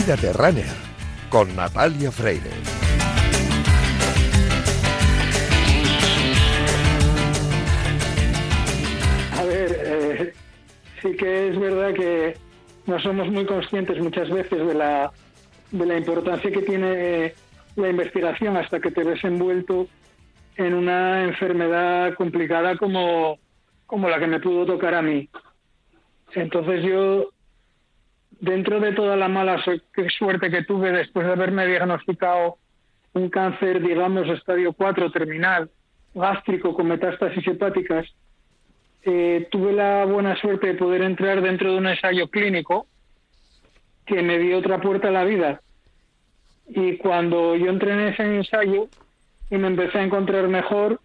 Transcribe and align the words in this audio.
Cuídate 0.00 0.32
Runner 0.32 0.64
con 1.28 1.54
Natalia 1.54 2.10
Freire. 2.10 2.48
A 9.36 9.44
ver, 9.44 9.76
eh, 9.84 10.32
sí 11.02 11.14
que 11.18 11.48
es 11.48 11.60
verdad 11.60 11.92
que 11.92 12.34
no 12.86 12.98
somos 13.00 13.28
muy 13.28 13.44
conscientes 13.44 13.98
muchas 13.98 14.30
veces 14.30 14.66
de 14.66 14.72
la, 14.72 15.12
de 15.70 15.84
la 15.84 15.98
importancia 15.98 16.50
que 16.50 16.62
tiene 16.62 17.34
la 17.76 17.90
investigación 17.90 18.56
hasta 18.56 18.80
que 18.80 18.90
te 18.90 19.04
ves 19.04 19.22
envuelto 19.22 19.86
en 20.56 20.72
una 20.72 21.24
enfermedad 21.24 22.14
complicada 22.14 22.74
como, 22.78 23.38
como 23.84 24.08
la 24.08 24.18
que 24.18 24.28
me 24.28 24.40
pudo 24.40 24.64
tocar 24.64 24.94
a 24.94 25.02
mí. 25.02 25.28
Entonces 26.32 26.84
yo, 26.84 27.28
dentro 28.40 28.80
de 28.80 28.92
toda 28.92 29.16
la 29.16 29.28
mala 29.28 29.62
suerte 29.62 30.50
que 30.50 30.64
tuve 30.64 30.92
después 30.92 31.26
de 31.26 31.32
haberme 31.32 31.66
diagnosticado 31.66 32.56
un 33.12 33.28
cáncer, 33.28 33.82
digamos, 33.82 34.28
estadio 34.28 34.72
4 34.72 35.10
terminal, 35.10 35.70
gástrico 36.14 36.74
con 36.74 36.88
metástasis 36.88 37.46
hepáticas, 37.46 38.06
eh, 39.02 39.48
tuve 39.50 39.72
la 39.72 40.04
buena 40.04 40.36
suerte 40.36 40.68
de 40.68 40.74
poder 40.74 41.02
entrar 41.02 41.40
dentro 41.42 41.72
de 41.72 41.78
un 41.78 41.86
ensayo 41.86 42.28
clínico 42.28 42.86
que 44.06 44.22
me 44.22 44.38
dio 44.38 44.58
otra 44.58 44.80
puerta 44.80 45.08
a 45.08 45.12
la 45.12 45.24
vida. 45.24 45.60
Y 46.68 46.96
cuando 46.96 47.56
yo 47.56 47.70
entré 47.70 47.92
en 47.92 48.00
ese 48.00 48.22
ensayo 48.22 48.88
y 49.50 49.56
me 49.56 49.68
empecé 49.68 49.98
a 49.98 50.04
encontrar 50.04 50.48
mejor, 50.48 51.00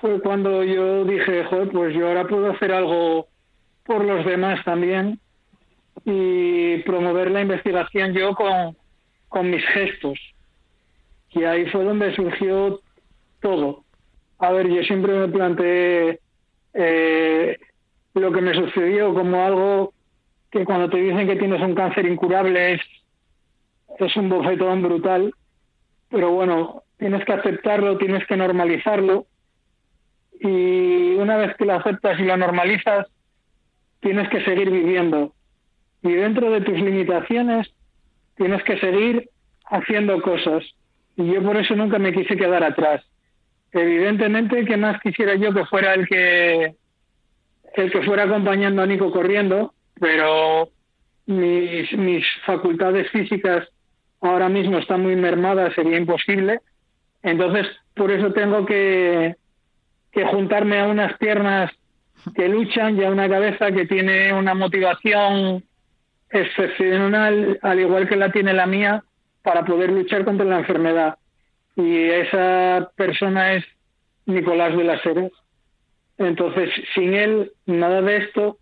fue 0.00 0.20
cuando 0.20 0.64
yo 0.64 1.04
dije, 1.04 1.44
joder, 1.44 1.68
pues 1.68 1.94
yo 1.94 2.08
ahora 2.08 2.26
puedo 2.26 2.50
hacer 2.50 2.72
algo 2.72 3.28
por 3.84 4.04
los 4.04 4.24
demás 4.24 4.64
también 4.64 5.20
y 6.04 6.78
promover 6.78 7.30
la 7.30 7.42
investigación 7.42 8.12
yo 8.12 8.34
con, 8.34 8.76
con 9.28 9.50
mis 9.50 9.64
gestos. 9.66 10.18
Y 11.30 11.44
ahí 11.44 11.66
fue 11.66 11.84
donde 11.84 12.14
surgió 12.14 12.80
todo. 13.40 13.84
A 14.38 14.52
ver, 14.52 14.68
yo 14.68 14.82
siempre 14.82 15.12
me 15.14 15.28
planteé 15.28 16.20
eh, 16.74 17.58
lo 18.14 18.32
que 18.32 18.40
me 18.40 18.54
sucedió 18.54 19.12
como 19.14 19.44
algo 19.44 19.92
que 20.50 20.64
cuando 20.64 20.88
te 20.88 20.98
dicen 20.98 21.26
que 21.26 21.36
tienes 21.36 21.60
un 21.60 21.74
cáncer 21.74 22.06
incurable 22.06 22.74
es, 22.74 22.80
es 23.98 24.16
un 24.16 24.28
bofetón 24.28 24.82
brutal, 24.82 25.34
pero 26.08 26.30
bueno, 26.30 26.82
tienes 26.96 27.24
que 27.24 27.32
aceptarlo, 27.32 27.98
tienes 27.98 28.26
que 28.26 28.36
normalizarlo 28.36 29.26
y 30.40 31.14
una 31.14 31.36
vez 31.36 31.56
que 31.56 31.64
lo 31.64 31.74
aceptas 31.74 32.18
y 32.18 32.22
lo 32.22 32.36
normalizas, 32.36 33.06
tienes 34.00 34.28
que 34.28 34.44
seguir 34.44 34.70
viviendo. 34.70 35.32
Y 36.02 36.12
dentro 36.12 36.50
de 36.50 36.60
tus 36.60 36.78
limitaciones, 36.78 37.68
tienes 38.36 38.62
que 38.62 38.78
seguir 38.78 39.28
haciendo 39.66 40.20
cosas. 40.22 40.64
Y 41.16 41.32
yo 41.32 41.42
por 41.42 41.56
eso 41.56 41.74
nunca 41.74 41.98
me 41.98 42.12
quise 42.12 42.36
quedar 42.36 42.62
atrás. 42.62 43.04
Evidentemente, 43.72 44.64
que 44.64 44.76
más 44.76 45.00
quisiera 45.02 45.34
yo 45.34 45.52
que 45.52 45.66
fuera 45.66 45.94
el 45.94 46.06
que 46.06 46.74
el 47.74 47.92
que 47.92 48.02
fuera 48.02 48.24
acompañando 48.24 48.82
a 48.82 48.86
Nico 48.86 49.12
corriendo, 49.12 49.74
pero 50.00 50.70
mis, 51.26 51.92
mis 51.92 52.24
facultades 52.46 53.10
físicas 53.10 53.68
ahora 54.20 54.48
mismo 54.48 54.78
están 54.78 55.02
muy 55.02 55.16
mermadas, 55.16 55.74
sería 55.74 55.98
imposible. 55.98 56.60
Entonces, 57.22 57.66
por 57.94 58.10
eso 58.10 58.32
tengo 58.32 58.64
que, 58.64 59.36
que 60.12 60.24
juntarme 60.24 60.80
a 60.80 60.86
unas 60.86 61.16
piernas 61.18 61.70
que 62.34 62.48
luchan 62.48 62.98
y 62.98 63.04
a 63.04 63.10
una 63.10 63.28
cabeza 63.28 63.70
que 63.70 63.86
tiene 63.86 64.32
una 64.32 64.54
motivación 64.54 65.62
excepcional, 66.30 67.58
al 67.62 67.80
igual 67.80 68.08
que 68.08 68.16
la 68.16 68.30
tiene 68.32 68.52
la 68.52 68.66
mía, 68.66 69.04
para 69.42 69.64
poder 69.64 69.90
luchar 69.90 70.24
contra 70.24 70.44
la 70.44 70.58
enfermedad. 70.58 71.18
Y 71.76 72.04
esa 72.04 72.90
persona 72.96 73.54
es 73.54 73.64
Nicolás 74.26 74.76
de 74.76 74.84
las 74.84 75.04
Heres. 75.06 75.32
Entonces, 76.18 76.70
sin 76.94 77.14
él, 77.14 77.52
nada 77.66 78.02
de 78.02 78.16
esto 78.16 78.58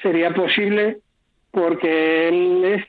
sería 0.00 0.32
posible 0.32 0.98
porque 1.50 2.28
él 2.28 2.64
es 2.64 2.84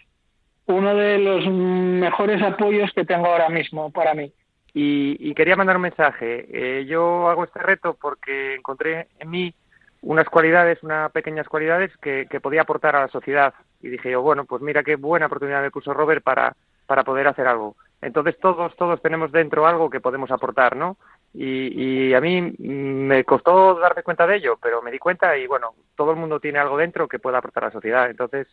uno 0.68 0.96
de 0.96 1.18
los 1.18 1.48
mejores 1.48 2.42
apoyos 2.44 2.92
que 2.94 3.06
tengo 3.06 3.26
ahora 3.26 3.50
mismo 3.50 3.92
para 3.92 4.14
mí. 4.14 4.32
Y, 4.74 5.34
quería 5.34 5.56
mandar 5.56 5.78
un 5.78 5.82
mensaje. 5.82 6.46
Eh, 6.52 6.86
yo 6.86 7.28
hago 7.28 7.44
este 7.44 7.60
reto 7.60 7.98
porque 8.00 8.54
encontré 8.56 9.08
en 9.20 9.30
mí 9.30 9.54
unas 10.02 10.28
cualidades, 10.30 10.82
unas 10.84 11.12
pequeñas 11.12 11.48
cualidades 11.48 11.96
que, 11.98 12.26
podía 12.42 12.62
aportar 12.62 12.96
a 12.96 13.02
la 13.02 13.08
sociedad. 13.10 13.54
Y 13.82 13.90
dije 13.90 14.12
yo, 14.12 14.22
bueno, 14.22 14.46
pues 14.46 14.62
mira 14.62 14.84
qué 14.84 14.96
buena 14.96 15.26
oportunidad 15.26 15.62
me 15.62 15.72
puso 15.72 15.94
Robert 15.94 16.24
para, 16.24 16.56
para 16.86 17.04
poder 17.04 17.28
hacer 17.28 17.48
algo. 17.48 17.76
Entonces 18.02 18.38
todos, 18.40 18.76
todos 18.78 19.02
tenemos 19.02 19.32
dentro 19.32 19.68
algo 19.68 19.90
que 19.90 20.00
podemos 20.00 20.32
aportar, 20.32 20.76
¿no? 20.76 20.98
Y, 21.34 22.14
a 22.14 22.22
mí 22.22 22.56
me 22.58 23.24
costó 23.24 23.76
darme 23.76 24.02
cuenta 24.04 24.26
de 24.26 24.38
ello, 24.38 24.58
pero 24.62 24.82
me 24.82 24.92
di 24.92 24.98
cuenta 24.98 25.38
y 25.38 25.46
bueno, 25.46 25.76
todo 25.96 26.12
el 26.12 26.18
mundo 26.18 26.40
tiene 26.40 26.58
algo 26.60 26.78
dentro 26.78 27.08
que 27.08 27.20
pueda 27.20 27.38
aportar 27.38 27.66
a 27.66 27.68
la 27.68 27.74
sociedad. 27.74 28.10
Entonces, 28.10 28.48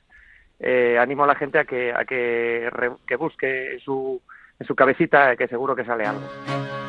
eh, 0.61 0.99
animo 0.99 1.25
a 1.25 1.29
la 1.29 1.37
gente 1.37 1.59
a 1.59 1.65
que, 1.65 1.93
a 1.93 2.05
que, 2.05 2.69
que 3.07 3.17
busque 3.17 3.79
su, 3.83 4.21
en 4.59 4.67
su 4.67 4.75
cabecita, 4.75 5.37
que 5.37 5.49
seguro 5.49 5.75
que 5.75 5.85
sale 5.85 6.05
algo. 6.05 6.86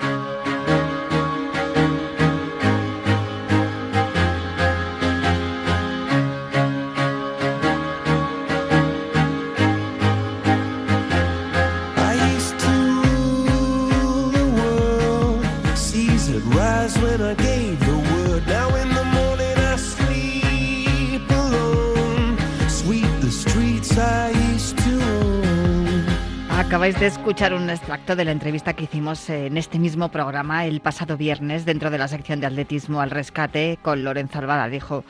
Acabáis 26.49 26.99
de 26.99 27.07
escuchar 27.07 27.53
un 27.53 27.69
extracto 27.69 28.15
de 28.15 28.25
la 28.25 28.31
entrevista 28.31 28.73
que 28.73 28.85
hicimos 28.85 29.29
en 29.29 29.57
este 29.57 29.79
mismo 29.79 30.09
programa 30.09 30.65
el 30.65 30.79
pasado 30.79 31.17
viernes 31.17 31.65
dentro 31.65 31.89
de 31.89 31.97
la 31.97 32.07
sección 32.07 32.39
de 32.39 32.47
atletismo 32.47 33.01
al 33.01 33.11
rescate 33.11 33.79
con 33.81 34.03
Lorenzo 34.03 34.41
Dijo, 34.69 35.03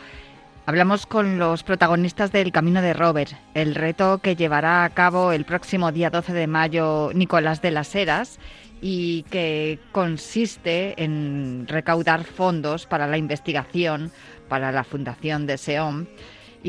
Hablamos 0.67 1.05
con 1.05 1.39
los 1.39 1.63
protagonistas 1.63 2.33
del 2.33 2.51
Camino 2.51 2.81
de 2.81 2.91
Robert, 2.91 3.31
el 3.53 3.73
reto 3.73 4.17
que 4.17 4.35
llevará 4.35 4.83
a 4.83 4.89
cabo 4.89 5.31
el 5.31 5.45
próximo 5.45 5.93
día 5.93 6.09
12 6.09 6.33
de 6.33 6.45
mayo 6.45 7.11
Nicolás 7.13 7.61
de 7.61 7.71
las 7.71 7.95
Heras 7.95 8.37
y 8.81 9.23
que 9.31 9.79
consiste 9.93 11.01
en 11.01 11.67
recaudar 11.69 12.25
fondos 12.25 12.85
para 12.85 13.07
la 13.07 13.17
investigación 13.17 14.11
para 14.49 14.73
la 14.73 14.83
Fundación 14.83 15.47
de 15.47 15.57
SEOM 15.57 16.05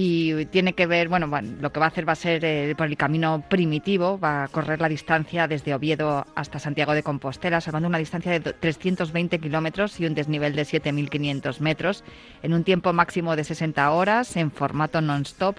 y 0.01 0.47
tiene 0.47 0.75
que 0.75 0.87
ver, 0.87 1.09
bueno, 1.09 1.29
lo 1.61 1.73
que 1.73 1.81
va 1.81 1.87
a 1.87 1.89
hacer 1.89 2.09
va 2.09 2.13
a 2.13 2.15
ser 2.15 2.45
eh, 2.45 2.73
por 2.79 2.87
el 2.87 2.97
camino 2.97 3.43
primitivo, 3.49 4.17
va 4.17 4.45
a 4.45 4.47
correr 4.49 4.81
la 4.81 4.89
distancia 4.89 5.49
desde 5.49 5.75
Oviedo 5.75 6.25
hasta 6.37 6.61
Santiago 6.61 6.95
de 6.95 7.03
Compostela, 7.03 7.61
salvando 7.61 7.89
una 7.89 7.99
distancia 7.99 8.31
de 8.31 8.39
320 8.39 9.41
kilómetros 9.41 9.99
y 9.99 10.07
un 10.07 10.15
desnivel 10.15 10.55
de 10.55 10.63
7.500 10.63 11.59
metros, 11.59 12.05
en 12.45 12.55
un 12.55 12.63
tiempo 12.63 12.93
máximo 12.93 13.35
de 13.35 13.43
60 13.43 13.91
horas, 13.91 14.37
en 14.37 14.53
formato 14.53 15.01
non-stop. 15.01 15.57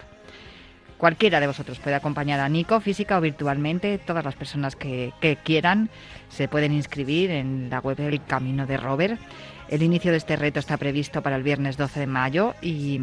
Cualquiera 0.96 1.38
de 1.38 1.46
vosotros 1.46 1.78
puede 1.78 1.96
acompañar 1.96 2.40
a 2.40 2.48
Nico, 2.48 2.80
física 2.80 3.18
o 3.18 3.20
virtualmente. 3.20 3.98
Todas 3.98 4.24
las 4.24 4.36
personas 4.36 4.74
que, 4.74 5.12
que 5.20 5.36
quieran 5.36 5.90
se 6.30 6.48
pueden 6.48 6.72
inscribir 6.72 7.30
en 7.30 7.68
la 7.68 7.80
web 7.80 7.98
del 7.98 8.24
Camino 8.24 8.66
de 8.66 8.78
Robert. 8.78 9.20
El 9.68 9.82
inicio 9.82 10.12
de 10.12 10.16
este 10.16 10.36
reto 10.36 10.60
está 10.60 10.78
previsto 10.78 11.20
para 11.20 11.36
el 11.36 11.42
viernes 11.42 11.76
12 11.76 12.00
de 12.00 12.06
mayo 12.06 12.54
y 12.62 13.00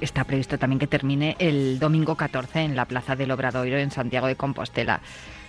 está 0.00 0.24
previsto 0.24 0.58
también 0.58 0.78
que 0.78 0.86
termine 0.86 1.36
el 1.38 1.78
domingo 1.78 2.16
14 2.16 2.60
en 2.60 2.76
la 2.76 2.86
Plaza 2.86 3.16
del 3.16 3.30
Obradoiro 3.30 3.78
en 3.78 3.90
Santiago 3.90 4.26
de 4.26 4.36
Compostela. 4.36 5.00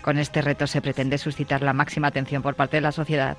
Con 0.01 0.17
este 0.17 0.41
reto 0.41 0.67
se 0.67 0.81
pretende 0.81 1.17
suscitar 1.17 1.61
la 1.61 1.73
máxima 1.73 2.07
atención 2.07 2.41
por 2.41 2.55
parte 2.55 2.77
de 2.77 2.81
la 2.81 2.91
sociedad 2.91 3.37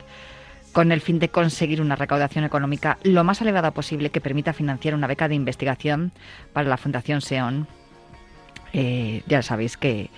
con 0.74 0.90
el 0.90 1.00
fin 1.00 1.20
de 1.20 1.28
conseguir 1.28 1.80
una 1.80 1.94
recaudación 1.94 2.44
económica 2.44 2.98
lo 3.04 3.22
más 3.22 3.40
elevada 3.40 3.70
posible 3.70 4.10
que 4.10 4.20
permita 4.20 4.52
financiar 4.52 4.94
una 4.94 5.06
beca 5.06 5.28
de 5.28 5.36
investigación 5.36 6.10
para 6.52 6.68
la 6.68 6.76
Fundación 6.76 7.20
SEON. 7.20 7.68
Eh, 8.72 9.22
ya 9.28 9.40
sabéis 9.42 9.76
que, 9.76 10.10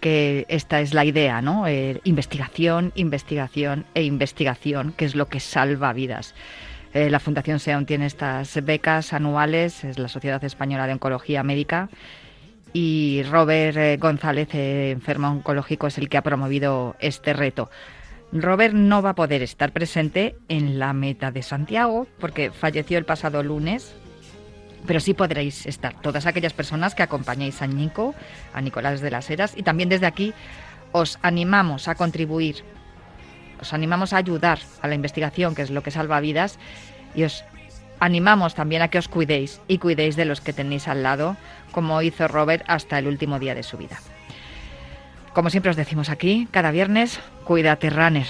que, 0.00 0.46
esta 0.48 0.80
es 0.80 0.94
la 0.94 1.04
idea, 1.04 1.42
¿no? 1.42 1.66
Eh, 1.66 2.00
investigación, 2.04 2.90
investigación 2.94 3.84
e 3.94 4.02
investigación, 4.02 4.94
que 4.96 5.04
es 5.04 5.14
lo 5.14 5.28
que 5.28 5.40
salva 5.40 5.92
vidas. 5.92 6.34
Eh, 6.94 7.10
la 7.10 7.20
Fundación 7.20 7.60
SEON 7.60 7.86
tiene 7.86 8.06
estas 8.06 8.64
becas 8.64 9.12
anuales, 9.12 9.84
es 9.84 9.98
la 9.98 10.08
Sociedad 10.08 10.42
Española 10.44 10.86
de 10.86 10.94
Oncología 10.94 11.42
Médica, 11.42 11.88
y 12.72 13.22
Robert 13.30 13.76
eh, 13.76 13.96
González, 13.98 14.48
eh, 14.54 14.90
enfermo 14.90 15.28
oncológico, 15.28 15.86
es 15.86 15.98
el 15.98 16.08
que 16.08 16.16
ha 16.16 16.22
promovido 16.22 16.96
este 17.00 17.32
reto. 17.32 17.70
Robert 18.32 18.74
no 18.74 19.00
va 19.00 19.10
a 19.10 19.14
poder 19.14 19.42
estar 19.42 19.72
presente 19.72 20.36
en 20.48 20.78
la 20.78 20.92
meta 20.92 21.30
de 21.30 21.42
Santiago 21.42 22.06
porque 22.18 22.50
falleció 22.50 22.98
el 22.98 23.06
pasado 23.06 23.42
lunes 23.42 23.94
pero 24.86 25.00
sí 25.00 25.14
podréis 25.14 25.66
estar 25.66 26.00
todas 26.00 26.26
aquellas 26.26 26.52
personas 26.52 26.94
que 26.94 27.02
acompañáis 27.02 27.62
a 27.62 27.66
Nico, 27.66 28.14
a 28.54 28.60
Nicolás 28.60 29.00
de 29.00 29.10
las 29.10 29.28
Heras, 29.28 29.54
y 29.56 29.62
también 29.62 29.88
desde 29.88 30.06
aquí 30.06 30.32
os 30.92 31.18
animamos 31.22 31.88
a 31.88 31.94
contribuir, 31.94 32.64
os 33.60 33.72
animamos 33.72 34.12
a 34.12 34.18
ayudar 34.18 34.58
a 34.82 34.88
la 34.88 34.94
investigación, 34.94 35.54
que 35.54 35.62
es 35.62 35.70
lo 35.70 35.82
que 35.82 35.90
salva 35.90 36.20
vidas, 36.20 36.58
y 37.14 37.24
os 37.24 37.44
animamos 38.00 38.54
también 38.54 38.82
a 38.82 38.88
que 38.88 38.98
os 38.98 39.08
cuidéis 39.08 39.60
y 39.68 39.78
cuidéis 39.78 40.16
de 40.16 40.24
los 40.24 40.40
que 40.40 40.52
tenéis 40.52 40.88
al 40.88 41.02
lado, 41.02 41.36
como 41.72 42.02
hizo 42.02 42.28
Robert 42.28 42.64
hasta 42.66 42.98
el 42.98 43.06
último 43.06 43.38
día 43.38 43.54
de 43.54 43.62
su 43.62 43.76
vida. 43.76 43.98
Como 45.32 45.50
siempre 45.50 45.70
os 45.70 45.76
decimos 45.76 46.08
aquí, 46.08 46.48
cada 46.50 46.70
viernes, 46.70 47.20
cuídate, 47.44 47.90
runner. 47.90 48.26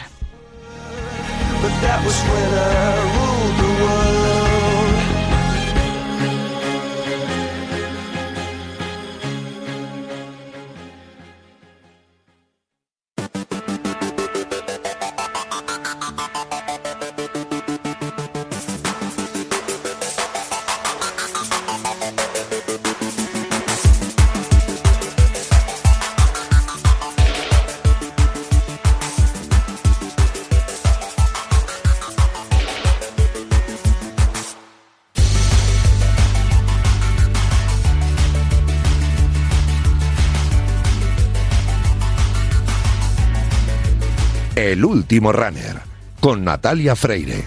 Último 45.18 45.32
runner 45.32 45.80
con 46.20 46.44
Natalia 46.44 46.94
Freire. 46.94 47.38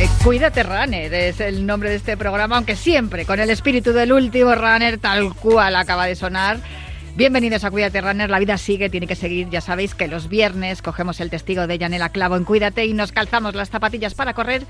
Eh, 0.00 0.08
Cuídate 0.24 0.64
Runner 0.64 1.14
es 1.14 1.38
el 1.38 1.64
nombre 1.64 1.90
de 1.90 1.94
este 1.94 2.16
programa, 2.16 2.56
aunque 2.56 2.74
siempre 2.74 3.24
con 3.24 3.38
el 3.38 3.50
espíritu 3.50 3.92
del 3.92 4.12
último 4.12 4.52
runner 4.56 4.98
tal 4.98 5.32
cual 5.34 5.76
acaba 5.76 6.06
de 6.06 6.16
sonar. 6.16 6.58
Bienvenidos 7.14 7.62
a 7.62 7.70
Cuídate 7.70 8.00
Runner, 8.00 8.28
la 8.28 8.40
vida 8.40 8.58
sigue, 8.58 8.90
tiene 8.90 9.06
que 9.06 9.14
seguir. 9.14 9.48
Ya 9.48 9.60
sabéis 9.60 9.94
que 9.94 10.08
los 10.08 10.28
viernes 10.28 10.82
cogemos 10.82 11.20
el 11.20 11.30
testigo 11.30 11.68
de 11.68 11.78
Yanela 11.78 12.08
Clavo 12.08 12.34
en 12.34 12.42
Cuídate 12.42 12.84
y 12.84 12.94
nos 12.94 13.12
calzamos 13.12 13.54
las 13.54 13.70
zapatillas 13.70 14.14
para 14.14 14.34
correr 14.34 14.66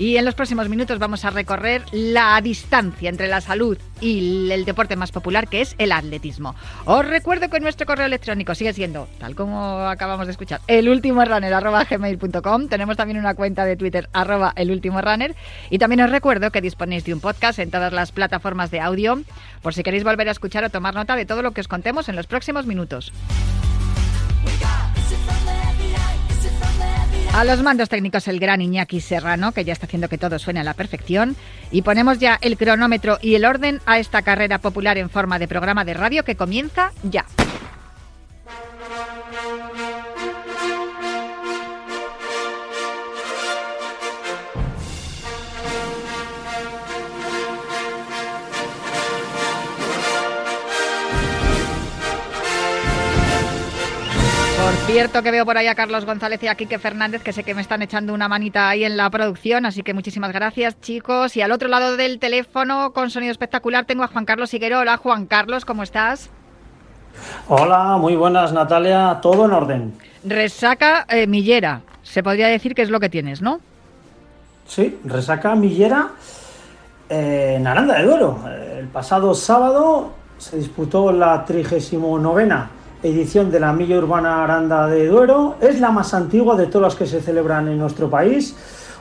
y 0.00 0.16
en 0.16 0.24
los 0.24 0.34
próximos 0.34 0.68
minutos 0.70 0.98
vamos 0.98 1.26
a 1.26 1.30
recorrer 1.30 1.82
la 1.92 2.40
distancia 2.40 3.10
entre 3.10 3.28
la 3.28 3.42
salud 3.42 3.76
y 4.00 4.50
el 4.50 4.64
deporte 4.64 4.96
más 4.96 5.12
popular, 5.12 5.46
que 5.46 5.60
es 5.60 5.74
el 5.76 5.92
atletismo. 5.92 6.54
Os 6.86 7.06
recuerdo 7.06 7.50
que 7.50 7.60
nuestro 7.60 7.86
correo 7.86 8.06
electrónico 8.06 8.54
sigue 8.54 8.72
siendo, 8.72 9.08
tal 9.18 9.34
como 9.34 9.80
acabamos 9.80 10.26
de 10.26 10.30
escuchar, 10.30 10.62
elultimorunner.gmail.com. 10.68 12.68
Tenemos 12.68 12.96
también 12.96 13.18
una 13.18 13.34
cuenta 13.34 13.66
de 13.66 13.76
Twitter, 13.76 14.08
arroba 14.14 14.54
elultimorunner. 14.56 15.36
Y 15.68 15.76
también 15.76 16.00
os 16.00 16.10
recuerdo 16.10 16.50
que 16.50 16.62
disponéis 16.62 17.04
de 17.04 17.12
un 17.12 17.20
podcast 17.20 17.58
en 17.58 17.70
todas 17.70 17.92
las 17.92 18.10
plataformas 18.10 18.70
de 18.70 18.80
audio, 18.80 19.20
por 19.60 19.74
si 19.74 19.82
queréis 19.82 20.04
volver 20.04 20.28
a 20.28 20.32
escuchar 20.32 20.64
o 20.64 20.70
tomar 20.70 20.94
nota 20.94 21.14
de 21.14 21.26
todo 21.26 21.42
lo 21.42 21.50
que 21.50 21.60
os 21.60 21.68
contemos 21.68 22.08
en 22.08 22.16
los 22.16 22.26
próximos 22.26 22.64
minutos. 22.64 23.12
A 27.32 27.44
los 27.44 27.62
mandos 27.62 27.88
técnicos 27.88 28.26
el 28.26 28.40
gran 28.40 28.60
Iñaki 28.60 29.00
Serrano, 29.00 29.52
que 29.52 29.64
ya 29.64 29.72
está 29.72 29.86
haciendo 29.86 30.08
que 30.08 30.18
todo 30.18 30.40
suene 30.40 30.60
a 30.60 30.64
la 30.64 30.74
perfección. 30.74 31.36
Y 31.70 31.82
ponemos 31.82 32.18
ya 32.18 32.38
el 32.42 32.56
cronómetro 32.56 33.18
y 33.22 33.36
el 33.36 33.44
orden 33.44 33.80
a 33.86 34.00
esta 34.00 34.22
carrera 34.22 34.58
popular 34.58 34.98
en 34.98 35.08
forma 35.08 35.38
de 35.38 35.46
programa 35.46 35.84
de 35.84 35.94
radio 35.94 36.24
que 36.24 36.34
comienza 36.34 36.90
ya. 37.04 37.24
Cierto 55.00 55.22
que 55.22 55.30
veo 55.30 55.46
por 55.46 55.56
ahí 55.56 55.66
a 55.66 55.74
Carlos 55.74 56.04
González 56.04 56.42
y 56.42 56.46
a 56.46 56.56
Quique 56.56 56.78
Fernández, 56.78 57.22
que 57.22 57.32
sé 57.32 57.42
que 57.42 57.54
me 57.54 57.62
están 57.62 57.80
echando 57.80 58.12
una 58.12 58.28
manita 58.28 58.68
ahí 58.68 58.84
en 58.84 58.98
la 58.98 59.08
producción, 59.08 59.64
así 59.64 59.82
que 59.82 59.94
muchísimas 59.94 60.30
gracias 60.30 60.78
chicos. 60.82 61.38
Y 61.38 61.40
al 61.40 61.52
otro 61.52 61.68
lado 61.68 61.96
del 61.96 62.18
teléfono, 62.18 62.92
con 62.92 63.08
sonido 63.08 63.32
espectacular, 63.32 63.86
tengo 63.86 64.04
a 64.04 64.08
Juan 64.08 64.26
Carlos 64.26 64.52
Higuero. 64.52 64.80
Hola 64.80 64.98
Juan 64.98 65.24
Carlos, 65.24 65.64
¿cómo 65.64 65.84
estás? 65.84 66.28
Hola, 67.48 67.96
muy 67.96 68.14
buenas 68.14 68.52
Natalia, 68.52 69.20
todo 69.22 69.46
en 69.46 69.52
orden. 69.52 69.94
Resaca 70.22 71.06
eh, 71.08 71.26
millera, 71.26 71.80
se 72.02 72.22
podría 72.22 72.48
decir 72.48 72.74
que 72.74 72.82
es 72.82 72.90
lo 72.90 73.00
que 73.00 73.08
tienes, 73.08 73.40
¿no? 73.40 73.58
Sí, 74.66 74.98
resaca 75.04 75.54
millera 75.54 76.10
eh, 77.08 77.54
en 77.56 77.66
Aranda 77.66 77.94
de 77.94 78.04
Duero. 78.04 78.38
El 78.78 78.88
pasado 78.88 79.32
sábado 79.32 80.12
se 80.36 80.58
disputó 80.58 81.10
la 81.10 81.42
39 81.46 82.46
edición 83.02 83.50
de 83.50 83.60
la 83.60 83.72
Milla 83.72 83.98
Urbana 83.98 84.44
Aranda 84.44 84.86
de 84.86 85.06
Duero. 85.06 85.56
Es 85.60 85.80
la 85.80 85.90
más 85.90 86.12
antigua 86.14 86.56
de 86.56 86.66
todas 86.66 86.92
las 86.92 86.94
que 86.96 87.06
se 87.06 87.20
celebran 87.20 87.68
en 87.68 87.78
nuestro 87.78 88.10
país. 88.10 88.54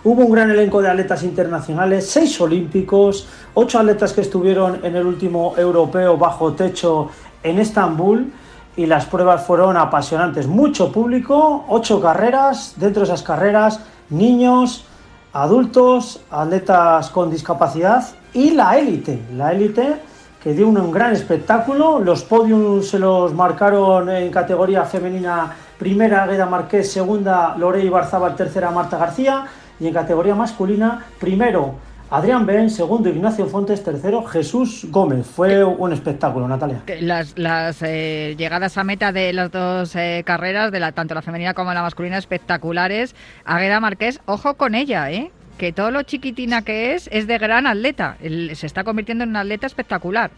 Hubo 0.03 0.23
un 0.23 0.31
gran 0.31 0.49
elenco 0.49 0.81
de 0.81 0.89
atletas 0.89 1.23
internacionales, 1.23 2.09
seis 2.09 2.39
olímpicos, 2.39 3.27
ocho 3.53 3.79
atletas 3.79 4.13
que 4.13 4.21
estuvieron 4.21 4.79
en 4.83 4.95
el 4.95 5.05
último 5.05 5.53
europeo 5.57 6.17
bajo 6.17 6.53
techo 6.53 7.09
en 7.43 7.59
Estambul 7.59 8.31
y 8.77 8.85
las 8.85 9.05
pruebas 9.05 9.45
fueron 9.45 9.75
apasionantes. 9.75 10.47
Mucho 10.47 10.91
público, 10.91 11.65
ocho 11.67 11.99
carreras, 11.99 12.75
dentro 12.77 13.01
de 13.01 13.07
esas 13.07 13.23
carreras, 13.23 13.81
niños, 14.09 14.85
adultos, 15.33 16.21
atletas 16.31 17.09
con 17.09 17.29
discapacidad 17.29 18.07
y 18.33 18.51
la 18.51 18.77
élite, 18.77 19.21
la 19.35 19.51
élite 19.51 20.08
que 20.43 20.53
dio 20.53 20.67
un 20.67 20.91
gran 20.91 21.13
espectáculo. 21.13 21.99
Los 21.99 22.23
podiums 22.23 22.89
se 22.89 22.99
los 22.99 23.33
marcaron 23.33 24.09
en 24.09 24.31
categoría 24.31 24.85
femenina 24.85 25.53
primera 25.77 26.23
Agueda 26.23 26.45
Marqués, 26.45 26.91
segunda 26.91 27.55
Lorey 27.57 27.87
Barzabal, 27.89 28.35
tercera 28.35 28.71
Marta 28.71 28.97
García 28.97 29.45
y 29.79 29.87
en 29.87 29.93
categoría 29.93 30.35
masculina 30.35 31.05
primero 31.19 31.75
Adrián 32.11 32.45
Ben, 32.47 32.71
segundo 32.71 33.07
Ignacio 33.07 33.45
Fontes, 33.45 33.83
tercero 33.83 34.23
Jesús 34.23 34.87
Gómez. 34.89 35.27
Fue 35.27 35.63
un 35.63 35.93
espectáculo, 35.93 36.47
Natalia. 36.47 36.81
Las, 37.01 37.37
las 37.37 37.83
eh, 37.83 38.33
llegadas 38.35 38.79
a 38.79 38.83
meta 38.83 39.11
de 39.11 39.31
las 39.31 39.51
dos 39.51 39.95
eh, 39.95 40.23
carreras, 40.25 40.71
de 40.71 40.79
la, 40.79 40.91
tanto 40.91 41.13
la 41.13 41.21
femenina 41.21 41.53
como 41.53 41.71
la 41.71 41.83
masculina, 41.83 42.17
espectaculares. 42.17 43.15
Agueda 43.45 43.79
Marqués, 43.79 44.21
ojo 44.25 44.55
con 44.55 44.73
ella, 44.73 45.11
¿eh? 45.11 45.31
Que 45.59 45.71
todo 45.73 45.91
lo 45.91 46.01
chiquitina 46.01 46.63
que 46.63 46.95
es 46.95 47.07
es 47.11 47.27
de 47.27 47.37
gran 47.37 47.67
atleta. 47.67 48.17
Se 48.53 48.65
está 48.65 48.83
convirtiendo 48.83 49.25
en 49.25 49.31
un 49.31 49.35
atleta 49.35 49.67
espectacular. 49.67 50.31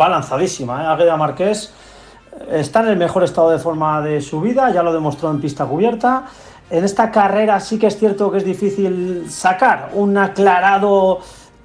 Va 0.00 0.08
lanzadísima, 0.08 0.82
¿eh? 0.82 0.86
Agueda 0.86 1.16
Marqués 1.16 1.72
está 2.50 2.80
en 2.80 2.88
el 2.88 2.96
mejor 2.96 3.22
estado 3.22 3.50
de 3.50 3.58
forma 3.58 4.00
de 4.00 4.20
su 4.20 4.40
vida, 4.40 4.70
ya 4.70 4.82
lo 4.82 4.92
demostró 4.92 5.30
en 5.30 5.40
pista 5.40 5.66
cubierta. 5.66 6.24
En 6.70 6.82
esta 6.84 7.10
carrera 7.10 7.60
sí 7.60 7.78
que 7.78 7.86
es 7.86 7.96
cierto 7.96 8.32
que 8.32 8.38
es 8.38 8.44
difícil 8.44 9.26
sacar 9.28 9.90
un 9.92 10.16
aclarado 10.18 11.20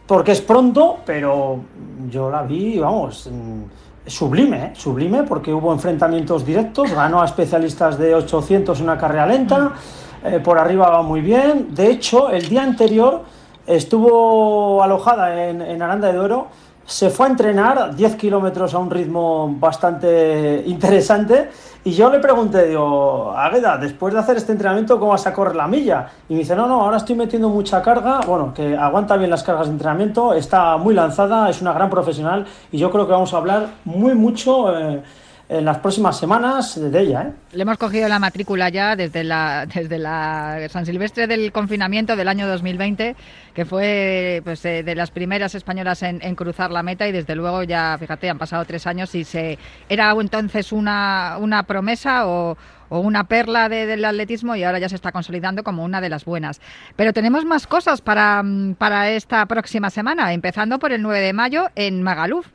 porque 0.06 0.34
es 0.34 0.42
pronto, 0.42 1.00
pero 1.06 1.62
yo 2.10 2.30
la 2.30 2.44
vi, 2.44 2.80
vamos, 2.80 3.30
mm, 3.32 4.10
sublime, 4.10 4.66
¿eh? 4.66 4.72
sublime, 4.74 5.24
porque 5.24 5.54
hubo 5.54 5.72
enfrentamientos 5.72 6.46
directos, 6.46 6.92
ganó 6.92 7.22
a 7.22 7.26
especialistas 7.26 7.98
de 7.98 8.16
800 8.16 8.80
en 8.80 8.84
una 8.84 8.98
carrera 8.98 9.26
lenta, 9.28 9.74
eh, 10.24 10.40
por 10.40 10.58
arriba 10.58 10.90
va 10.90 11.02
muy 11.02 11.22
bien. 11.22 11.74
De 11.74 11.90
hecho, 11.90 12.30
el 12.30 12.48
día 12.50 12.64
anterior 12.64 13.24
estuvo 13.66 14.82
alojada 14.82 15.50
en, 15.50 15.82
Aranda 15.82 16.08
de 16.08 16.18
Duero, 16.18 16.48
se 16.86 17.12
fue 17.12 17.28
a 17.28 17.30
entrenar 17.30 17.96
10 17.96 18.16
kilómetros 18.16 18.74
a 18.74 18.80
un 18.80 18.90
ritmo 18.90 19.56
bastante 19.60 20.64
interesante. 20.66 21.52
Y 21.84 21.92
yo 21.92 22.10
le 22.10 22.20
pregunté, 22.20 22.68
digo, 22.68 23.32
Águeda, 23.38 23.78
después 23.78 24.14
de 24.14 24.20
hacer 24.20 24.38
este 24.38 24.52
entrenamiento, 24.52 25.00
¿cómo 25.00 25.12
vas 25.12 25.28
a 25.28 25.34
correr 25.34 25.56
la 25.56 25.68
milla? 25.68 26.10
Y 26.28 26.34
me 26.34 26.40
dice, 26.40 26.56
no, 26.56 26.68
no, 26.68 26.82
ahora 26.82 26.98
estoy 26.98 27.16
metiendo 27.16 27.48
mucha 27.48 27.82
carga, 27.82 28.22
bueno, 28.26 28.54
que 28.54 28.76
aguanta 28.76 29.16
bien 29.18 29.30
las 29.30 29.44
cargas 29.44 29.68
de 29.68 29.74
entrenamiento, 29.74 30.34
está 30.34 30.78
muy 30.78 30.96
lanzada, 30.96 31.48
es 31.50 31.62
una 31.62 31.72
gran 31.72 31.92
profesional. 31.92 32.46
Y 32.72 32.80
yo 32.80 32.90
creo 32.90 33.06
que 33.06 33.14
vamos 33.14 33.34
a 33.34 33.38
hablar 33.38 33.68
muy 33.86 34.16
mucho 34.16 34.76
eh, 34.78 35.04
en 35.50 35.66
las 35.66 35.80
próximas 35.80 36.18
semanas 36.18 36.80
de 36.80 37.00
ella. 37.02 37.24
¿eh? 37.24 37.34
Le 37.54 37.64
hemos 37.64 37.80
cogido 37.80 38.08
la 38.08 38.20
matrícula 38.20 38.70
ya 38.70 38.96
desde 38.96 39.24
la, 39.24 39.66
desde 39.74 39.98
la 39.98 40.68
San 40.70 40.86
Silvestre 40.86 41.26
del 41.26 41.52
confinamiento 41.52 42.16
del 42.16 42.28
año 42.28 42.48
2020, 42.48 43.16
que 43.54 43.66
fue 43.66 44.42
pues, 44.44 44.64
eh, 44.66 44.84
de 44.84 44.96
las 44.96 45.10
primeras 45.10 45.56
españolas 45.56 46.04
en, 46.04 46.20
cruzar 46.36 46.72
la 46.72 46.84
meta 46.84 47.08
y 47.08 47.12
desde 47.12 47.36
luego 47.36 47.64
ya, 47.64 47.98
fíjate, 48.00 48.30
han 48.30 48.38
pasado 48.38 48.64
tres 48.64 48.86
años 48.86 49.14
y 49.16 49.24
se 49.24 49.58
era 49.90 50.12
entonces 50.12 50.72
una, 50.72 51.38
una 51.40 51.64
promesa 51.64 52.28
o, 52.28 52.56
una 52.92 53.26
perla 53.26 53.70
del 53.70 54.04
atletismo 54.04 54.56
y 54.56 54.64
ahora 54.64 54.80
ya 54.80 54.90
se 54.90 54.96
está 54.96 55.12
consolidando 55.12 55.64
como 55.64 55.84
una 55.84 56.02
de 56.02 56.10
las 56.10 56.26
buenas. 56.26 56.60
Pero 56.96 57.14
tenemos 57.14 57.46
más 57.46 57.68
cosas 57.68 58.02
para, 58.02 58.44
para 58.80 59.12
esta 59.12 59.46
próxima 59.46 59.92
semana, 59.92 60.34
empezando 60.34 60.80
por 60.80 60.92
el 60.92 61.04
9 61.04 61.20
de 61.20 61.34
mayo 61.34 61.68
en 61.76 62.02
Magaluf. 62.02 62.48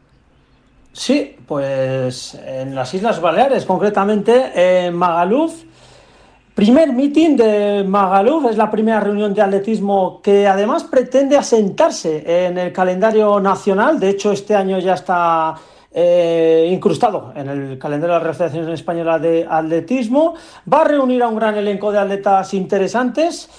Sí, 0.94 1.36
pues 1.48 2.38
en 2.46 2.72
las 2.72 2.94
Islas 2.94 3.20
Baleares, 3.20 3.64
concretamente 3.64 4.86
en 4.86 4.94
Magaluf. 4.94 5.64
Primer 6.54 6.92
meeting 6.92 7.36
de 7.36 7.82
Magaluf, 7.84 8.48
es 8.48 8.56
la 8.56 8.70
primera 8.70 9.00
reunión 9.00 9.34
de 9.34 9.42
atletismo 9.42 10.20
que 10.22 10.46
además 10.46 10.84
pretende 10.84 11.36
asentarse 11.36 12.46
en 12.46 12.58
el 12.58 12.72
calendario 12.72 13.40
nacional. 13.40 13.98
De 13.98 14.10
hecho, 14.10 14.30
este 14.30 14.54
año 14.54 14.78
ya 14.78 14.94
está 14.94 15.56
eh, 15.92 16.70
incrustado 16.72 17.32
en 17.34 17.48
el 17.48 17.76
calendario 17.76 18.16
de 18.16 18.24
la 18.24 18.32
Federación 18.32 18.70
Española 18.70 19.18
de 19.18 19.44
Atletismo. 19.50 20.34
Va 20.72 20.82
a 20.82 20.84
reunir 20.84 21.24
a 21.24 21.28
un 21.28 21.34
gran 21.34 21.56
elenco 21.56 21.90
de 21.90 21.98
atletas 21.98 22.54
interesantes. 22.54 23.50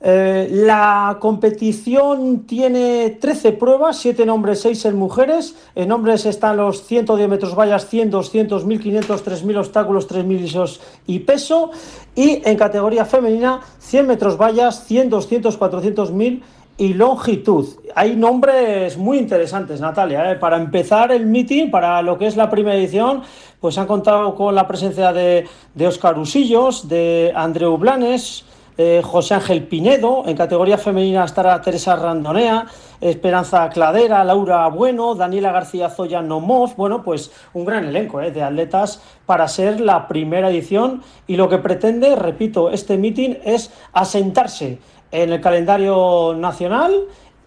Eh, 0.00 0.48
la 0.50 1.16
competición 1.20 2.40
tiene 2.40 3.10
13 3.18 3.52
pruebas, 3.52 3.98
7 3.98 4.24
en 4.24 4.30
hombres, 4.30 4.60
6 4.60 4.84
en 4.86 4.96
mujeres. 4.96 5.56
En 5.74 5.90
hombres 5.90 6.26
están 6.26 6.58
los 6.58 6.84
110 6.84 7.28
metros 7.28 7.54
vallas, 7.54 7.88
100, 7.88 8.10
200, 8.10 8.64
1500, 8.66 9.22
3000 9.22 9.56
obstáculos, 9.56 10.06
3000 10.06 10.44
isos 10.44 10.80
y 11.06 11.20
peso. 11.20 11.70
Y 12.14 12.42
en 12.44 12.56
categoría 12.56 13.04
femenina, 13.04 13.60
100 13.78 14.06
metros 14.06 14.36
vallas, 14.36 14.84
100, 14.84 15.10
200, 15.10 15.56
400, 15.56 16.12
1000 16.12 16.42
y 16.78 16.92
longitud. 16.92 17.66
Hay 17.94 18.16
nombres 18.16 18.98
muy 18.98 19.16
interesantes, 19.18 19.80
Natalia. 19.80 20.30
¿eh? 20.30 20.36
Para 20.36 20.58
empezar 20.58 21.10
el 21.10 21.24
meeting, 21.24 21.70
para 21.70 22.02
lo 22.02 22.18
que 22.18 22.26
es 22.26 22.36
la 22.36 22.50
primera 22.50 22.76
edición, 22.76 23.22
pues 23.60 23.78
han 23.78 23.86
contado 23.86 24.34
con 24.34 24.54
la 24.54 24.68
presencia 24.68 25.12
de, 25.14 25.46
de 25.74 25.86
Oscar 25.86 26.18
Usillos, 26.18 26.86
de 26.86 27.32
Andreu 27.34 27.78
Blanes, 27.78 28.44
eh, 28.78 29.00
José 29.02 29.34
Ángel 29.34 29.64
Pinedo, 29.64 30.24
en 30.26 30.36
categoría 30.36 30.76
femenina 30.76 31.24
estará 31.24 31.60
Teresa 31.62 31.96
Randonea, 31.96 32.66
Esperanza 33.00 33.68
Cladera, 33.70 34.22
Laura 34.24 34.68
Bueno, 34.68 35.14
Daniela 35.14 35.52
García 35.52 35.88
Zoya 35.88 36.20
Nomov, 36.20 36.76
bueno, 36.76 37.02
pues 37.02 37.30
un 37.54 37.64
gran 37.64 37.86
elenco 37.86 38.20
eh, 38.20 38.30
de 38.30 38.42
atletas 38.42 39.02
para 39.24 39.48
ser 39.48 39.80
la 39.80 40.06
primera 40.08 40.50
edición. 40.50 41.02
Y 41.26 41.36
lo 41.36 41.48
que 41.48 41.58
pretende, 41.58 42.16
repito, 42.16 42.70
este 42.70 42.98
meeting 42.98 43.36
es 43.44 43.70
asentarse 43.92 44.78
en 45.10 45.32
el 45.32 45.40
calendario 45.40 46.34
nacional 46.36 46.92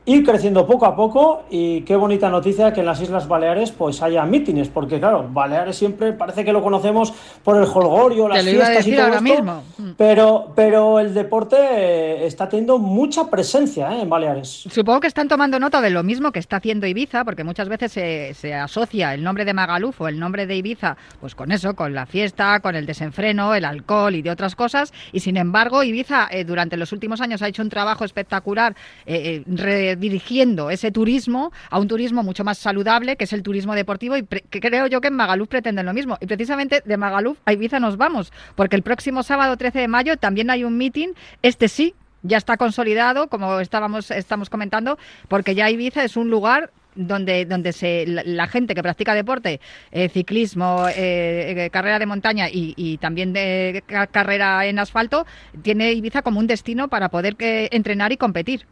ir 0.09 0.25
creciendo 0.25 0.65
poco 0.65 0.87
a 0.87 0.95
poco 0.95 1.43
y 1.51 1.81
qué 1.81 1.95
bonita 1.95 2.31
noticia 2.31 2.73
que 2.73 2.79
en 2.79 2.87
las 2.87 2.99
Islas 2.99 3.27
Baleares 3.27 3.71
pues 3.71 4.01
haya 4.01 4.25
mítines, 4.25 4.67
porque 4.67 4.99
claro, 4.99 5.29
Baleares 5.31 5.77
siempre 5.77 6.13
parece 6.13 6.43
que 6.43 6.51
lo 6.51 6.63
conocemos 6.63 7.13
por 7.43 7.57
el 7.57 7.63
holgorio, 7.63 8.27
las 8.27 8.43
fiestas 8.43 8.87
y 8.87 8.95
todo 8.95 9.21
mismo. 9.21 9.63
Mm. 9.77 9.91
pero 9.97 10.51
pero 10.55 10.99
el 10.99 11.13
deporte 11.13 12.25
está 12.25 12.49
teniendo 12.49 12.79
mucha 12.79 13.29
presencia 13.29 13.95
¿eh? 13.95 14.01
en 14.01 14.09
Baleares. 14.09 14.65
Supongo 14.71 15.01
que 15.01 15.07
están 15.07 15.27
tomando 15.27 15.59
nota 15.59 15.79
de 15.79 15.91
lo 15.91 16.01
mismo 16.01 16.31
que 16.31 16.39
está 16.39 16.57
haciendo 16.57 16.87
Ibiza, 16.87 17.23
porque 17.23 17.43
muchas 17.43 17.69
veces 17.69 17.91
se, 17.91 18.33
se 18.33 18.55
asocia 18.55 19.13
el 19.13 19.23
nombre 19.23 19.45
de 19.45 19.53
Magaluf 19.53 20.01
o 20.01 20.07
el 20.07 20.19
nombre 20.19 20.47
de 20.47 20.55
Ibiza 20.55 20.97
pues 21.19 21.35
con 21.35 21.51
eso, 21.51 21.75
con 21.75 21.93
la 21.93 22.07
fiesta, 22.07 22.61
con 22.61 22.75
el 22.75 22.87
desenfreno, 22.87 23.53
el 23.53 23.63
alcohol 23.63 24.15
y 24.15 24.23
de 24.23 24.31
otras 24.31 24.55
cosas, 24.55 24.91
y 25.11 25.19
sin 25.19 25.37
embargo 25.37 25.83
Ibiza 25.83 26.27
eh, 26.31 26.45
durante 26.45 26.77
los 26.77 26.91
últimos 26.93 27.21
años 27.21 27.43
ha 27.43 27.47
hecho 27.47 27.61
un 27.61 27.69
trabajo 27.69 28.05
espectacular 28.05 28.75
eh, 29.05 29.43
eh 29.45 29.98
dirigiendo 29.99 30.69
ese 30.69 30.91
turismo 30.91 31.51
a 31.69 31.79
un 31.79 31.87
turismo 31.87 32.23
mucho 32.23 32.43
más 32.43 32.57
saludable, 32.57 33.15
que 33.15 33.25
es 33.25 33.33
el 33.33 33.43
turismo 33.43 33.75
deportivo, 33.75 34.17
y 34.17 34.23
que 34.23 34.59
creo 34.59 34.87
yo 34.87 35.01
que 35.01 35.09
en 35.09 35.15
Magaluf 35.15 35.49
pretenden 35.49 35.85
lo 35.85 35.93
mismo. 35.93 36.17
Y 36.19 36.25
precisamente 36.25 36.81
de 36.85 36.97
Magaluf 36.97 37.37
a 37.45 37.53
Ibiza 37.53 37.79
nos 37.79 37.97
vamos, 37.97 38.31
porque 38.55 38.75
el 38.75 38.83
próximo 38.83 39.23
sábado 39.23 39.57
13 39.57 39.79
de 39.79 39.87
mayo 39.87 40.17
también 40.17 40.49
hay 40.49 40.63
un 40.63 40.77
meeting, 40.77 41.09
este 41.41 41.67
sí, 41.67 41.93
ya 42.23 42.37
está 42.37 42.57
consolidado, 42.57 43.27
como 43.27 43.59
estábamos 43.59 44.11
estamos 44.11 44.49
comentando, 44.49 44.97
porque 45.27 45.55
ya 45.55 45.69
Ibiza 45.69 46.03
es 46.03 46.17
un 46.17 46.29
lugar 46.29 46.71
donde, 46.95 47.45
donde 47.45 47.71
se, 47.71 48.05
la, 48.07 48.47
gente 48.47 48.75
que 48.75 48.83
practica 48.83 49.13
deporte, 49.13 49.61
eh, 49.91 50.09
ciclismo, 50.09 50.87
eh, 50.89 51.65
eh, 51.65 51.69
carrera 51.69 51.99
de 51.99 52.05
montaña 52.05 52.47
y, 52.51 52.97
también 52.97 53.33
de 53.33 53.83
carrera 54.11 54.65
en 54.65 54.79
asfalto, 54.79 55.25
tiene 55.61 55.93
Ibiza 55.93 56.21
como 56.21 56.39
un 56.39 56.47
destino 56.47 56.87
para 56.87 57.09
poder 57.09 57.35
entrenar 57.39 58.11
y 58.11 58.17
competir. 58.17 58.65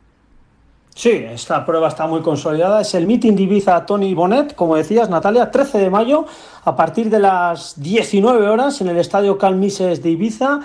Sí, 0.97 1.11
esta 1.11 1.63
prueba 1.63 1.89
está 1.89 2.07
muy 2.07 2.21
consolidada. 2.21 2.81
Es 2.81 2.95
el 2.95 3.05
meeting 3.05 3.33
de 3.33 3.43
Ibiza 3.43 3.85
Tony 3.85 4.15
Bonet, 4.15 4.55
como 4.55 4.75
decías, 4.75 5.11
Natalia, 5.11 5.51
13 5.51 5.77
de 5.77 5.91
mayo, 5.91 6.25
a 6.65 6.75
partir 6.75 7.11
de 7.11 7.19
las 7.19 7.79
19 7.79 8.49
horas 8.49 8.81
en 8.81 8.87
el 8.87 8.97
Estadio 8.97 9.37
Calmises 9.37 10.01
de 10.01 10.09
Ibiza. 10.09 10.61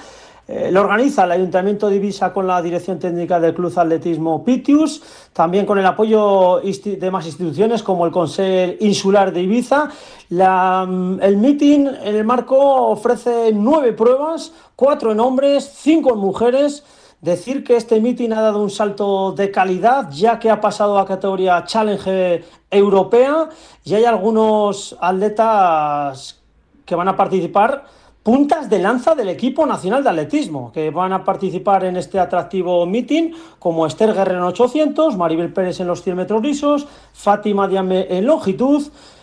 Eh, 0.48 0.70
lo 0.72 0.80
organiza 0.80 1.24
el 1.24 1.32
Ayuntamiento 1.32 1.90
de 1.90 1.96
Ibiza 1.96 2.32
con 2.32 2.46
la 2.46 2.62
dirección 2.62 2.98
técnica 2.98 3.38
del 3.38 3.52
Club 3.52 3.78
Atletismo 3.78 4.42
Pitius, 4.42 5.02
también 5.34 5.66
con 5.66 5.78
el 5.78 5.84
apoyo 5.84 6.62
de 6.62 7.10
más 7.10 7.26
instituciones 7.26 7.82
como 7.82 8.06
el 8.06 8.10
Consejo 8.10 8.76
Insular 8.80 9.34
de 9.34 9.42
Ibiza. 9.42 9.90
Mm, 10.30 11.20
el 11.20 11.36
meeting 11.36 11.88
en 12.02 12.16
el 12.16 12.24
marco 12.24 12.56
ofrece 12.86 13.52
nueve 13.52 13.92
pruebas, 13.92 14.54
cuatro 14.76 15.12
en 15.12 15.20
hombres, 15.20 15.74
cinco 15.76 16.14
en 16.14 16.20
mujeres 16.20 16.84
Decir 17.22 17.62
que 17.62 17.76
este 17.76 18.00
meeting 18.00 18.32
ha 18.32 18.40
dado 18.40 18.60
un 18.60 18.68
salto 18.68 19.30
de 19.30 19.52
calidad, 19.52 20.10
ya 20.10 20.40
que 20.40 20.50
ha 20.50 20.60
pasado 20.60 20.98
a 20.98 21.06
categoría 21.06 21.62
Challenge 21.64 22.42
europea 22.68 23.48
y 23.84 23.94
hay 23.94 24.04
algunos 24.04 24.96
atletas 25.00 26.42
que 26.84 26.96
van 26.96 27.06
a 27.06 27.16
participar, 27.16 27.84
puntas 28.24 28.68
de 28.68 28.80
lanza 28.80 29.14
del 29.14 29.28
equipo 29.28 29.64
nacional 29.64 30.02
de 30.02 30.10
atletismo, 30.10 30.72
que 30.72 30.90
van 30.90 31.12
a 31.12 31.22
participar 31.22 31.84
en 31.84 31.96
este 31.96 32.18
atractivo 32.18 32.84
meeting, 32.86 33.30
como 33.60 33.86
Esther 33.86 34.12
Guerrero 34.14 34.40
en 34.40 34.46
800, 34.46 35.16
Maribel 35.16 35.52
Pérez 35.52 35.78
en 35.78 35.86
los 35.86 36.02
100 36.02 36.16
metros 36.16 36.42
lisos, 36.42 36.88
Fátima 37.12 37.68
Diame 37.68 38.08
en 38.10 38.26
longitud, 38.26 38.82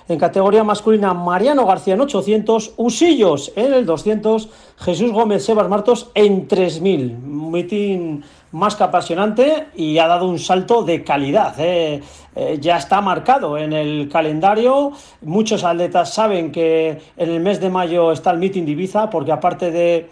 en 0.10 0.20
categoría 0.20 0.64
masculina, 0.64 1.14
Mariano 1.14 1.66
García 1.66 1.94
en 1.94 2.02
800, 2.02 2.74
Usillos 2.78 3.52
en 3.56 3.74
el 3.74 3.86
200, 3.86 4.50
Jesús 4.78 5.12
Gómez 5.12 5.46
Sebas 5.46 5.70
Martos 5.70 6.10
en 6.16 6.48
3000. 6.48 7.12
Un 7.12 7.52
mitin 7.52 8.24
más 8.52 8.76
que 8.76 8.84
apasionante 8.84 9.68
y 9.76 10.00
ha 10.00 10.08
dado 10.08 10.28
un 10.28 10.40
salto 10.40 10.84
de 10.84 11.04
calidad. 11.04 11.54
¿eh? 11.60 12.02
Eh, 12.36 12.58
ya 12.60 12.78
está 12.78 13.02
marcado 13.02 13.56
en 13.58 13.72
el 13.72 14.10
calendario. 14.10 14.94
Muchos 15.22 15.64
atletas 15.64 16.12
saben 16.12 16.52
que 16.52 17.00
en 17.16 17.30
el 17.30 17.40
mes 17.40 17.60
de 17.60 17.70
mayo 17.70 18.12
está 18.12 18.32
el 18.32 18.40
meeting 18.40 18.66
de 18.66 18.72
Ibiza, 18.72 19.12
porque 19.12 19.32
aparte 19.32 19.70
de 19.70 20.10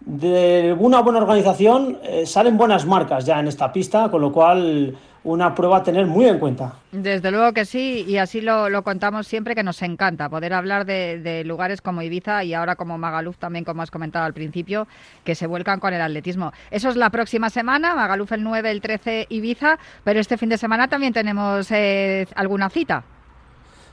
de 0.00 0.74
una 0.78 1.02
buena 1.02 1.18
organización 1.18 1.98
eh, 2.02 2.24
salen 2.24 2.56
buenas 2.56 2.86
marcas 2.86 3.26
ya 3.26 3.38
en 3.38 3.48
esta 3.48 3.70
pista, 3.72 4.10
con 4.10 4.22
lo 4.22 4.32
cual 4.32 4.96
una 5.22 5.54
prueba 5.54 5.78
a 5.78 5.82
tener 5.82 6.06
muy 6.06 6.26
en 6.26 6.38
cuenta. 6.38 6.74
Desde 6.92 7.30
luego 7.30 7.52
que 7.52 7.64
sí, 7.64 8.04
y 8.06 8.16
así 8.16 8.40
lo, 8.40 8.82
contamos 8.82 9.26
siempre, 9.26 9.54
que 9.54 9.62
nos 9.62 9.82
encanta 9.82 10.28
poder 10.28 10.54
hablar 10.54 10.86
de, 10.86 11.42
lugares 11.44 11.82
como 11.82 12.02
Ibiza 12.02 12.44
y 12.44 12.54
ahora 12.54 12.76
como 12.76 12.96
Magaluf 12.96 13.36
también, 13.36 13.64
como 13.64 13.82
has 13.82 13.90
comentado 13.90 14.24
al 14.24 14.32
principio, 14.32 14.86
que 15.24 15.34
se 15.34 15.46
vuelcan 15.46 15.80
con 15.80 15.92
el 15.92 16.00
atletismo. 16.00 16.52
Eso 16.70 16.88
es 16.88 16.96
la 16.96 17.10
próxima 17.10 17.50
semana, 17.50 17.94
Magaluf 17.94 18.32
el 18.32 18.42
9, 18.42 18.70
el 18.70 18.80
13 18.80 19.26
Ibiza, 19.28 19.78
pero 20.04 20.20
este 20.20 20.38
fin 20.38 20.48
de 20.48 20.58
semana 20.58 20.88
también 20.88 21.12
tenemos 21.12 21.70
eh, 21.70 22.26
alguna 22.34 22.70
cita. 22.70 23.04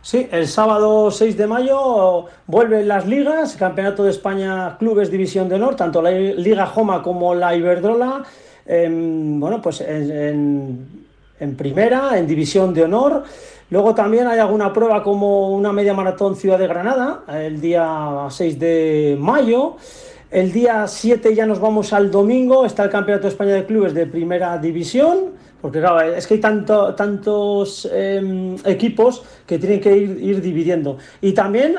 Sí, 0.02 0.28
el 0.32 0.48
sábado 0.48 1.12
6 1.12 1.36
de 1.36 1.48
mayo 1.48 2.26
vuelven 2.46 2.88
las 2.88 3.06
ligas, 3.06 3.58
Campeonato 3.58 4.04
de 4.06 4.12
España 4.12 4.78
Clubes 4.78 5.12
División 5.12 5.50
de 5.50 5.56
Honor, 5.56 5.76
tanto 5.76 6.02
la 6.02 6.12
Liga 6.12 6.66
Joma 6.68 7.02
como 7.02 7.36
la 7.36 7.54
Iberdrola. 7.54 8.24
bueno, 8.66 9.62
pues 9.62 9.82
en, 9.82 10.12
en 10.12 11.07
primera, 11.56 12.18
en 12.18 12.28
división 12.28 12.74
de 12.74 12.84
honor. 12.84 13.24
Luego 13.70 13.94
también 13.94 14.28
hay 14.28 14.40
alguna 14.40 14.72
prueba 14.72 15.04
como 15.04 15.50
una 15.54 15.74
media 15.74 15.94
maratón 15.94 16.36
Ciudad 16.36 16.58
de 16.58 16.68
Granada, 16.68 17.24
el 17.28 17.60
día 17.60 18.28
6 18.30 18.60
de 18.60 19.18
mayo. 19.20 19.76
El 20.32 20.52
día 20.52 20.88
7 20.88 21.34
ya 21.34 21.46
nos 21.46 21.60
vamos 21.60 21.94
al 21.94 22.12
domingo, 22.12 22.66
está 22.66 22.84
el 22.84 22.90
Campeonato 22.90 23.24
de 23.24 23.30
España 23.30 23.54
de 23.54 23.66
Clubes 23.66 23.94
de 23.94 24.08
Primera 24.08 24.58
División, 24.58 25.32
porque 25.62 25.80
claro, 25.80 26.02
es 26.02 26.28
que 26.28 26.34
hay 26.34 26.40
tanto, 26.42 26.94
tantos 26.96 27.90
em, 27.94 28.56
equipos 28.66 29.24
que 29.46 29.58
tienen 29.58 29.80
que 29.80 29.96
ir, 29.96 30.42
dividiendo. 30.42 30.98
Y 31.22 31.32
también 31.32 31.76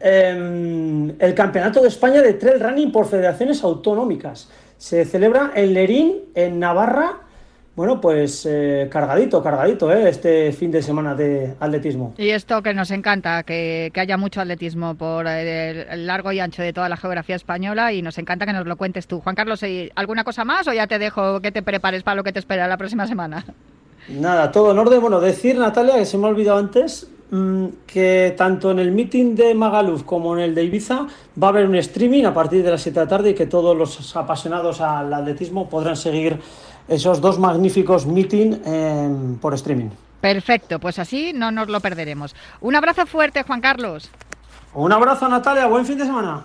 em, 0.00 1.14
el 1.18 1.34
Campeonato 1.34 1.80
de 1.80 1.88
España 1.88 2.20
de 2.20 2.34
Trail 2.34 2.60
Running 2.60 2.90
por 2.90 3.06
federaciones 3.06 3.62
autonómicas. 3.62 4.48
Se 4.76 5.04
celebra 5.04 5.52
en 5.54 5.72
Lerín, 5.72 6.16
en 6.34 6.58
Navarra, 6.58 7.20
bueno, 7.76 8.00
pues 8.00 8.46
eh, 8.48 8.88
cargadito, 8.90 9.42
cargadito, 9.42 9.92
¿eh? 9.92 10.08
este 10.08 10.52
fin 10.52 10.70
de 10.70 10.80
semana 10.80 11.16
de 11.16 11.54
atletismo. 11.58 12.14
Y 12.16 12.30
esto 12.30 12.62
que 12.62 12.72
nos 12.72 12.92
encanta, 12.92 13.42
que, 13.42 13.90
haya 13.96 14.16
mucho 14.16 14.40
atletismo 14.40 14.94
por 14.94 15.26
el, 15.26 16.06
largo 16.06 16.30
y 16.30 16.38
ancho 16.38 16.62
de 16.62 16.72
toda 16.72 16.88
la 16.88 16.96
geografía 16.96 17.34
española 17.34 17.92
y 17.92 18.00
nos 18.00 18.16
encanta 18.18 18.46
que 18.46 18.52
nos 18.52 18.66
lo 18.66 18.76
cuentes 18.76 19.08
tú. 19.08 19.20
Juan 19.20 19.34
Carlos, 19.34 19.60
¿alguna 19.96 20.22
cosa 20.22 20.44
más 20.44 20.68
o 20.68 20.72
ya 20.72 20.86
te 20.86 21.00
dejo 21.00 21.40
que 21.40 21.50
te 21.50 21.62
prepares 21.62 22.04
para 22.04 22.14
lo 22.14 22.22
que 22.22 22.32
te 22.32 22.38
espera 22.38 22.68
la 22.68 22.76
próxima 22.76 23.08
semana? 23.08 23.44
Nada, 24.08 24.52
todo 24.52 24.70
en 24.70 24.78
orden. 24.78 25.00
Bueno, 25.00 25.20
decir, 25.20 25.58
Natalia, 25.58 25.96
que 25.96 26.04
se 26.04 26.16
me 26.18 26.26
ha 26.26 26.30
olvidado 26.30 26.58
antes, 26.58 27.08
mm, 27.30 27.66
que 27.86 28.34
tanto 28.36 28.70
en 28.70 28.78
el 28.78 28.92
meeting 28.92 29.34
de 29.34 29.54
Magaluf 29.54 30.04
como 30.04 30.36
en 30.36 30.44
el 30.44 30.54
de 30.54 30.62
Ibiza 30.64 31.06
va 31.42 31.48
a 31.48 31.50
haber 31.50 31.66
un 31.66 31.74
streaming 31.76 32.24
a 32.24 32.34
partir 32.34 32.62
de 32.62 32.70
las 32.70 32.82
7 32.82 33.00
de 33.00 33.06
la 33.06 33.08
tarde 33.08 33.30
y 33.30 33.34
que 33.34 33.46
todos 33.46 33.76
los 33.76 34.14
apasionados 34.14 34.80
al 34.80 35.12
atletismo 35.12 35.68
podrán 35.68 35.96
seguir 35.96 36.38
esos 36.88 37.20
dos 37.20 37.38
magníficos 37.38 38.06
meeting 38.06 38.60
em, 38.64 39.36
por 39.36 39.54
streaming. 39.54 39.90
Perfecto, 40.20 40.78
pues 40.78 40.98
así 40.98 41.32
no 41.34 41.50
nos 41.50 41.68
lo 41.68 41.80
perderemos. 41.80 42.34
Un 42.60 42.76
abrazo 42.76 43.06
fuerte, 43.06 43.42
Juan 43.42 43.60
Carlos. 43.60 44.10
Un 44.72 44.92
abrazo, 44.92 45.28
Natalia. 45.28 45.66
Buen 45.66 45.86
fin 45.86 45.98
de 45.98 46.04
semana. 46.04 46.44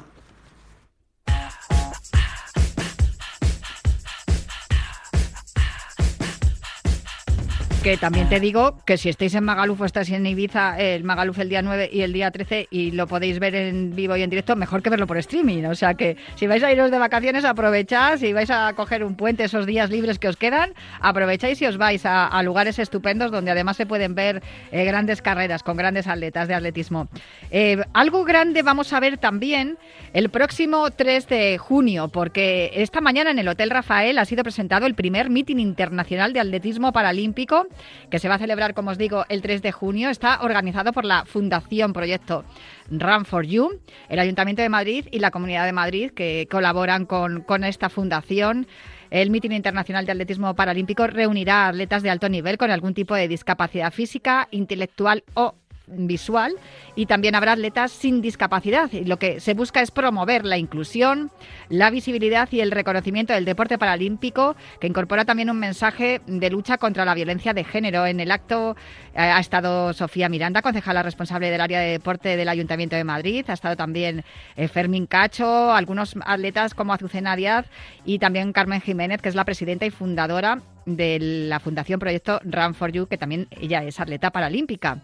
Que 7.83 7.95
también 7.95 8.27
te 8.27 8.41
digo 8.41 8.75
que 8.83 8.97
si 8.97 9.07
estáis 9.07 9.35
en 9.35 9.45
Magaluf 9.45 9.79
o 9.79 9.85
estáis 9.85 10.09
en 10.09 10.25
Ibiza, 10.25 10.77
el 10.77 11.05
Magaluf 11.05 11.39
el 11.39 11.47
día 11.47 11.61
9 11.61 11.89
y 11.93 12.01
el 12.01 12.11
día 12.11 12.29
13 12.29 12.67
y 12.69 12.91
lo 12.91 13.07
podéis 13.07 13.39
ver 13.39 13.55
en 13.55 13.95
vivo 13.95 14.17
y 14.17 14.21
en 14.21 14.29
directo, 14.29 14.57
mejor 14.57 14.83
que 14.83 14.89
verlo 14.89 15.07
por 15.07 15.17
streaming. 15.17 15.63
O 15.63 15.75
sea 15.75 15.93
que 15.93 16.17
si 16.35 16.45
vais 16.45 16.61
a 16.61 16.73
iros 16.73 16.91
de 16.91 16.99
vacaciones, 16.99 17.45
aprovechad. 17.45 18.17
Si 18.17 18.33
vais 18.33 18.49
a 18.49 18.73
coger 18.73 19.05
un 19.05 19.15
puente 19.15 19.45
esos 19.45 19.65
días 19.65 19.89
libres 19.89 20.19
que 20.19 20.27
os 20.27 20.35
quedan, 20.35 20.73
aprovecháis 20.99 21.61
y 21.61 21.67
os 21.67 21.77
vais 21.77 22.05
a, 22.05 22.43
lugares 22.43 22.79
estupendos 22.79 23.31
donde 23.31 23.51
además 23.51 23.77
se 23.77 23.85
pueden 23.85 24.13
ver 24.13 24.43
eh, 24.73 24.83
grandes 24.83 25.21
carreras 25.21 25.63
con 25.63 25.77
grandes 25.77 26.05
atletas 26.07 26.49
de 26.49 26.55
atletismo. 26.55 27.07
Eh, 27.49 27.81
algo 27.93 28.25
grande 28.25 28.61
vamos 28.61 28.91
a 28.91 28.99
ver 28.99 29.17
también 29.17 29.77
el 30.11 30.29
próximo 30.29 30.91
3 30.91 31.27
de 31.29 31.57
junio, 31.57 32.09
porque 32.09 32.71
esta 32.73 32.99
mañana 32.99 33.31
en 33.31 33.39
el 33.39 33.47
Hotel 33.47 33.69
Rafael 33.69 34.17
ha 34.17 34.25
sido 34.25 34.43
presentado 34.43 34.85
el 34.85 34.95
primer 34.95 35.29
meeting 35.29 35.59
internacional 35.59 36.33
de 36.33 36.41
atletismo 36.41 36.91
paralímpico 36.91 37.68
que 38.09 38.19
se 38.19 38.29
va 38.29 38.35
a 38.35 38.39
celebrar, 38.39 38.73
como 38.73 38.91
os 38.91 38.97
digo, 38.97 39.25
el 39.29 39.41
3 39.41 39.61
de 39.61 39.71
junio. 39.71 40.09
Está 40.09 40.41
organizado 40.41 40.93
por 40.93 41.05
la 41.05 41.25
Fundación 41.25 41.93
Proyecto 41.93 42.43
Run 42.89 43.25
for 43.25 43.45
You, 43.45 43.79
el 44.09 44.19
Ayuntamiento 44.19 44.61
de 44.61 44.69
Madrid 44.69 45.05
y 45.11 45.19
la 45.19 45.31
Comunidad 45.31 45.65
de 45.65 45.73
Madrid, 45.73 46.11
que 46.11 46.47
colaboran 46.49 47.05
con, 47.05 47.41
con 47.41 47.63
esta 47.63 47.89
fundación. 47.89 48.67
El 49.09 49.31
Mitin 49.31 49.53
Internacional 49.53 50.05
de 50.05 50.11
Atletismo 50.11 50.55
Paralímpico 50.55 51.07
reunirá 51.07 51.67
atletas 51.67 52.03
de 52.03 52.11
alto 52.11 52.29
nivel 52.29 52.57
con 52.57 52.69
algún 52.69 52.93
tipo 52.93 53.15
de 53.15 53.27
discapacidad 53.27 53.91
física, 53.91 54.47
intelectual 54.51 55.23
o 55.33 55.55
visual 55.89 56.53
y 56.95 57.05
también 57.05 57.35
habrá 57.35 57.53
atletas 57.53 57.91
sin 57.91 58.21
discapacidad. 58.21 58.91
Y 58.91 59.05
lo 59.05 59.17
que 59.17 59.39
se 59.39 59.53
busca 59.53 59.81
es 59.81 59.91
promover 59.91 60.45
la 60.45 60.57
inclusión, 60.57 61.31
la 61.69 61.89
visibilidad 61.89 62.49
y 62.51 62.61
el 62.61 62.71
reconocimiento 62.71 63.33
del 63.33 63.45
deporte 63.45 63.77
paralímpico, 63.77 64.55
que 64.79 64.87
incorpora 64.87 65.25
también 65.25 65.49
un 65.49 65.59
mensaje 65.59 66.21
de 66.25 66.49
lucha 66.49 66.77
contra 66.77 67.05
la 67.05 67.13
violencia 67.13 67.53
de 67.53 67.63
género. 67.63 68.05
En 68.05 68.19
el 68.19 68.31
acto 68.31 68.75
eh, 69.13 69.19
ha 69.19 69.39
estado 69.39 69.93
Sofía 69.93 70.29
Miranda, 70.29 70.61
concejala 70.61 71.03
responsable 71.03 71.51
del 71.51 71.61
área 71.61 71.79
de 71.79 71.91
deporte 71.91 72.37
del 72.37 72.49
Ayuntamiento 72.49 72.95
de 72.95 73.03
Madrid, 73.03 73.45
ha 73.47 73.53
estado 73.53 73.75
también 73.75 74.23
eh, 74.55 74.67
Fermín 74.67 75.05
Cacho, 75.05 75.71
algunos 75.71 76.15
atletas 76.25 76.73
como 76.73 76.93
Azucena 76.93 77.35
Díaz 77.35 77.65
y 78.05 78.19
también 78.19 78.53
Carmen 78.53 78.81
Jiménez, 78.81 79.21
que 79.21 79.29
es 79.29 79.35
la 79.35 79.45
presidenta 79.45 79.85
y 79.85 79.89
fundadora 79.89 80.61
de 80.85 81.19
la 81.19 81.59
Fundación 81.59 81.99
Proyecto 81.99 82.39
Run 82.43 82.73
for 82.73 82.91
You, 82.91 83.07
que 83.07 83.17
también 83.17 83.47
ella 83.51 83.83
es 83.83 83.99
atleta 83.99 84.31
paralímpica. 84.31 84.99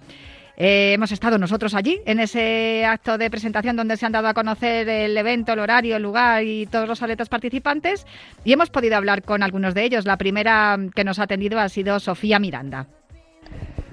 Eh, 0.57 0.93
hemos 0.93 1.11
estado 1.11 1.37
nosotros 1.37 1.73
allí 1.73 2.01
en 2.05 2.19
ese 2.19 2.85
acto 2.85 3.17
de 3.17 3.29
presentación 3.29 3.75
donde 3.75 3.97
se 3.97 4.05
han 4.05 4.13
dado 4.13 4.27
a 4.27 4.33
conocer 4.33 4.87
el 4.87 5.17
evento, 5.17 5.53
el 5.53 5.59
horario, 5.59 5.97
el 5.97 6.03
lugar 6.03 6.43
y 6.43 6.65
todos 6.65 6.87
los 6.87 7.01
atletas 7.01 7.27
participantes 7.27 8.05
y 8.45 8.53
hemos 8.53 8.69
podido 8.69 8.95
hablar 8.95 9.23
con 9.23 9.43
algunos 9.43 9.73
de 9.73 9.83
ellos. 9.83 10.05
La 10.05 10.17
primera 10.17 10.77
que 10.95 11.03
nos 11.03 11.19
ha 11.19 11.23
atendido 11.23 11.59
ha 11.59 11.67
sido 11.67 11.99
Sofía 11.99 12.39
Miranda. 12.39 12.87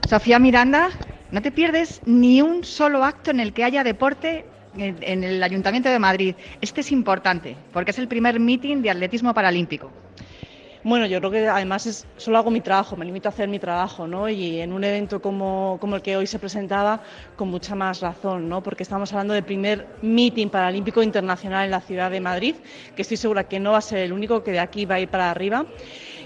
Sofía 0.09 0.39
Miranda, 0.39 0.91
no 1.33 1.43
te 1.43 1.51
pierdes 1.51 2.01
ni 2.07 2.43
un 2.43 2.65
solo 2.65 3.05
acto 3.05 3.31
en 3.31 3.41
el 3.41 3.53
que 3.53 3.65
haya 3.65 3.83
deporte 3.83 4.45
en 4.77 5.25
el 5.25 5.43
Ayuntamiento 5.43 5.89
de 5.91 5.99
Madrid. 5.99 6.35
Este 6.61 6.81
es 6.81 6.93
importante 6.93 7.57
porque 7.73 7.91
es 7.91 7.99
el 7.99 8.09
primer 8.09 8.39
meeting 8.41 8.83
de 8.83 8.91
atletismo 8.91 9.35
paralímpico. 9.35 9.91
Bueno, 10.85 11.07
yo 11.07 11.21
creo 11.21 11.31
que 11.31 11.49
además 11.49 11.87
es, 11.87 12.09
solo 12.17 12.39
hago 12.39 12.51
mi 12.51 12.61
trabajo, 12.61 12.97
me 12.97 13.05
limito 13.05 13.29
a 13.29 13.31
hacer 13.31 13.49
mi 13.49 13.61
trabajo, 13.61 14.09
¿no? 14.09 14.29
Y 14.29 14.61
en 14.61 14.73
un 14.73 14.83
evento 14.83 15.23
como, 15.23 15.79
el 15.81 16.03
que 16.03 16.17
hoy 16.17 16.27
se 16.27 16.41
presentaba, 16.41 17.01
con 17.37 17.51
mucha 17.51 17.77
más 17.77 18.01
razón, 18.01 18.49
¿no? 18.49 18.65
Porque 18.65 18.83
estamos 18.83 19.13
hablando 19.13 19.33
del 19.33 19.45
primer 19.45 19.87
meeting 20.03 20.49
paralímpico 20.49 21.01
internacional 21.01 21.67
en 21.67 21.71
la 21.71 21.81
ciudad 21.81 22.11
de 22.11 22.21
Madrid, 22.21 22.57
que 22.97 23.03
estoy 23.03 23.17
segura 23.17 23.45
que 23.45 23.61
no 23.61 23.71
va 23.73 23.79
a 23.79 23.81
ser 23.81 23.99
el 23.99 24.13
único, 24.13 24.43
que 24.43 24.51
de 24.51 24.59
aquí 24.59 24.85
va 24.85 24.97
a 24.97 25.01
ir 25.01 25.09
para 25.09 25.31
arriba. 25.31 25.67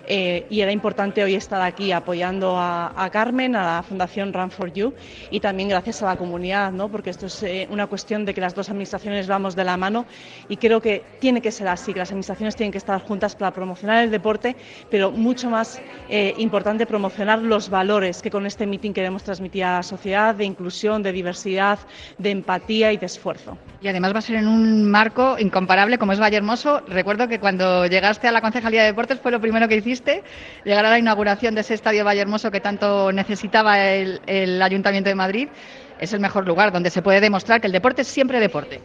Eh, 0.07 0.47
y 0.51 0.61
era 0.61 0.71
importante 0.71 1.23
hoy 1.25 1.35
estar 1.35 1.61
aquí 1.63 1.91
apoyando 1.93 2.57
a, 2.57 3.09
Carmen, 3.11 3.57
a 3.57 3.77
la 3.77 3.83
Fundación 3.83 4.33
Run 4.33 4.51
for 4.51 4.73
You 4.73 4.95
y 5.31 5.41
también 5.41 5.69
gracias 5.69 6.03
a 6.03 6.07
la 6.07 6.17
comunidad, 6.17 6.73
¿no? 6.73 6.89
porque 6.89 7.11
esto 7.11 7.27
es 7.27 7.43
eh, 7.43 7.67
una 7.71 7.87
cuestión 7.87 8.25
de 8.25 8.35
que 8.35 8.41
las 8.41 8.55
dos 8.55 8.69
administraciones 8.69 9.27
vamos 9.27 9.57
de 9.57 9.65
la 9.65 9.77
mano 9.77 10.07
y 10.49 10.57
creo 10.57 10.81
que 10.81 11.03
tiene 11.21 11.41
que 11.41 11.51
ser 11.51 11.69
así, 11.69 11.93
que 11.93 11.99
las 11.99 12.11
administraciones 12.11 12.55
tienen 12.55 12.73
que 12.73 12.79
estar 12.79 13.01
juntas 13.01 13.35
para 13.35 13.53
promocionar 13.53 14.05
el 14.05 14.11
deporte, 14.11 14.55
pero 14.91 15.11
mucho 15.11 15.51
más 15.51 15.81
eh, 16.09 16.35
importante 16.39 16.87
promocionar 16.87 17.41
los 17.41 17.69
valores 17.69 18.23
que 18.23 18.31
con 18.31 18.47
este 18.47 18.67
meeting 18.67 18.93
queremos 18.93 19.25
transmitir 19.25 19.65
a 19.65 19.77
la 19.79 19.83
sociedad 19.83 20.35
de 20.35 20.45
inclusión, 20.45 21.03
de 21.03 21.13
diversidad, 21.13 21.79
de 22.19 22.31
empatía 22.31 22.93
y 22.93 22.97
de 22.97 23.07
esfuerzo. 23.07 23.59
Y 23.81 23.89
además 23.89 24.15
va 24.15 24.19
a 24.19 24.23
ser 24.23 24.37
en 24.37 24.49
un 24.49 24.89
marco 24.91 25.37
incomparable 25.39 25.99
como 25.99 26.13
es 26.13 26.21
Valle 26.21 26.37
Hermoso. 26.37 26.83
Recuerdo 26.89 27.29
que 27.29 27.39
cuando 27.39 27.87
llegaste 27.87 28.27
a 28.27 28.33
la 28.33 28.41
Concejalía 28.41 28.81
de 28.83 28.89
Deportes 28.89 29.21
fue 29.21 29.31
lo 29.31 29.41
primero 29.41 29.69
que 29.69 29.77
hiciste 29.77 29.96
llegar 30.65 30.85
a 30.85 30.91
la 30.91 30.99
inauguración 30.99 31.55
de 31.55 31.61
ese 31.63 31.75
estadio 31.75 32.05
Valle 32.05 32.21
Hermoso 32.21 32.51
que 32.51 32.61
tanto 32.61 33.13
necesitaba 33.13 33.85
el, 33.85 34.63
Ayuntamiento 34.63 35.09
de 35.09 35.15
Madrid, 35.15 35.49
es 35.99 36.13
el 36.13 36.21
mejor 36.21 36.47
lugar 36.47 36.73
donde 36.73 36.91
se 36.91 37.03
puede 37.03 37.21
demostrar 37.21 37.61
que 37.61 37.67
el 37.67 37.73
deporte 37.73 38.03
es 38.03 38.09
siempre 38.09 38.41
deporte. 38.41 38.81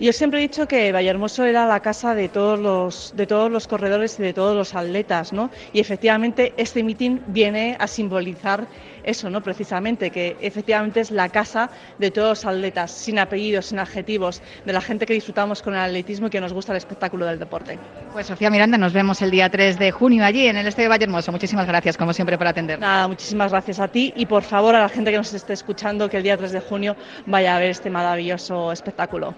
Yo 0.00 0.12
siempre 0.12 0.38
he 0.38 0.42
dicho 0.42 0.68
que 0.68 0.92
Vallehermoso 0.92 1.44
era 1.44 1.66
la 1.66 1.80
casa 1.80 2.14
de 2.14 2.28
todos 2.28 2.60
los, 2.60 3.12
de 3.16 3.26
todos 3.26 3.50
los 3.50 3.66
corredores 3.66 4.16
y 4.20 4.22
de 4.22 4.32
todos 4.32 4.56
los 4.56 4.76
atletas, 4.76 5.32
¿no? 5.32 5.50
Y 5.72 5.80
efectivamente 5.80 6.54
este 6.56 6.84
mitin 6.84 7.20
viene 7.26 7.76
a 7.80 7.88
simbolizar 7.88 8.68
eso, 9.08 9.30
¿no? 9.30 9.42
Precisamente, 9.42 10.10
que 10.10 10.36
efectivamente 10.40 11.00
es 11.00 11.10
la 11.10 11.28
casa 11.28 11.70
de 11.98 12.10
todos 12.10 12.28
los 12.28 12.44
atletas, 12.44 12.90
sin 12.90 13.18
apellidos, 13.18 13.66
sin 13.66 13.78
adjetivos, 13.78 14.42
de 14.64 14.72
la 14.72 14.80
gente 14.80 15.06
que 15.06 15.14
disfrutamos 15.14 15.62
con 15.62 15.74
el 15.74 15.80
atletismo 15.80 16.26
y 16.26 16.30
que 16.30 16.40
nos 16.40 16.52
gusta 16.52 16.72
el 16.72 16.78
espectáculo 16.78 17.26
del 17.26 17.38
deporte. 17.38 17.78
Pues 18.12 18.26
Sofía 18.26 18.50
Miranda, 18.50 18.78
nos 18.78 18.92
vemos 18.92 19.22
el 19.22 19.30
día 19.30 19.48
3 19.48 19.78
de 19.78 19.90
junio 19.90 20.24
allí 20.24 20.46
en 20.46 20.56
el 20.56 20.66
Estadio 20.66 20.88
Vallehermoso. 20.88 21.32
Muchísimas 21.32 21.66
gracias, 21.66 21.96
como 21.96 22.12
siempre, 22.12 22.36
por 22.36 22.46
atender. 22.46 22.78
Nada, 22.78 23.08
muchísimas 23.08 23.50
gracias 23.50 23.80
a 23.80 23.88
ti 23.88 24.12
y 24.16 24.26
por 24.26 24.42
favor 24.42 24.74
a 24.74 24.80
la 24.80 24.88
gente 24.88 25.10
que 25.10 25.16
nos 25.16 25.32
esté 25.32 25.52
escuchando 25.52 26.08
que 26.08 26.18
el 26.18 26.22
día 26.22 26.36
3 26.36 26.52
de 26.52 26.60
junio 26.60 26.96
vaya 27.26 27.56
a 27.56 27.58
ver 27.58 27.70
este 27.70 27.90
maravilloso 27.90 28.72
espectáculo. 28.72 29.34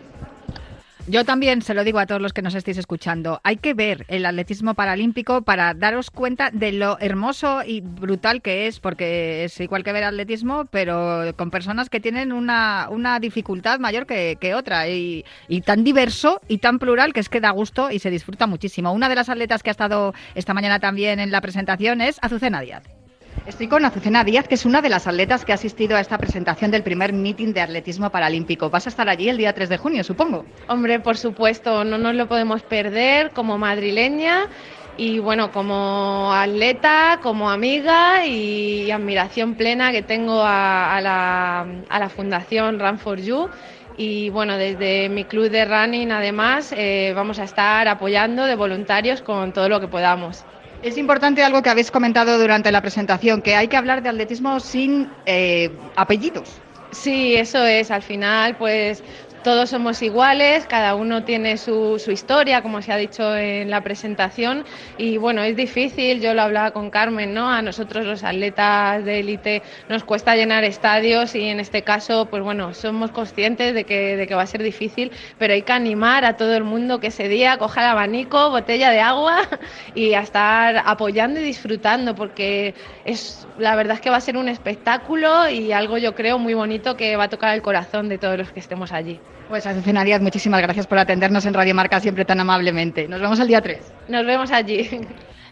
Yo 1.06 1.24
también 1.24 1.62
se 1.62 1.74
lo 1.74 1.82
digo 1.82 1.98
a 1.98 2.06
todos 2.06 2.20
los 2.20 2.32
que 2.32 2.42
nos 2.42 2.54
estéis 2.54 2.78
escuchando. 2.78 3.40
Hay 3.42 3.56
que 3.56 3.74
ver 3.74 4.04
el 4.08 4.26
atletismo 4.26 4.74
paralímpico 4.74 5.42
para 5.42 5.74
daros 5.74 6.10
cuenta 6.10 6.50
de 6.52 6.72
lo 6.72 6.98
hermoso 7.00 7.62
y 7.64 7.80
brutal 7.80 8.42
que 8.42 8.66
es, 8.66 8.80
porque 8.80 9.44
es 9.44 9.60
igual 9.60 9.82
que 9.82 9.92
ver 9.92 10.04
atletismo, 10.04 10.66
pero 10.66 11.34
con 11.36 11.50
personas 11.50 11.90
que 11.90 12.00
tienen 12.00 12.32
una, 12.32 12.88
una 12.90 13.18
dificultad 13.18 13.80
mayor 13.80 14.06
que, 14.06 14.54
otra 14.54 14.88
y, 14.88 15.24
y, 15.48 15.62
tan 15.62 15.84
diverso 15.84 16.40
y 16.48 16.58
tan 16.58 16.78
plural 16.78 17.12
que 17.12 17.20
es 17.20 17.28
que 17.28 17.40
da 17.40 17.50
gusto 17.50 17.90
y 17.90 17.98
se 17.98 18.10
disfruta 18.10 18.46
muchísimo. 18.46 18.92
Una 18.92 19.08
de 19.08 19.14
las 19.14 19.28
atletas 19.28 19.62
que 19.62 19.70
ha 19.70 19.72
estado 19.72 20.14
esta 20.34 20.54
mañana 20.54 20.80
también 20.80 21.20
en 21.20 21.30
la 21.30 21.40
presentación 21.40 22.00
es 22.00 22.18
Azucena 22.20 22.60
Díaz. 22.60 22.99
Estoy 23.46 23.68
con 23.68 23.84
Azucena 23.84 24.22
Díaz, 24.22 24.46
que 24.46 24.54
es 24.54 24.64
una 24.64 24.82
de 24.82 24.88
las 24.88 25.06
atletas 25.06 25.44
que 25.44 25.52
ha 25.52 25.54
asistido 25.54 25.96
a 25.96 26.00
esta 26.00 26.18
presentación 26.18 26.70
del 26.70 26.82
primer 26.82 27.12
meeting 27.12 27.52
de 27.52 27.60
atletismo 27.60 28.10
paralímpico. 28.10 28.70
Vas 28.70 28.86
a 28.86 28.90
estar 28.90 29.08
allí 29.08 29.28
el 29.28 29.38
día 29.38 29.52
3 29.52 29.68
de 29.68 29.76
junio, 29.78 30.04
supongo. 30.04 30.44
Hombre, 30.68 31.00
por 31.00 31.16
supuesto, 31.16 31.84
no 31.84 31.98
nos 31.98 32.14
lo 32.14 32.28
podemos 32.28 32.62
perder 32.62 33.30
como 33.30 33.58
madrileña 33.58 34.48
y 34.96 35.18
bueno, 35.18 35.50
como 35.50 36.32
atleta, 36.32 37.20
como 37.22 37.50
amiga 37.50 38.26
y 38.26 38.90
admiración 38.90 39.54
plena 39.54 39.92
que 39.92 40.02
tengo 40.02 40.42
a, 40.44 41.00
la, 41.02 42.08
Fundación 42.14 42.78
Run 42.78 42.98
for 42.98 43.18
You. 43.18 43.48
Y 43.96 44.28
bueno, 44.30 44.56
desde 44.58 45.08
mi 45.08 45.24
club 45.24 45.50
de 45.50 45.64
running 45.64 46.12
además 46.12 46.74
eh, 46.76 47.12
vamos 47.16 47.38
a 47.38 47.44
estar 47.44 47.88
apoyando 47.88 48.44
de 48.44 48.54
voluntarios 48.54 49.22
con 49.22 49.52
todo 49.52 49.68
lo 49.68 49.80
que 49.80 49.88
podamos. 49.88 50.44
Es 50.82 50.96
importante 50.96 51.42
algo 51.42 51.62
que 51.62 51.68
habéis 51.68 51.90
comentado 51.90 52.38
durante 52.38 52.72
la 52.72 52.80
presentación, 52.80 53.42
que 53.42 53.54
hay 53.54 53.68
que 53.68 53.76
hablar 53.76 54.02
de 54.02 54.08
atletismo 54.08 54.60
sin 54.60 55.10
eh, 55.26 55.70
apellidos. 55.94 56.48
Sí, 56.90 57.34
eso 57.34 57.64
es. 57.64 57.90
Al 57.90 58.02
final, 58.02 58.56
pues 58.56 59.02
todos 59.42 59.70
somos 59.70 60.02
iguales, 60.02 60.66
cada 60.66 60.94
uno 60.94 61.24
tiene 61.24 61.56
su, 61.56 61.98
su, 61.98 62.10
historia, 62.10 62.62
como 62.62 62.82
se 62.82 62.92
ha 62.92 62.96
dicho 62.96 63.36
en 63.36 63.70
la 63.70 63.80
presentación, 63.80 64.64
y 64.98 65.16
bueno, 65.16 65.42
es 65.42 65.56
difícil, 65.56 66.20
yo 66.20 66.34
lo 66.34 66.42
hablaba 66.42 66.72
con 66.72 66.90
Carmen, 66.90 67.32
¿no? 67.32 67.50
A 67.50 67.62
nosotros 67.62 68.04
los 68.04 68.22
atletas 68.22 69.04
de 69.04 69.20
élite 69.20 69.62
nos 69.88 70.04
cuesta 70.04 70.36
llenar 70.36 70.64
estadios 70.64 71.34
y 71.34 71.48
en 71.48 71.60
este 71.60 71.82
caso, 71.82 72.26
pues 72.26 72.42
bueno, 72.42 72.74
somos 72.74 73.10
conscientes 73.10 73.74
de 73.74 73.84
que, 73.84 74.16
de 74.16 74.26
que 74.26 74.34
va 74.34 74.42
a 74.42 74.46
ser 74.46 74.62
difícil, 74.62 75.10
pero 75.38 75.54
hay 75.54 75.62
que 75.62 75.72
animar 75.72 76.24
a 76.24 76.36
todo 76.36 76.54
el 76.54 76.64
mundo 76.64 77.00
que 77.00 77.08
ese 77.08 77.28
día 77.28 77.56
coja 77.58 77.80
el 77.80 77.88
abanico, 77.88 78.50
botella 78.50 78.90
de 78.90 79.00
agua 79.00 79.42
y 79.94 80.14
a 80.14 80.20
estar 80.20 80.82
apoyando 80.84 81.40
y 81.40 81.44
disfrutando, 81.44 82.14
porque 82.14 82.74
es 83.04 83.46
la 83.58 83.74
verdad 83.76 83.94
es 83.94 84.00
que 84.00 84.10
va 84.10 84.16
a 84.16 84.20
ser 84.20 84.36
un 84.36 84.48
espectáculo 84.48 85.48
y 85.48 85.72
algo 85.72 85.98
yo 85.98 86.14
creo 86.14 86.38
muy 86.38 86.54
bonito 86.54 86.96
que 86.96 87.16
va 87.16 87.24
a 87.24 87.28
tocar 87.28 87.54
el 87.54 87.62
corazón 87.62 88.08
de 88.08 88.18
todos 88.18 88.38
los 88.38 88.52
que 88.52 88.60
estemos 88.60 88.92
allí. 88.92 89.20
Pues 89.50 89.66
Azucena 89.66 90.04
Díaz, 90.04 90.22
muchísimas 90.22 90.62
gracias 90.62 90.86
por 90.86 90.96
atendernos 90.96 91.44
en 91.44 91.54
Radio 91.54 91.74
Marca 91.74 91.98
siempre 91.98 92.24
tan 92.24 92.38
amablemente. 92.38 93.08
Nos 93.08 93.20
vemos 93.20 93.40
el 93.40 93.48
día 93.48 93.60
3. 93.60 93.80
Nos 94.06 94.24
vemos 94.24 94.52
allí. 94.52 94.88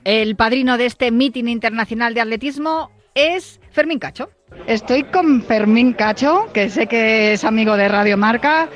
El 0.04 0.36
padrino 0.36 0.78
de 0.78 0.86
este 0.86 1.10
meeting 1.10 1.46
internacional 1.46 2.14
de 2.14 2.20
atletismo 2.20 2.92
es 3.16 3.60
Fermín 3.72 3.98
Cacho. 3.98 4.30
Estoy 4.68 5.02
con 5.02 5.42
Fermín 5.42 5.94
Cacho, 5.94 6.46
que 6.54 6.70
sé 6.70 6.86
que 6.86 7.32
es 7.32 7.42
amigo 7.42 7.76
de 7.76 7.88
Radio 7.88 8.16
Marca. 8.16 8.68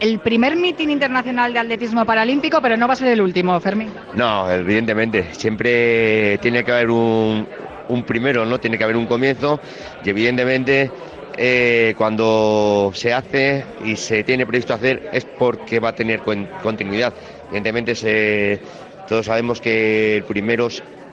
El 0.00 0.18
primer 0.18 0.56
meeting 0.56 0.88
internacional 0.88 1.52
de 1.52 1.60
atletismo 1.60 2.04
paralímpico, 2.04 2.60
pero 2.60 2.76
no 2.76 2.88
va 2.88 2.94
a 2.94 2.96
ser 2.96 3.12
el 3.12 3.20
último, 3.20 3.60
Fermín. 3.60 3.90
No, 4.14 4.50
evidentemente. 4.50 5.28
Siempre 5.34 6.36
tiene 6.38 6.64
que 6.64 6.72
haber 6.72 6.90
un, 6.90 7.46
un 7.88 8.02
primero, 8.02 8.44
¿no? 8.44 8.58
Tiene 8.58 8.76
que 8.76 8.82
haber 8.82 8.96
un 8.96 9.06
comienzo 9.06 9.60
y 10.04 10.10
evidentemente 10.10 10.90
eh, 11.36 11.94
cuando 11.96 12.92
se 12.94 13.12
hace 13.12 13.64
y 13.84 13.96
se 13.96 14.22
tiene 14.24 14.46
previsto 14.46 14.74
hacer 14.74 15.10
es 15.12 15.24
porque 15.24 15.80
va 15.80 15.90
a 15.90 15.94
tener 15.94 16.20
continuidad. 16.62 17.12
Evidentemente 17.48 18.60
todos 19.08 19.26
sabemos 19.26 19.60
que 19.60 20.16
el 20.16 20.24
primero, 20.24 20.68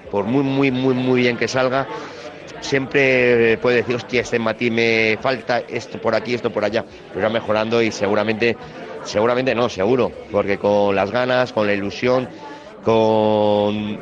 por 0.10 0.26
muy, 0.26 0.44
muy, 0.44 0.72
muy, 0.72 0.94
muy 0.94 1.22
bien 1.22 1.38
que 1.38 1.48
salga, 1.48 1.88
siempre 2.62 3.58
puede 3.58 3.78
decir, 3.78 3.96
hostia, 3.96 4.22
este 4.22 4.40
matí 4.40 4.72
me 4.72 5.18
falta 5.22 5.60
esto 5.60 6.00
por 6.00 6.16
aquí, 6.16 6.34
esto 6.34 6.52
por 6.52 6.64
allá, 6.64 6.86
pero 7.14 7.26
va 7.26 7.30
mejorando 7.30 7.82
y 7.82 7.92
seguramente, 7.92 8.56
seguramente 9.04 9.54
no, 9.56 9.70
seguro, 9.70 10.12
porque 10.32 10.58
con 10.58 10.96
las 10.96 11.12
ganas, 11.12 11.52
con 11.52 11.68
la 11.68 11.74
ilusión, 11.74 12.30
con, 12.84 14.00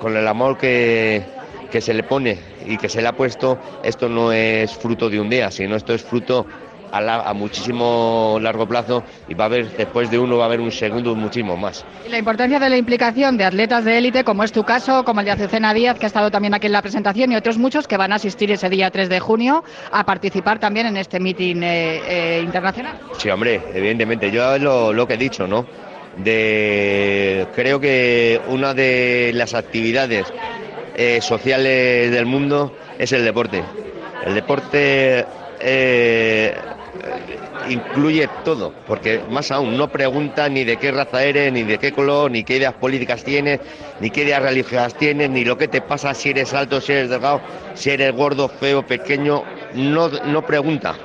con 0.00 0.16
el 0.16 0.26
amor 0.26 0.58
que, 0.58 1.37
que 1.70 1.80
se 1.80 1.94
le 1.94 2.02
pone 2.02 2.38
y 2.66 2.76
que 2.76 2.88
se 2.88 3.02
le 3.02 3.08
ha 3.08 3.12
puesto, 3.12 3.58
esto 3.82 4.08
no 4.08 4.32
es 4.32 4.76
fruto 4.76 5.08
de 5.08 5.20
un 5.20 5.28
día, 5.28 5.50
sino 5.50 5.76
esto 5.76 5.94
es 5.94 6.02
fruto 6.02 6.46
a, 6.92 7.32
muchísimo 7.34 8.38
largo 8.40 8.66
plazo 8.66 9.02
y 9.28 9.34
va 9.34 9.44
a 9.44 9.46
haber, 9.46 9.70
después 9.76 10.10
de 10.10 10.18
uno, 10.18 10.38
va 10.38 10.44
a 10.44 10.46
haber 10.46 10.60
un 10.60 10.70
segundo 10.70 11.14
muchísimo 11.14 11.56
más. 11.56 11.84
Y 12.06 12.10
la 12.10 12.18
importancia 12.18 12.58
de 12.58 12.68
la 12.68 12.76
implicación 12.76 13.36
de 13.36 13.44
atletas 13.44 13.84
de 13.84 13.98
élite, 13.98 14.24
como 14.24 14.44
es 14.44 14.52
tu 14.52 14.64
caso, 14.64 15.04
como 15.04 15.20
el 15.20 15.26
de 15.26 15.32
Azucena 15.32 15.74
Díaz, 15.74 15.98
que 15.98 16.06
ha 16.06 16.08
estado 16.08 16.30
también 16.30 16.54
aquí 16.54 16.66
en 16.66 16.72
la 16.72 16.82
presentación, 16.82 17.32
y 17.32 17.36
otros 17.36 17.58
muchos 17.58 17.86
que 17.86 17.96
van 17.96 18.12
a 18.12 18.16
asistir 18.16 18.50
ese 18.50 18.68
día 18.68 18.90
3 18.90 19.08
de 19.08 19.20
junio 19.20 19.64
a 19.90 20.04
participar 20.04 20.58
también 20.58 20.86
en 20.86 20.96
este 20.96 21.20
meeting 21.20 21.62
eh, 21.62 22.00
eh, 22.06 22.42
internacional. 22.42 22.98
Sí, 23.18 23.28
hombre, 23.30 23.62
evidentemente. 23.74 24.30
Yo 24.30 24.58
lo, 24.58 24.92
lo 24.92 25.06
que 25.06 25.14
he 25.14 25.18
dicho, 25.18 25.46
¿no? 25.46 25.66
De, 26.16 27.46
creo 27.54 27.78
que 27.78 28.40
una 28.48 28.74
de 28.74 29.30
las 29.34 29.54
actividades 29.54 30.32
eh, 30.98 31.20
sociales 31.20 32.10
del 32.10 32.26
mundo 32.26 32.76
es 32.98 33.12
el 33.12 33.24
deporte. 33.24 33.62
El 34.26 34.34
deporte 34.34 35.24
eh, 35.60 36.56
incluye 37.68 38.28
todo, 38.44 38.74
porque 38.84 39.20
más 39.30 39.52
aún 39.52 39.76
no 39.76 39.88
pregunta 39.92 40.48
ni 40.48 40.64
de 40.64 40.76
qué 40.76 40.90
raza 40.90 41.22
eres, 41.22 41.52
ni 41.52 41.62
de 41.62 41.78
qué 41.78 41.92
color, 41.92 42.32
ni 42.32 42.42
qué 42.42 42.56
ideas 42.56 42.74
políticas 42.74 43.22
tienes, 43.22 43.60
ni 44.00 44.10
qué 44.10 44.24
ideas 44.24 44.42
religiosas 44.42 44.94
tienes, 44.94 45.30
ni 45.30 45.44
lo 45.44 45.56
que 45.56 45.68
te 45.68 45.80
pasa 45.80 46.12
si 46.14 46.30
eres 46.30 46.52
alto, 46.52 46.80
si 46.80 46.90
eres 46.90 47.10
delgado, 47.10 47.40
si 47.74 47.90
eres 47.90 48.12
gordo, 48.12 48.48
feo, 48.48 48.84
pequeño, 48.84 49.44
no, 49.74 50.08
no 50.08 50.44
pregunta. 50.44 50.96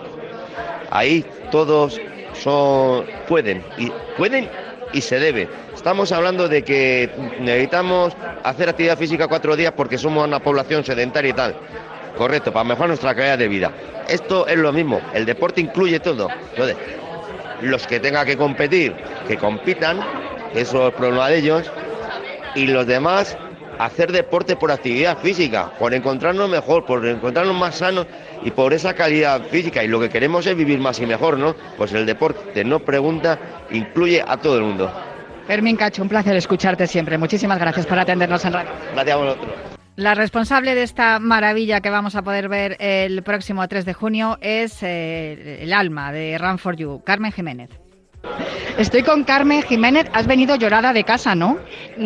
Ahí 0.89 1.23
todos 1.51 2.01
son, 2.33 3.05
pueden, 3.27 3.63
y 3.77 3.91
pueden 4.17 4.49
y 4.93 5.01
se 5.01 5.19
debe. 5.19 5.49
Estamos 5.75 6.11
hablando 6.11 6.47
de 6.47 6.63
que 6.63 7.09
necesitamos 7.39 8.13
hacer 8.43 8.69
actividad 8.69 8.97
física 8.97 9.27
cuatro 9.27 9.55
días 9.55 9.73
porque 9.75 9.97
somos 9.97 10.25
una 10.25 10.39
población 10.39 10.85
sedentaria 10.85 11.29
y 11.29 11.33
tal. 11.33 11.55
Correcto, 12.17 12.53
para 12.53 12.63
mejorar 12.63 12.89
nuestra 12.89 13.15
calidad 13.15 13.37
de 13.37 13.47
vida. 13.47 13.71
Esto 14.07 14.47
es 14.47 14.57
lo 14.57 14.71
mismo, 14.71 15.01
el 15.13 15.25
deporte 15.25 15.61
incluye 15.61 15.99
todo. 15.99 16.27
Entonces, 16.51 16.77
los 17.61 17.87
que 17.87 17.99
tengan 17.99 18.25
que 18.25 18.37
competir, 18.37 18.95
que 19.27 19.37
compitan, 19.37 19.99
eso 20.53 20.89
es 20.89 20.93
problema 20.93 21.29
de 21.29 21.37
ellos, 21.37 21.71
y 22.55 22.67
los 22.67 22.85
demás, 22.85 23.35
hacer 23.79 24.11
deporte 24.11 24.55
por 24.55 24.71
actividad 24.71 25.17
física, 25.17 25.71
por 25.79 25.93
encontrarnos 25.93 26.49
mejor, 26.49 26.85
por 26.85 27.05
encontrarnos 27.05 27.55
más 27.55 27.75
sanos 27.75 28.07
y 28.43 28.51
por 28.51 28.73
esa 28.73 28.93
calidad 28.93 29.41
física. 29.47 29.83
Y 29.83 29.87
lo 29.87 29.99
que 29.99 30.09
queremos 30.09 30.45
es 30.45 30.55
vivir 30.55 30.79
más 30.79 30.99
y 30.99 31.05
mejor, 31.05 31.37
¿no? 31.37 31.55
Pues 31.77 31.93
el 31.93 32.05
deporte 32.05 32.63
no 32.63 32.79
pregunta, 32.79 33.39
incluye 33.71 34.23
a 34.25 34.37
todo 34.37 34.57
el 34.57 34.63
mundo. 34.63 34.91
Fermín 35.47 35.75
Cacho, 35.75 36.01
un 36.01 36.09
placer 36.09 36.35
escucharte 36.35 36.87
siempre. 36.87 37.17
Muchísimas 37.17 37.59
gracias 37.59 37.85
por 37.85 37.99
atendernos 37.99 38.43
en 38.45 38.53
radio. 38.53 38.71
Gracias 38.93 39.15
a 39.15 39.19
vosotros. 39.19 39.53
La 39.95 40.15
responsable 40.15 40.73
de 40.73 40.81
esta 40.81 41.19
maravilla 41.19 41.81
que 41.81 41.91
vamos 41.91 42.15
a 42.15 42.23
poder 42.23 42.49
ver 42.49 42.77
el 42.79 43.21
próximo 43.21 43.67
3 43.67 43.85
de 43.85 43.93
junio 43.93 44.39
es 44.41 44.81
eh, 44.81 45.59
el 45.61 45.71
alma 45.71 46.11
de 46.11 46.37
Run 46.39 46.57
for 46.57 46.75
You, 46.75 47.03
Carmen 47.05 47.31
Jiménez. 47.31 47.82
Estoy 48.77 49.03
con 49.03 49.23
Carmen 49.23 49.61
Jiménez. 49.61 50.07
Has 50.13 50.25
venido 50.25 50.55
llorada 50.55 50.93
de 50.93 51.03
casa, 51.03 51.35
¿no? 51.35 51.57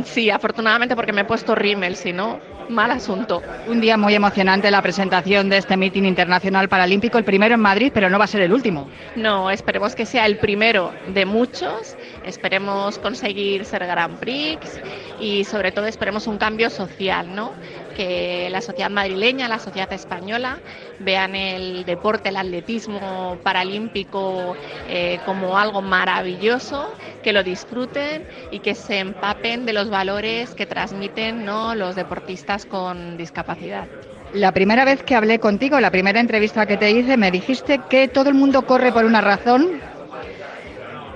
Sí, 0.04 0.30
afortunadamente 0.30 0.96
porque 0.96 1.14
me 1.14 1.22
he 1.22 1.26
puesto 1.26 1.56
rímel, 1.56 1.96
si 1.96 2.12
no, 2.12 2.40
mal 2.70 2.92
asunto. 2.92 3.42
Un 3.68 3.80
día 3.80 3.96
muy 3.96 4.14
emocionante 4.16 4.70
la 4.70 4.82
presentación 4.82 5.50
de 5.50 5.58
este 5.58 5.78
meeting 5.78 6.04
internacional 6.04 6.68
paralímpico, 6.68 7.18
el 7.18 7.24
primero 7.24 7.56
en 7.56 7.62
Madrid, 7.62 7.92
pero 7.94 8.10
no 8.10 8.20
va 8.20 8.26
a 8.26 8.28
ser 8.28 8.42
el 8.42 8.52
último. 8.52 8.90
No, 9.16 9.50
esperemos 9.50 9.96
que 9.96 10.06
sea 10.06 10.26
el 10.26 10.38
primero 10.40 10.92
de 11.08 11.26
muchos. 11.26 11.96
Esperemos 12.26 13.00
conseguir 13.00 13.64
ser 13.64 13.86
Grand 13.86 14.20
Prix 14.20 14.82
y 15.22 15.46
sobre 15.46 15.72
todo 15.72 15.86
esperemos 15.86 16.28
un 16.28 16.38
cambio 16.38 16.70
social, 16.70 17.34
¿no? 17.34 17.54
que 17.98 18.48
la 18.52 18.62
sociedad 18.62 18.92
madrileña, 18.92 19.48
la 19.48 19.58
sociedad 19.58 19.92
española 19.92 20.60
vean 21.00 21.36
el 21.36 21.86
deporte, 21.86 22.30
el 22.30 22.38
atletismo 22.38 23.38
paralímpico 23.44 24.56
eh, 24.88 25.20
como 25.26 25.58
algo 25.58 25.82
maravilloso, 25.82 26.94
que 27.24 27.34
lo 27.34 27.44
disfruten 27.44 28.24
y 28.52 28.60
que 28.60 28.76
se 28.76 29.00
empapen 29.00 29.66
de 29.66 29.74
los 29.74 29.90
valores 29.90 30.54
que 30.56 30.66
transmiten 30.66 31.46
¿no? 31.46 31.76
los 31.76 31.96
deportistas 31.96 32.66
con 32.66 33.18
discapacidad. 33.18 33.88
La 34.34 34.52
primera 34.52 34.84
vez 34.84 35.04
que 35.04 35.16
hablé 35.16 35.40
contigo, 35.40 35.80
la 35.80 35.92
primera 35.92 36.20
entrevista 36.20 36.66
que 36.66 36.78
te 36.78 36.92
hice, 36.92 37.16
me 37.16 37.32
dijiste 37.32 37.80
que 37.90 38.08
todo 38.08 38.30
el 38.30 38.36
mundo 38.36 38.66
corre 38.66 38.92
por 38.92 39.06
una 39.06 39.22
razón. 39.22 39.80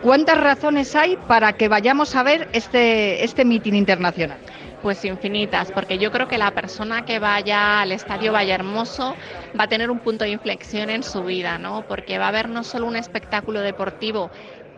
¿Cuántas 0.01 0.39
razones 0.39 0.95
hay 0.95 1.17
para 1.27 1.53
que 1.53 1.67
vayamos 1.67 2.15
a 2.15 2.23
ver 2.23 2.47
este, 2.53 3.23
este 3.23 3.45
mitin 3.45 3.75
internacional? 3.75 4.37
Pues 4.81 5.05
infinitas, 5.05 5.71
porque 5.71 5.99
yo 5.99 6.09
creo 6.09 6.27
que 6.27 6.39
la 6.39 6.51
persona 6.51 7.03
que 7.03 7.19
vaya 7.19 7.81
al 7.81 7.91
estadio 7.91 8.33
Valle 8.33 8.51
Hermoso 8.51 9.15
va 9.57 9.65
a 9.65 9.67
tener 9.67 9.91
un 9.91 9.99
punto 9.99 10.25
de 10.25 10.31
inflexión 10.31 10.89
en 10.89 11.03
su 11.03 11.23
vida, 11.23 11.59
¿no? 11.59 11.83
Porque 11.83 12.17
va 12.17 12.25
a 12.25 12.29
haber 12.29 12.49
no 12.49 12.63
solo 12.63 12.87
un 12.87 12.95
espectáculo 12.95 13.61
deportivo 13.61 14.31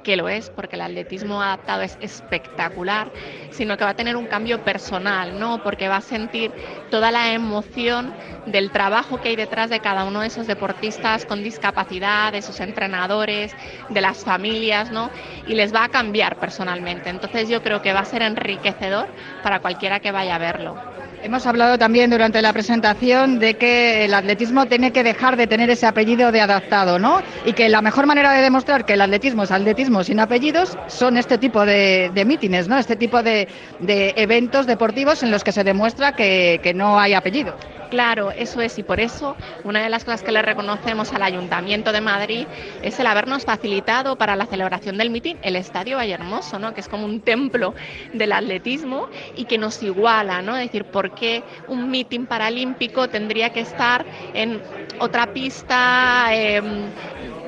que 0.03 0.17
lo 0.17 0.29
es, 0.29 0.49
porque 0.51 0.75
el 0.75 0.81
atletismo 0.83 1.41
adaptado 1.41 1.81
es 1.81 1.97
espectacular, 2.01 3.13
sino 3.49 3.77
que 3.77 3.85
va 3.85 3.91
a 3.91 3.95
tener 3.95 4.15
un 4.17 4.27
cambio 4.27 4.63
personal, 4.63 5.39
¿no? 5.39 5.61
Porque 5.63 5.87
va 5.87 5.97
a 5.97 6.01
sentir 6.01 6.55
toda 6.89 7.11
la 7.11 7.33
emoción 7.33 8.15
del 8.45 8.71
trabajo 8.71 9.19
que 9.19 9.29
hay 9.29 9.35
detrás 9.35 9.69
de 9.69 9.81
cada 9.81 10.05
uno 10.05 10.21
de 10.21 10.27
esos 10.27 10.47
deportistas 10.47 11.25
con 11.25 11.43
discapacidad, 11.43 12.31
de 12.33 12.41
sus 12.43 12.59
entrenadores, 12.59 13.55
de 13.87 14.01
las 14.01 14.23
familias, 14.23 14.91
¿no? 14.91 15.11
Y 15.45 15.55
les 15.55 15.73
va 15.73 15.85
a 15.85 15.89
cambiar 15.89 16.37
personalmente. 16.39 17.09
Entonces 17.09 17.49
yo 17.49 17.61
creo 17.63 17.81
que 17.81 17.93
va 17.93 18.01
a 18.01 18.05
ser 18.05 18.21
enriquecedor 18.21 19.13
para 19.41 19.59
cualquiera 19.61 19.99
que 19.99 20.11
vaya 20.11 20.35
a 20.35 20.39
verlo. 20.39 20.83
Hemos 21.23 21.47
hablado 21.47 21.77
también 21.77 22.09
durante 22.09 22.41
la 22.41 22.51
presentación 22.51 23.39
de 23.39 23.53
que 23.53 24.03
el 24.03 24.13
atletismo 24.13 24.65
tiene 24.65 24.91
que 24.91 25.03
dejar 25.03 25.37
de 25.37 25.47
tener 25.47 25.69
ese 25.69 25.87
apellido 25.87 26.33
de 26.33 26.41
adaptado, 26.41 26.99
¿no? 26.99 27.21
Y 27.45 27.53
que 27.53 27.69
la 27.69 27.81
mejor 27.81 28.05
manera 28.05 28.33
de 28.33 28.41
demostrar 28.41 28.85
que 28.85 28.95
el 28.95 29.01
atletismo 29.01 29.43
es 29.43 29.51
atletismo 29.51 30.03
sin 30.03 30.19
apellidos 30.19 30.77
son 30.87 31.15
este 31.15 31.37
tipo 31.37 31.65
de, 31.65 32.11
mítines, 32.27 32.67
¿no? 32.67 32.77
Este 32.77 32.97
tipo 32.97 33.23
de, 33.23 33.47
eventos 33.87 34.67
deportivos 34.67 35.23
en 35.23 35.31
los 35.31 35.45
que 35.45 35.53
se 35.53 35.63
demuestra 35.63 36.11
que, 36.11 36.59
que 36.61 36.73
no 36.73 36.99
hay 36.99 37.13
apellido. 37.13 37.55
Claro, 37.93 38.31
eso 38.31 38.59
es, 38.59 38.79
y 38.79 38.81
por 38.81 38.99
eso 38.99 39.37
una 39.63 39.83
de 39.83 39.89
las 39.91 40.03
cosas 40.03 40.23
que 40.23 40.31
le 40.31 40.41
reconocemos 40.41 41.13
al 41.13 41.21
Ayuntamiento 41.21 41.91
de 41.91 42.01
Madrid 42.01 42.47
es 42.81 42.99
el 42.99 43.05
habernos 43.05 43.45
facilitado 43.45 44.15
para 44.15 44.35
la 44.35 44.47
celebración 44.47 44.97
del 44.97 45.11
mitin 45.11 45.37
el 45.43 45.55
Estadio 45.55 45.97
Vallehermoso, 45.97 46.57
¿no? 46.57 46.73
que 46.73 46.81
es 46.81 46.87
como 46.89 47.05
un 47.05 47.21
templo 47.21 47.75
del 48.11 48.31
atletismo 48.31 49.09
y 49.35 49.45
que 49.45 49.59
nos 49.59 49.83
iguala, 49.83 50.41
¿no? 50.41 50.57
Es 50.57 50.63
decir, 50.63 50.85
¿por 50.85 51.13
qué 51.13 51.43
un 51.67 51.91
mitin 51.91 52.25
paralímpico 52.25 53.09
tendría 53.09 53.51
que 53.51 53.59
estar 53.59 54.07
en 54.33 54.59
otra 54.97 55.27
pista? 55.31 56.29
Em, 56.33 56.89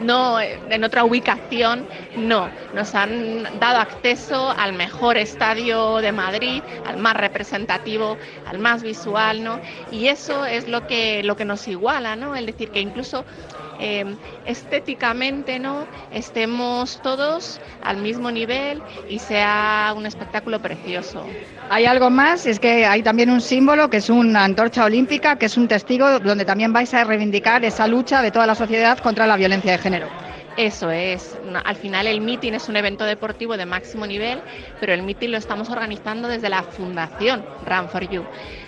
no 0.02 0.40
en 0.40 0.84
otra 0.84 1.04
ubicación, 1.04 1.88
no. 2.18 2.50
Nos 2.74 2.96
han 2.96 3.60
dado 3.60 3.80
acceso 3.80 4.52
al 4.58 4.74
mejor 4.74 5.18
estadio 5.18 5.98
de 5.98 6.12
Madrid, 6.12 6.62
al 6.86 6.98
más 6.98 7.16
representativo, 7.16 8.18
al 8.46 8.60
más 8.60 8.84
visual, 8.84 9.44
¿no? 9.44 9.60
Y 9.92 10.08
eso 10.08 10.46
es 10.46 10.68
lo 10.68 10.88
que, 10.88 11.24
lo 11.24 11.36
que 11.36 11.46
nos 11.46 11.68
iguala, 11.68 12.16
¿no? 12.16 12.36
Es 12.36 12.46
decir, 12.46 12.72
que 12.72 12.80
incluso 12.82 13.26
Em, 13.80 14.16
estéticamente 14.46 15.60
no 15.60 15.86
estemos 16.12 17.02
todos 17.02 17.60
al 17.84 17.98
mismo 17.98 18.32
nivel 18.32 18.82
y 19.10 19.20
sea 19.20 19.94
un 19.96 20.06
espectáculo 20.06 20.62
precioso. 20.62 21.26
Hay 21.70 21.86
algo 21.86 22.10
más, 22.10 22.46
es 22.46 22.60
que 22.60 22.86
hay 22.86 23.04
también 23.04 23.30
un 23.30 23.42
símbolo 23.42 23.90
que 23.90 23.98
es 23.98 24.10
una 24.10 24.44
antorcha 24.44 24.86
olímpica, 24.86 25.38
que 25.38 25.48
es 25.48 25.58
un 25.58 25.68
testigo 25.68 26.20
donde 26.20 26.46
también 26.46 26.72
vais 26.72 26.94
a 26.94 27.04
reivindicar 27.04 27.66
esa 27.66 27.88
lucha 27.88 28.22
de 28.22 28.32
toda 28.32 28.48
la 28.48 28.56
sociedad 28.56 28.98
contra 29.00 29.28
la 29.28 29.36
violencia 29.36 29.72
de 29.72 29.78
género. 29.78 30.08
Eso 30.58 30.90
es. 30.90 31.38
Al 31.66 31.76
final 31.76 32.08
el 32.08 32.22
meeting 32.22 32.54
es 32.54 32.70
un 32.70 32.78
evento 32.78 33.04
deportivo 33.04 33.58
de 33.58 33.66
máximo 33.66 34.08
nivel, 34.08 34.40
pero 34.80 34.94
el 34.94 35.04
meeting 35.04 35.30
lo 35.30 35.38
estamos 35.38 35.70
organizando 35.70 36.30
desde 36.30 36.48
la 36.48 36.64
Fundación 36.64 37.44
Run 37.66 37.90
for 37.90 38.10
You. 38.10 38.24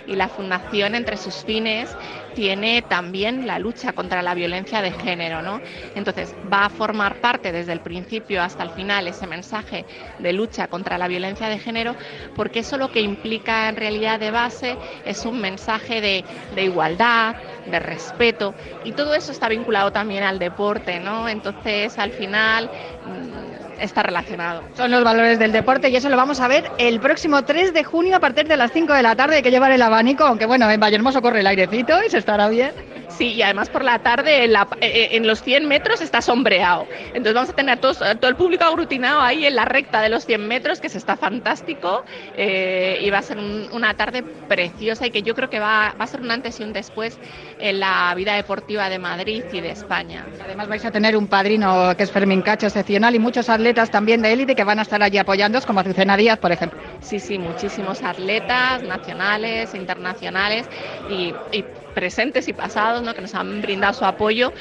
Y 0.06 0.14
la 0.14 0.28
Fundación, 0.28 0.94
entre 0.94 1.16
sus 1.16 1.44
fines, 1.44 1.88
tiene 2.32 2.82
también 2.82 3.46
la 3.46 3.58
lucha 3.58 3.92
contra 3.92 4.22
la 4.22 4.34
violencia 4.34 4.82
de 4.82 4.92
género, 4.92 5.42
¿no? 5.42 5.62
Entonces, 5.94 6.36
va 6.42 6.64
a 6.66 6.70
formar 6.70 7.20
parte 7.20 7.52
desde 7.52 7.72
el 7.72 7.80
principio 7.80 8.42
hasta 8.42 8.62
el 8.62 8.70
final 8.70 9.08
ese 9.08 9.26
mensaje 9.26 9.86
de 10.18 10.32
lucha 10.32 10.68
contra 10.68 10.98
la 10.98 11.08
violencia 11.08 11.48
de 11.48 11.58
género, 11.58 11.96
porque 12.34 12.60
eso 12.60 12.76
lo 12.78 12.90
que 12.90 13.00
implica 13.00 13.68
en 13.68 13.76
realidad 13.76 14.20
de 14.20 14.30
base 14.30 14.78
es 15.04 15.24
un 15.24 15.40
mensaje 15.40 16.00
de, 16.00 16.26
de 16.50 16.64
igualdad, 16.64 17.36
de 17.64 17.78
respeto, 17.80 18.56
y 18.82 18.92
todo 18.92 19.14
eso 19.14 19.32
está 19.32 19.48
vinculado 19.48 19.92
también 19.92 20.22
al 20.24 20.38
deporte, 20.38 21.00
¿no? 21.00 21.28
Entonces, 21.28 21.98
al 21.98 22.12
final 22.12 22.70
mm, 23.02 23.57
está 23.80 24.02
relacionado. 24.02 24.62
Son 24.76 24.90
los 24.90 25.04
valores 25.04 25.38
del 25.38 25.52
deporte 25.52 25.88
y 25.88 25.96
eso 25.96 26.08
lo 26.08 26.16
vamos 26.16 26.40
a 26.40 26.48
ver 26.48 26.70
el 26.78 27.00
próximo 27.00 27.42
3 27.42 27.72
de 27.72 27.84
junio 27.84 28.16
a 28.16 28.20
partir 28.20 28.46
de 28.46 28.56
las 28.56 28.72
5 28.72 28.92
de 28.92 29.02
la 29.02 29.16
tarde. 29.16 29.36
Hay 29.36 29.42
que 29.42 29.50
llevar 29.50 29.72
el 29.72 29.82
abanico, 29.82 30.24
aunque 30.24 30.46
bueno, 30.46 30.70
en 30.70 30.80
Vallehermoso 30.80 31.22
corre 31.22 31.40
el 31.40 31.46
airecito 31.46 31.94
y 32.06 32.10
se 32.10 32.18
estará 32.18 32.48
bien. 32.48 32.72
Sí, 33.08 33.32
y 33.34 33.42
además 33.42 33.68
por 33.70 33.84
la 33.84 33.98
tarde 34.00 34.44
en, 34.44 34.52
la, 34.52 34.68
eh, 34.80 35.08
en, 35.12 35.26
los 35.26 35.42
100 35.42 35.66
metros 35.66 36.00
está 36.00 36.20
sombreado. 36.20 36.86
Entonces 37.08 37.34
vamos 37.34 37.50
a 37.50 37.52
tener 37.54 37.78
todos, 37.78 37.98
todo 37.98 38.28
el 38.28 38.36
público 38.36 38.64
aglutinado 38.64 39.20
ahí 39.20 39.46
en 39.46 39.56
la 39.56 39.64
recta 39.64 40.00
de 40.02 40.08
los 40.08 40.26
100 40.26 40.46
metros, 40.46 40.80
que 40.80 40.88
se 40.88 40.98
está 40.98 41.16
fantástico. 41.16 42.04
Eh, 42.36 43.00
y 43.02 43.10
va 43.10 43.18
a 43.18 43.22
ser 43.22 43.38
una 43.38 43.94
tarde 43.94 44.22
preciosa 44.22 45.06
y 45.06 45.10
que 45.10 45.22
yo 45.22 45.34
creo 45.34 45.50
que 45.50 45.58
va, 45.58 45.94
va, 45.98 46.04
a 46.04 46.06
ser 46.06 46.20
un 46.20 46.30
antes 46.30 46.60
y 46.60 46.62
un 46.62 46.72
después 46.72 47.18
en 47.58 47.80
la 47.80 48.14
vida 48.14 48.34
deportiva 48.34 48.88
de 48.88 48.98
Madrid 48.98 49.44
y 49.52 49.60
de 49.60 49.70
España. 49.70 50.26
Además 50.44 50.68
vais 50.68 50.84
a 50.84 50.90
tener 50.90 51.16
un 51.16 51.26
padrino 51.26 51.94
que 51.96 52.02
es 52.02 52.10
Fermín 52.10 52.42
Cacho, 52.42 52.66
excepcional, 52.66 53.14
y 53.14 53.18
muchos 53.18 53.48
atletas 53.48 53.90
también 53.90 54.22
de 54.22 54.32
élite 54.32 54.54
que 54.54 54.64
van 54.64 54.78
a 54.78 54.82
estar 54.82 55.02
allí 55.02 55.18
apoyándoos, 55.18 55.66
como 55.66 55.80
Azucena 55.80 56.16
Díaz, 56.16 56.38
por 56.38 56.52
ejemplo. 56.52 56.78
Sí, 57.00 57.18
sí, 57.18 57.38
muchísimos 57.38 58.02
atletas 58.02 58.82
nacionales, 58.82 59.74
internacionales 59.74 60.68
y, 61.10 61.34
y 61.52 61.64
presentes 61.98 62.46
y 62.46 62.52
pasados, 62.52 63.02
¿no? 63.02 63.12
que 63.12 63.22
nos 63.22 63.34
han 63.34 63.60
brindado 63.60 63.92
su 63.92 64.04
apoyo 64.04 64.52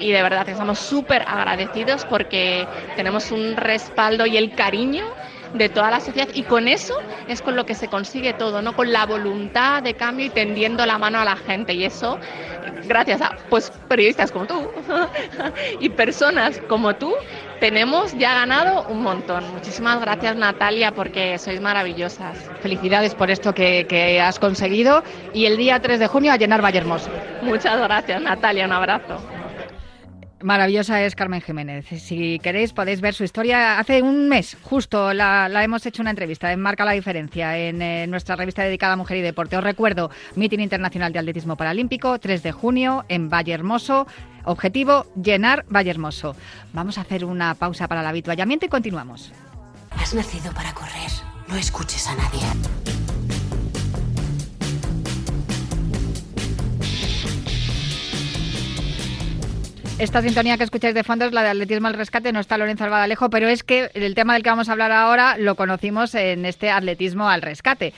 y 0.00 0.10
de 0.10 0.22
verdad 0.22 0.48
estamos 0.48 0.80
súper 0.80 1.22
agradecidos 1.22 2.04
porque 2.04 2.66
tenemos 2.96 3.30
un 3.30 3.54
respaldo 3.54 4.26
y 4.26 4.36
el 4.36 4.52
cariño 4.56 5.04
de 5.54 5.68
toda 5.68 5.88
la 5.88 6.00
sociedad 6.00 6.28
y 6.34 6.42
con 6.42 6.66
eso 6.66 6.98
es 7.28 7.42
con 7.42 7.54
lo 7.54 7.64
que 7.64 7.76
se 7.76 7.86
consigue 7.86 8.32
todo, 8.32 8.60
¿no? 8.60 8.74
Con 8.74 8.92
la 8.92 9.06
voluntad 9.06 9.84
de 9.84 9.94
cambio 9.94 10.26
y 10.26 10.30
tendiendo 10.30 10.84
la 10.84 10.98
mano 10.98 11.20
a 11.20 11.24
la 11.24 11.36
gente 11.36 11.74
y 11.74 11.84
eso 11.84 12.18
gracias 12.88 13.22
a 13.22 13.36
pues 13.48 13.70
periodistas 13.86 14.32
como 14.32 14.46
tú 14.46 14.68
y 15.80 15.88
personas 15.90 16.60
como 16.68 16.96
tú 16.96 17.14
tenemos 17.60 18.16
ya 18.18 18.34
ganado 18.34 18.86
un 18.88 19.02
montón. 19.02 19.44
Muchísimas 19.52 20.00
gracias 20.00 20.36
Natalia 20.36 20.92
porque 20.92 21.38
sois 21.38 21.60
maravillosas. 21.60 22.36
Felicidades 22.60 23.14
por 23.14 23.30
esto 23.30 23.52
que, 23.54 23.86
que 23.88 24.20
has 24.20 24.38
conseguido 24.38 25.02
y 25.32 25.46
el 25.46 25.56
día 25.56 25.80
3 25.80 25.98
de 25.98 26.06
junio 26.06 26.32
a 26.32 26.36
llenar 26.36 26.62
Vallehermoso. 26.62 27.10
Muchas 27.42 27.78
gracias 27.80 28.20
Natalia, 28.22 28.66
un 28.66 28.72
abrazo. 28.72 29.20
Maravillosa 30.42 31.02
es 31.02 31.14
Carmen 31.16 31.40
Jiménez. 31.40 31.86
Si 31.86 32.38
queréis 32.40 32.72
podéis 32.72 33.00
ver 33.00 33.14
su 33.14 33.24
historia. 33.24 33.78
Hace 33.78 34.02
un 34.02 34.28
mes 34.28 34.56
justo 34.62 35.14
la, 35.14 35.48
hemos 35.64 35.86
hecho 35.86 36.02
una 36.02 36.10
entrevista 36.10 36.52
en 36.52 36.60
Marca 36.60 36.84
la 36.84 36.92
Diferencia 36.92 37.56
en, 37.56 37.80
eh, 37.80 38.06
nuestra 38.06 38.36
revista 38.36 38.62
dedicada 38.62 38.92
a 38.92 38.96
mujer 38.96 39.16
y 39.16 39.22
deporte. 39.22 39.56
Os 39.56 39.64
recuerdo, 39.64 40.10
Meeting 40.34 40.60
Internacional 40.60 41.12
de 41.12 41.20
Atletismo 41.20 41.56
Paralímpico, 41.56 42.18
3 42.18 42.42
de 42.42 42.52
junio 42.52 43.04
en 43.08 43.30
Valle 43.30 43.52
Hermoso. 43.54 44.06
Objetivo, 44.44 45.06
llenar 45.20 45.64
Valle 45.74 45.90
Hermoso. 45.90 46.36
Vamos 46.74 46.98
a 46.98 47.00
hacer 47.00 47.24
una 47.24 47.54
pausa 47.54 47.88
para 47.88 48.02
el 48.02 48.06
habituallamiento 48.06 48.66
y 48.66 48.68
continuamos. 48.68 49.32
Has 49.90 50.14
nacido 50.14 50.52
para 50.52 50.72
correr. 50.74 51.10
No 51.48 51.56
escuches 51.56 52.06
a 52.08 52.14
nadie. 52.14 52.95
Esta 59.98 60.20
sintonía 60.20 60.58
que 60.58 60.64
escucháis 60.64 60.94
de 60.94 61.04
fondo 61.04 61.24
es 61.24 61.32
la 61.32 61.42
de 61.42 61.48
Atletismo 61.48 61.88
al 61.88 61.94
Rescate, 61.94 62.30
no 62.30 62.40
está 62.40 62.58
Lorenzo 62.58 62.84
Albadalejo, 62.84 63.30
pero 63.30 63.48
es 63.48 63.62
que 63.62 63.90
el 63.94 64.14
tema 64.14 64.34
del 64.34 64.42
que 64.42 64.50
vamos 64.50 64.68
a 64.68 64.72
hablar 64.72 64.92
ahora 64.92 65.38
lo 65.38 65.54
conocimos 65.54 66.14
en 66.14 66.44
este 66.44 66.70
Atletismo 66.70 67.30
al 67.30 67.40
Rescate. 67.40 67.94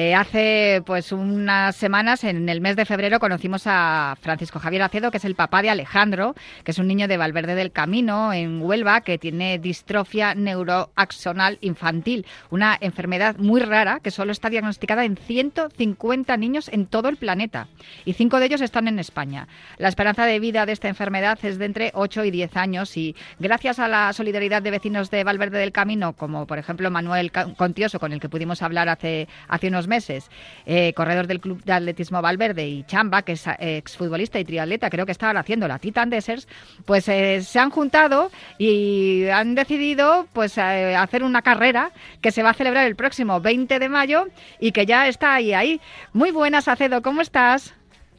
Eh, 0.00 0.14
hace 0.14 0.80
pues 0.86 1.10
unas 1.10 1.74
semanas, 1.74 2.22
en 2.22 2.48
el 2.48 2.60
mes 2.60 2.76
de 2.76 2.84
febrero, 2.84 3.18
conocimos 3.18 3.64
a 3.66 4.16
Francisco 4.20 4.60
Javier 4.60 4.82
Acedo, 4.82 5.10
que 5.10 5.16
es 5.16 5.24
el 5.24 5.34
papá 5.34 5.60
de 5.60 5.70
Alejandro, 5.70 6.36
que 6.62 6.70
es 6.70 6.78
un 6.78 6.86
niño 6.86 7.08
de 7.08 7.16
Valverde 7.16 7.56
del 7.56 7.72
Camino, 7.72 8.32
en 8.32 8.62
Huelva, 8.62 9.00
que 9.00 9.18
tiene 9.18 9.58
distrofia 9.58 10.36
neuroaxonal 10.36 11.58
infantil, 11.62 12.26
una 12.50 12.78
enfermedad 12.80 13.38
muy 13.38 13.60
rara 13.60 13.98
que 13.98 14.12
solo 14.12 14.30
está 14.30 14.50
diagnosticada 14.50 15.04
en 15.04 15.16
150 15.16 16.36
niños 16.36 16.68
en 16.68 16.86
todo 16.86 17.08
el 17.08 17.16
planeta 17.16 17.66
y 18.04 18.12
cinco 18.12 18.38
de 18.38 18.46
ellos 18.46 18.60
están 18.60 18.86
en 18.86 19.00
España. 19.00 19.48
La 19.78 19.88
esperanza 19.88 20.26
de 20.26 20.38
vida 20.38 20.64
de 20.64 20.74
esta 20.74 20.86
enfermedad 20.86 21.40
es 21.42 21.58
de 21.58 21.64
entre 21.64 21.90
8 21.94 22.24
y 22.24 22.30
10 22.30 22.56
años 22.56 22.96
y 22.96 23.16
gracias 23.40 23.80
a 23.80 23.88
la 23.88 24.12
solidaridad 24.12 24.62
de 24.62 24.70
vecinos 24.70 25.10
de 25.10 25.24
Valverde 25.24 25.58
del 25.58 25.72
Camino, 25.72 26.12
como 26.12 26.46
por 26.46 26.58
ejemplo 26.58 26.88
Manuel 26.88 27.32
Contioso, 27.32 27.98
con 27.98 28.12
el 28.12 28.20
que 28.20 28.28
pudimos 28.28 28.62
hablar 28.62 28.88
hace, 28.88 29.26
hace 29.48 29.66
unos 29.66 29.87
meses, 29.88 30.30
eh, 30.66 30.92
corredor 30.92 31.26
del 31.26 31.40
Club 31.40 31.62
de 31.64 31.72
Atletismo 31.72 32.22
Valverde, 32.22 32.68
y 32.68 32.84
Chamba, 32.84 33.22
que 33.22 33.32
es 33.32 33.44
exfutbolista 33.58 34.38
y 34.38 34.44
triatleta, 34.44 34.90
creo 34.90 35.06
que 35.06 35.12
estaban 35.12 35.36
haciendo 35.36 35.66
la 35.66 35.78
Titan 35.78 36.10
Desert, 36.10 36.44
pues 36.84 37.08
eh, 37.08 37.42
se 37.42 37.58
han 37.58 37.70
juntado 37.70 38.30
y 38.58 39.26
han 39.28 39.54
decidido 39.54 40.26
pues 40.32 40.58
eh, 40.58 40.94
hacer 40.94 41.22
una 41.24 41.42
carrera 41.42 41.90
que 42.20 42.30
se 42.30 42.42
va 42.42 42.50
a 42.50 42.54
celebrar 42.54 42.86
el 42.86 42.96
próximo 42.96 43.40
20 43.40 43.78
de 43.78 43.88
mayo 43.88 44.26
y 44.60 44.72
que 44.72 44.86
ya 44.86 45.08
está 45.08 45.34
ahí, 45.34 45.52
ahí. 45.54 45.80
Muy 46.12 46.30
buenas, 46.30 46.68
Acedo, 46.68 47.02
¿cómo 47.02 47.20
estás? 47.20 47.74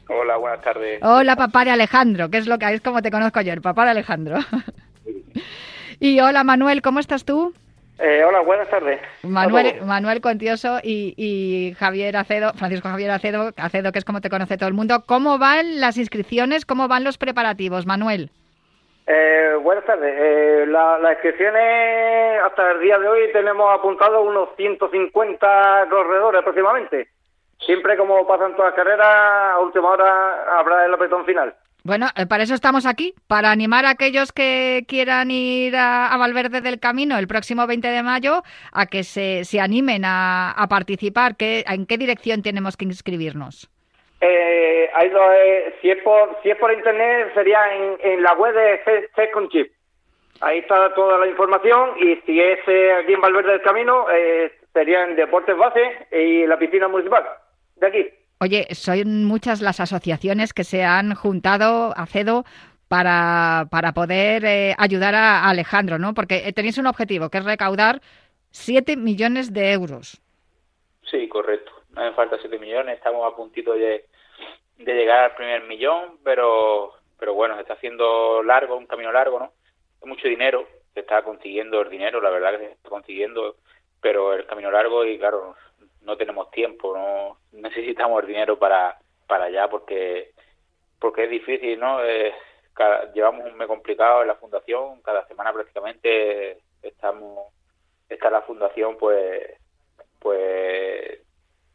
Hola, 0.08 0.36
buenas 0.36 0.60
tardes. 0.62 1.00
Hola, 1.02 1.36
papá 1.36 1.64
de 1.64 1.70
Alejandro, 1.70 2.30
que 2.30 2.38
es 2.38 2.46
lo 2.46 2.58
que 2.58 2.74
es 2.74 2.80
como 2.80 3.00
te 3.00 3.10
conozco 3.10 3.40
yo, 3.42 3.52
el 3.52 3.60
papá 3.60 3.84
de 3.84 3.90
Alejandro. 3.92 4.38
y 6.00 6.18
hola, 6.18 6.42
Manuel, 6.42 6.82
¿cómo 6.82 6.98
estás 6.98 7.24
tú? 7.24 7.54
Eh, 8.02 8.24
hola, 8.24 8.40
buenas 8.40 8.68
tardes. 8.70 8.98
Manuel, 9.22 9.82
Manuel 9.84 10.22
Contioso 10.22 10.78
y, 10.82 11.74
Javier 11.78 12.16
Acedo, 12.16 12.52
Francisco 12.54 12.88
Javier 12.88 13.10
Acedo, 13.10 13.50
Acedo, 13.58 13.92
que 13.92 13.98
es 13.98 14.06
como 14.06 14.22
te 14.22 14.30
conoce 14.30 14.56
todo 14.56 14.68
el 14.68 14.74
mundo. 14.74 15.04
¿Cómo 15.06 15.38
van 15.38 15.80
las 15.80 15.98
inscripciones? 15.98 16.64
¿Cómo 16.64 16.88
van 16.88 17.04
los 17.04 17.18
preparativos, 17.18 17.84
Manuel? 17.84 18.30
Eh, 19.06 19.54
buenas 19.62 19.84
tardes. 19.84 20.14
Eh, 20.16 20.64
las 20.68 21.12
inscripciones 21.12 22.40
hasta 22.42 22.70
el 22.70 22.80
día 22.80 22.98
de 22.98 23.06
hoy 23.06 23.20
tenemos 23.34 23.70
apuntado 23.70 24.22
unos 24.22 24.48
150 24.56 25.86
corredores 25.90 26.40
aproximadamente. 26.40 27.08
Siempre 27.66 27.98
como 27.98 28.26
pasan 28.26 28.56
todas 28.56 28.70
las 28.70 28.76
carreras, 28.76 29.06
a 29.54 29.58
última 29.58 29.90
hora 29.90 30.58
habrá 30.58 30.86
el 30.86 30.94
apretón 30.94 31.26
final. 31.26 31.54
Bueno, 31.82 32.06
eh, 32.16 32.26
para 32.26 32.42
eso 32.42 32.54
estamos 32.54 32.84
aquí, 32.84 33.14
para 33.26 33.50
animar 33.50 33.86
a 33.86 33.90
aquellos 33.90 34.32
que 34.32 34.84
quieran 34.86 35.30
ir 35.30 35.74
a, 35.76 36.14
Valverde 36.18 36.60
del 36.60 36.78
Camino 36.78 37.18
el 37.18 37.26
próximo 37.26 37.66
20 37.66 37.88
de 37.88 38.02
mayo 38.02 38.42
a 38.72 38.86
que 38.86 39.02
se, 39.02 39.42
animen 39.60 40.02
a, 40.04 40.66
participar. 40.68 41.36
¿Qué, 41.36 41.64
¿En 41.66 41.86
qué 41.86 41.96
dirección 41.96 42.42
tenemos 42.42 42.76
que 42.76 42.84
inscribirnos? 42.84 43.70
Eh, 44.20 44.90
eh, 45.00 45.74
si, 45.80 45.90
es 45.90 46.02
por, 46.02 46.38
si 46.42 46.50
es 46.50 46.56
por 46.58 46.70
internet 46.72 47.32
sería 47.34 47.60
en, 47.74 48.22
la 48.22 48.34
web 48.34 48.54
de 48.54 49.08
Second 49.16 49.50
Chip. 49.50 49.72
Ahí 50.42 50.58
está 50.58 50.94
toda 50.94 51.18
la 51.18 51.26
información 51.26 51.90
y 51.98 52.16
si 52.26 52.40
es 52.40 52.60
aquí 52.60 53.12
en 53.14 53.20
Valverde 53.20 53.52
del 53.52 53.62
Camino 53.62 54.06
sería 54.72 55.04
en 55.04 55.16
Deportes 55.16 55.56
Base 55.56 56.06
y 56.12 56.46
la 56.46 56.58
piscina 56.58 56.88
municipal 56.88 57.24
de 57.76 57.86
aquí. 57.86 58.19
Oye, 58.42 58.66
son 58.74 59.24
muchas 59.24 59.60
las 59.60 59.80
asociaciones 59.80 60.54
que 60.54 60.64
se 60.64 60.82
han 60.82 61.14
juntado 61.14 61.92
a 61.94 62.06
CEDO 62.06 62.44
para, 62.88 63.66
para 63.70 63.92
poder 63.92 64.46
eh, 64.46 64.74
ayudar 64.78 65.14
a, 65.14 65.46
Alejandro, 65.46 65.98
¿no? 65.98 66.14
Porque 66.14 66.48
eh, 66.48 66.52
tenéis 66.54 66.78
un 66.78 66.86
objetivo, 66.86 67.28
que 67.28 67.36
es 67.36 67.44
recaudar 67.44 68.00
7 68.52 68.96
millones 68.96 69.52
de 69.52 69.72
euros. 69.72 70.22
Sí, 71.02 71.28
correcto. 71.28 71.70
No 71.90 72.02
me 72.02 72.12
falta 72.12 72.38
7 72.40 72.58
millones, 72.58 72.96
estamos 72.96 73.30
a 73.30 73.36
puntito 73.36 73.74
de, 73.74 74.06
llegar 74.78 75.24
al 75.24 75.34
primer 75.34 75.64
millón, 75.64 76.18
pero 76.24 76.94
pero 77.18 77.34
bueno, 77.34 77.56
se 77.56 77.60
está 77.60 77.74
haciendo 77.74 78.42
largo, 78.42 78.78
un 78.78 78.86
camino 78.86 79.12
largo, 79.12 79.38
¿no? 79.38 79.52
Es 80.00 80.06
mucho 80.08 80.26
dinero, 80.26 80.66
se 80.94 81.00
está 81.00 81.22
consiguiendo 81.22 81.82
el 81.82 81.90
dinero, 81.90 82.22
la 82.22 82.30
verdad 82.30 82.52
que 82.52 82.64
se 82.64 82.72
está 82.72 82.88
consiguiendo, 82.88 83.56
pero 84.00 84.32
el 84.32 84.46
camino 84.46 84.70
largo 84.70 85.04
y 85.04 85.18
claro, 85.18 85.54
no 86.02 86.16
tenemos 86.16 86.50
tiempo, 86.50 86.96
no 86.96 87.38
necesitamos 87.52 88.22
el 88.22 88.28
dinero 88.28 88.58
para, 88.58 88.98
para 89.26 89.44
allá 89.44 89.68
porque, 89.68 90.32
porque 90.98 91.24
es 91.24 91.30
difícil, 91.30 91.78
¿no? 91.78 92.02
Eh, 92.04 92.32
llevamos 93.14 93.46
un 93.46 93.56
mes 93.56 93.68
complicado 93.68 94.22
en 94.22 94.28
la 94.28 94.36
fundación, 94.36 95.02
cada 95.02 95.26
semana 95.26 95.52
prácticamente 95.52 96.58
estamos, 96.82 97.52
está 98.08 98.30
la 98.30 98.42
fundación 98.42 98.96
pues, 98.98 99.42
pues 100.18 101.20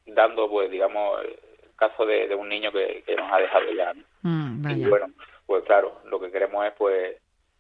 dando 0.06 0.50
pues 0.50 0.70
digamos 0.72 1.22
el 1.24 1.38
caso 1.76 2.06
de, 2.06 2.34
un 2.36 2.50
niño 2.50 2.72
que, 2.72 3.04
nos 3.18 3.32
ha 3.32 3.40
dejado 3.40 3.72
ya. 3.72 3.94
Mm, 4.22 4.70
y 4.70 4.86
bueno, 4.86 5.08
pues 5.46 5.64
claro, 5.66 6.00
lo 6.06 6.20
que 6.20 6.32
queremos 6.32 6.66
es 6.66 6.74
pues 6.74 7.18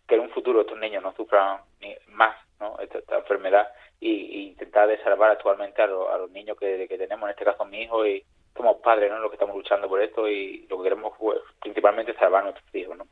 que 0.07 0.15
en 0.15 0.21
un 0.21 0.29
futuro 0.29 0.61
estos 0.61 0.77
niños 0.77 1.03
no 1.03 1.13
sufran 1.13 1.59
ni 1.81 1.95
más 2.09 2.35
¿no? 2.59 2.77
esta, 2.79 2.99
enfermedad 3.17 3.67
y, 4.05 4.47
intentar 4.47 4.87
de 4.87 5.01
salvar 5.03 5.31
actualmente 5.31 5.81
a, 5.81 5.85
a 5.85 6.17
los 6.17 6.31
niños 6.31 6.57
que, 6.57 6.87
tenemos, 6.87 7.23
en 7.23 7.31
este 7.31 7.45
caso 7.45 7.65
mi 7.65 7.81
hijo, 7.81 8.05
y 8.05 8.23
somos 8.55 8.77
padres, 8.77 9.11
¿no? 9.11 9.19
Los 9.19 9.29
que 9.31 9.35
estamos 9.35 9.55
luchando 9.55 9.87
por 9.89 10.01
esto 10.01 10.27
y 10.29 10.65
lo 10.69 10.77
que 10.77 10.83
queremos 10.83 11.13
pues, 11.19 11.39
principalmente 11.61 12.13
salvar 12.15 12.41
a 12.41 12.45
nuestros 12.45 12.75
hijos, 12.75 12.97
¿no? 12.97 13.05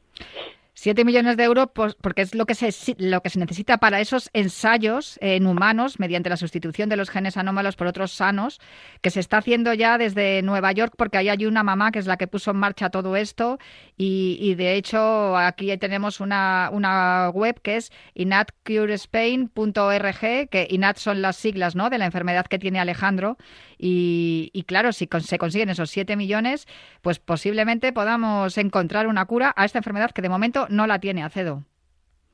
7 0.76 1.06
millones 1.06 1.38
de 1.38 1.44
euros 1.44 1.68
pues, 1.74 1.96
porque 1.96 2.24
es 2.24 2.34
lo 2.34 2.46
que, 2.46 2.56
se, 2.56 2.96
lo 2.98 3.22
que 3.22 3.30
se 3.30 3.40
necesita 3.40 3.78
para 3.78 4.02
esos 4.02 4.30
ensayos 4.34 5.20
en 5.22 5.46
humanos 5.46 6.00
mediante 6.00 6.30
la 6.30 6.38
sustitución 6.38 6.90
de 6.90 6.98
los 6.98 7.12
genes 7.12 7.38
anómalos 7.38 7.76
por 7.76 7.86
otros 7.88 8.12
sanos, 8.12 8.60
que 9.02 9.12
se 9.12 9.20
está 9.20 9.38
haciendo 9.38 9.74
ya 9.74 10.00
desde 10.00 10.42
Nueva 10.42 10.72
York 10.72 10.96
porque 10.98 11.18
ahí 11.18 11.30
hay 11.30 11.46
una 11.46 11.64
mamá 11.64 11.92
que 11.92 12.00
es 12.00 12.08
la 12.08 12.18
que 12.18 12.28
puso 12.28 12.52
en 12.52 12.58
marcha 12.58 12.90
todo 12.90 13.16
esto 13.16 13.60
y, 13.98 14.56
de 14.56 14.76
hecho 14.76 15.38
aquí 15.38 15.78
tenemos 15.78 16.20
una, 16.20 16.70
una 16.72 17.30
web 17.30 17.62
que 17.62 17.78
es 17.78 17.92
inatcurespain.org, 18.16 20.50
que 20.50 20.68
INAT 20.70 20.98
son 20.98 21.22
las 21.22 21.36
siglas 21.36 21.76
¿no? 21.76 21.90
de 21.90 22.00
la 22.00 22.06
enfermedad 22.06 22.46
que 22.48 22.60
tiene 22.60 22.80
Alejandro 22.80 23.38
y, 23.86 24.64
claro, 24.66 24.94
si 24.94 25.10
se 25.20 25.38
consiguen 25.38 25.70
esos 25.70 25.90
7 25.90 26.16
millones, 26.16 26.68
pues 27.02 27.20
posiblemente 27.20 27.92
podamos 27.92 28.58
encontrar 28.58 29.08
una 29.08 29.26
cura 29.26 29.54
a 29.58 29.66
esta 29.66 29.80
enfermedad 29.80 30.12
que 30.12 30.22
de 30.22 30.30
momento 30.30 30.63
no 30.70 30.88
la 30.88 31.00
tiene 31.00 31.24
Acedo. 31.24 31.64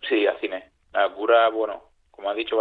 Sí, 0.07 0.25
es. 0.25 0.63
La 0.93 1.09
cura, 1.09 1.49
bueno, 1.49 1.83
como 2.11 2.29
has 2.29 2.35
dicho, 2.35 2.57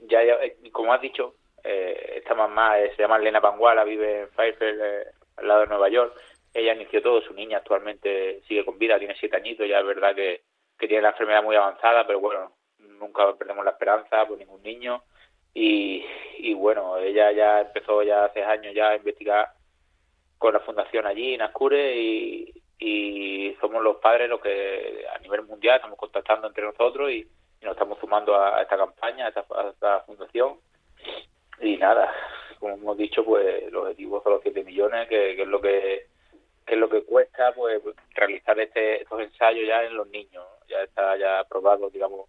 ya, 0.00 0.24
ya 0.24 0.34
eh, 0.34 0.56
como 0.70 0.92
has 0.92 1.00
dicho, 1.00 1.34
eh, 1.64 2.14
esta 2.16 2.34
mamá 2.34 2.74
se 2.94 3.02
llama 3.02 3.16
Elena 3.16 3.40
Panguala, 3.40 3.84
vive 3.84 4.22
en 4.22 4.28
Fairfield, 4.30 4.80
eh, 4.80 5.04
al 5.36 5.48
lado 5.48 5.60
de 5.62 5.66
Nueva 5.68 5.88
York. 5.88 6.14
Ella 6.54 6.74
inició 6.74 7.02
todo, 7.02 7.22
su 7.22 7.32
niña 7.34 7.58
actualmente 7.58 8.42
sigue 8.46 8.64
con 8.64 8.78
vida, 8.78 8.98
tiene 8.98 9.16
siete 9.18 9.36
añitos, 9.36 9.68
ya 9.68 9.80
es 9.80 9.86
verdad 9.86 10.14
que, 10.14 10.42
que 10.78 10.86
tiene 10.86 11.02
la 11.02 11.10
enfermedad 11.10 11.42
muy 11.42 11.56
avanzada, 11.56 12.06
pero 12.06 12.20
bueno, 12.20 12.52
nunca 12.78 13.34
perdemos 13.36 13.64
la 13.64 13.72
esperanza 13.72 14.26
por 14.26 14.38
ningún 14.38 14.62
niño 14.62 15.02
y, 15.54 16.04
y 16.38 16.54
bueno, 16.54 16.98
ella 16.98 17.32
ya 17.32 17.60
empezó 17.60 18.02
ya 18.02 18.26
hace 18.26 18.44
años 18.44 18.74
ya 18.74 18.90
a 18.90 18.96
investigar 18.96 19.48
con 20.38 20.52
la 20.52 20.60
fundación 20.60 21.06
allí 21.06 21.34
en 21.34 21.42
Ascure 21.42 21.96
y, 21.96 22.61
y 22.84 23.56
somos 23.60 23.80
los 23.80 23.98
padres 23.98 24.28
los 24.28 24.40
que 24.40 25.06
a 25.14 25.18
nivel 25.18 25.42
mundial 25.42 25.76
estamos 25.76 25.96
contactando 25.96 26.48
entre 26.48 26.64
nosotros 26.64 27.10
y, 27.10 27.26
nos 27.62 27.74
estamos 27.74 27.96
sumando 28.00 28.34
a, 28.34 28.60
esta 28.60 28.76
campaña, 28.76 29.26
a 29.26 29.28
esta, 29.28 30.00
fundación. 30.00 30.58
Y 31.60 31.76
nada, 31.76 32.12
como 32.58 32.74
hemos 32.74 32.96
dicho, 32.96 33.24
pues 33.24 33.70
los 33.70 33.84
objetivos 33.84 34.20
son 34.24 34.32
los 34.32 34.42
7 34.42 34.64
millones, 34.64 35.08
que, 35.08 35.40
es 35.40 35.46
lo 35.46 35.60
que, 35.60 36.06
que 36.66 36.74
es 36.74 36.80
lo 36.80 36.88
que 36.88 37.04
cuesta 37.04 37.52
pues 37.54 37.80
realizar 38.16 38.58
este, 38.58 39.02
estos 39.02 39.20
ensayos 39.20 39.64
ya 39.64 39.84
en 39.84 39.94
los 39.94 40.08
niños. 40.08 40.44
Ya 40.66 40.82
está 40.82 41.16
ya 41.16 41.38
aprobado, 41.38 41.88
digamos, 41.88 42.28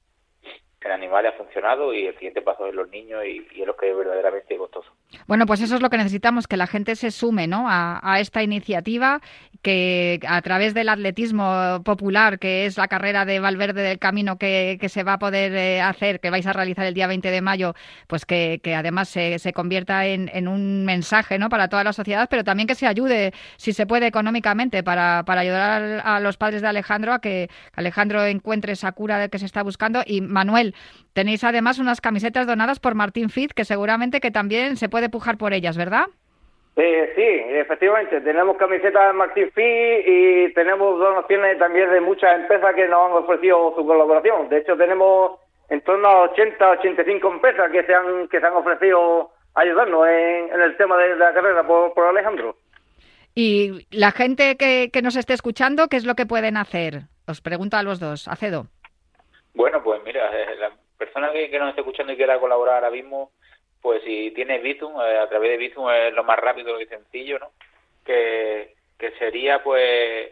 en 0.85 0.91
animales 0.91 1.33
ha 1.33 1.37
funcionado 1.37 1.93
y 1.93 2.05
el 2.05 2.13
siguiente 2.15 2.41
paso 2.41 2.67
es 2.67 2.73
los 2.75 2.89
niños 2.89 3.21
y, 3.25 3.61
es 3.61 3.67
lo 3.67 3.75
que 3.75 3.89
es 3.89 3.97
verdaderamente 3.97 4.57
costoso. 4.57 4.89
Bueno, 5.27 5.45
pues 5.45 5.61
eso 5.61 5.75
es 5.75 5.81
lo 5.81 5.89
que 5.89 5.97
necesitamos, 5.97 6.47
que 6.47 6.57
la 6.57 6.67
gente 6.67 6.95
se 6.95 7.11
sume 7.11 7.47
¿no? 7.47 7.65
a, 7.69 8.19
esta 8.19 8.43
iniciativa, 8.43 9.21
que 9.61 10.19
a 10.27 10.41
través 10.41 10.73
del 10.73 10.89
atletismo 10.89 11.81
popular, 11.83 12.39
que 12.39 12.65
es 12.65 12.77
la 12.77 12.87
carrera 12.87 13.25
de 13.25 13.39
Valverde 13.39 13.81
del 13.81 13.99
Camino 13.99 14.37
que, 14.37 14.77
se 14.89 15.03
va 15.03 15.13
a 15.13 15.19
poder 15.19 15.53
eh, 15.55 15.81
hacer, 15.81 16.19
que 16.19 16.29
vais 16.29 16.45
a 16.45 16.53
realizar 16.53 16.85
el 16.85 16.93
día 16.93 17.07
20 17.07 17.31
de 17.31 17.41
mayo, 17.41 17.73
pues 18.07 18.25
que, 18.25 18.59
además 18.75 19.09
se, 19.09 19.53
convierta 19.53 20.05
en, 20.05 20.47
un 20.47 20.85
mensaje 20.85 21.39
¿no? 21.39 21.49
para 21.49 21.67
toda 21.67 21.83
la 21.83 21.93
sociedad, 21.93 22.27
pero 22.29 22.43
también 22.43 22.67
que 22.67 22.75
se 22.75 22.87
ayude, 22.87 23.33
si 23.57 23.73
se 23.73 23.85
puede, 23.85 24.07
económicamente 24.07 24.83
para, 24.83 25.23
ayudar 25.25 26.01
a, 26.03 26.17
a 26.17 26.19
los 26.19 26.37
padres 26.37 26.61
de 26.61 26.67
Alejandro 26.67 27.13
a 27.13 27.19
que 27.19 27.49
Alejandro 27.75 28.25
encuentre 28.25 28.73
esa 28.73 28.91
cura 28.91 29.27
que 29.29 29.39
se 29.39 29.45
está 29.45 29.63
buscando. 29.63 30.01
Y 30.05 30.21
Manuel, 30.21 30.72
Tenéis 31.13 31.43
además 31.43 31.79
unas 31.79 32.01
camisetas 32.01 32.47
donadas 32.47 32.79
por 32.79 32.95
Martín 32.95 33.29
Fit, 33.29 33.53
que 33.53 33.65
seguramente 33.65 34.19
que 34.19 34.31
también 34.31 34.77
se 34.77 34.89
puede 34.89 35.09
pujar 35.09 35.37
por 35.37 35.53
ellas, 35.53 35.77
¿verdad? 35.77 36.05
Eh, 36.75 37.13
sí, 37.15 37.55
efectivamente, 37.55 38.19
tenemos 38.21 38.57
camisetas 38.57 39.07
de 39.07 39.13
Martín 39.13 39.51
Fit 39.53 40.07
y 40.07 40.53
tenemos 40.53 40.97
donaciones 40.97 41.59
también 41.59 41.91
de 41.91 42.01
muchas 42.01 42.39
empresas 42.39 42.73
que 42.73 42.87
nos 42.87 43.11
han 43.11 43.23
ofrecido 43.23 43.73
su 43.75 43.85
colaboración. 43.85 44.49
De 44.49 44.57
hecho, 44.57 44.75
tenemos 44.75 45.39
en 45.69 45.81
torno 45.81 46.07
a 46.07 46.21
80, 46.31 46.71
85 46.71 47.31
empresas 47.31 47.71
que 47.71 47.83
se 47.83 47.93
han, 47.93 48.27
que 48.27 48.39
se 48.39 48.45
han 48.45 48.53
ofrecido 48.53 49.31
ayudarnos 49.53 50.07
en, 50.07 50.61
el 50.61 50.75
tema 50.77 50.97
de 50.97 51.15
la 51.15 51.33
carrera 51.33 51.65
por, 51.65 52.07
Alejandro. 52.07 52.57
Y 53.35 53.87
la 53.91 54.11
gente 54.11 54.57
que, 54.57 54.89
que 54.91 55.01
nos 55.03 55.15
esté 55.15 55.33
escuchando, 55.33 55.87
¿qué 55.87 55.97
es 55.97 56.05
lo 56.05 56.15
que 56.15 56.25
pueden 56.25 56.57
hacer? 56.57 57.03
Os 57.27 57.41
pregunto 57.41 57.77
a 57.77 57.83
los 57.83 57.99
dos. 57.99 58.27
Acedo. 58.27 58.67
Bueno, 59.53 59.83
pues 59.83 60.01
mira, 60.03 60.31
la 60.55 60.71
persona 60.97 61.31
que, 61.31 61.47
nos 61.59 61.69
esté 61.69 61.81
escuchando 61.81 62.13
y 62.13 62.17
quiera 62.17 62.39
colaborar 62.39 62.75
ahora 62.75 62.89
mismo, 62.89 63.31
pues 63.81 64.03
si 64.03 64.31
tiene 64.31 64.59
Bizum, 64.59 64.99
eh, 65.01 65.17
a 65.19 65.29
través 65.29 65.51
de 65.51 65.57
Bizum 65.57 65.89
es 65.91 66.13
lo 66.13 66.23
más 66.23 66.39
rápido 66.39 66.79
y 66.81 66.87
sencillo, 66.87 67.39
¿no? 67.39 67.51
Que, 68.05 68.75
que 68.97 69.11
sería, 69.19 69.63
pues, 69.63 70.31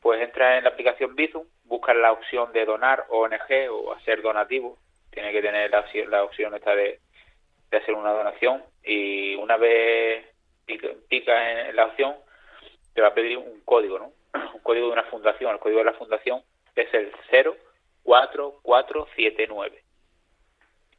pues 0.00 0.20
entra 0.22 0.58
en 0.58 0.64
la 0.64 0.70
aplicación 0.70 1.16
Bizum, 1.16 1.44
busca 1.64 1.92
la 1.94 2.12
opción 2.12 2.52
de 2.52 2.64
donar 2.64 3.06
ONG 3.08 3.70
o 3.70 3.92
hacer 3.92 4.22
donativo, 4.22 4.78
tiene 5.10 5.32
que 5.32 5.42
tener 5.42 5.70
la, 5.70 5.84
la 6.08 6.22
opción 6.22 6.54
esta 6.54 6.74
de, 6.74 7.00
de 7.70 7.76
hacer 7.76 7.94
una 7.94 8.12
donación 8.12 8.62
y 8.84 9.34
una 9.36 9.56
vez 9.56 10.24
pica, 11.08 11.68
en 11.68 11.74
la 11.74 11.86
opción, 11.86 12.14
te 12.94 13.00
va 13.00 13.08
a 13.08 13.14
pedir 13.14 13.38
un 13.38 13.60
código, 13.64 13.98
¿no? 13.98 14.12
Un 14.54 14.60
código 14.60 14.86
de 14.86 14.92
una 14.92 15.04
fundación, 15.04 15.52
el 15.52 15.58
código 15.58 15.78
de 15.78 15.86
la 15.86 15.92
fundación 15.94 16.42
es 16.74 16.92
el 16.92 17.12
0 17.30 17.56
4479. 18.06 19.82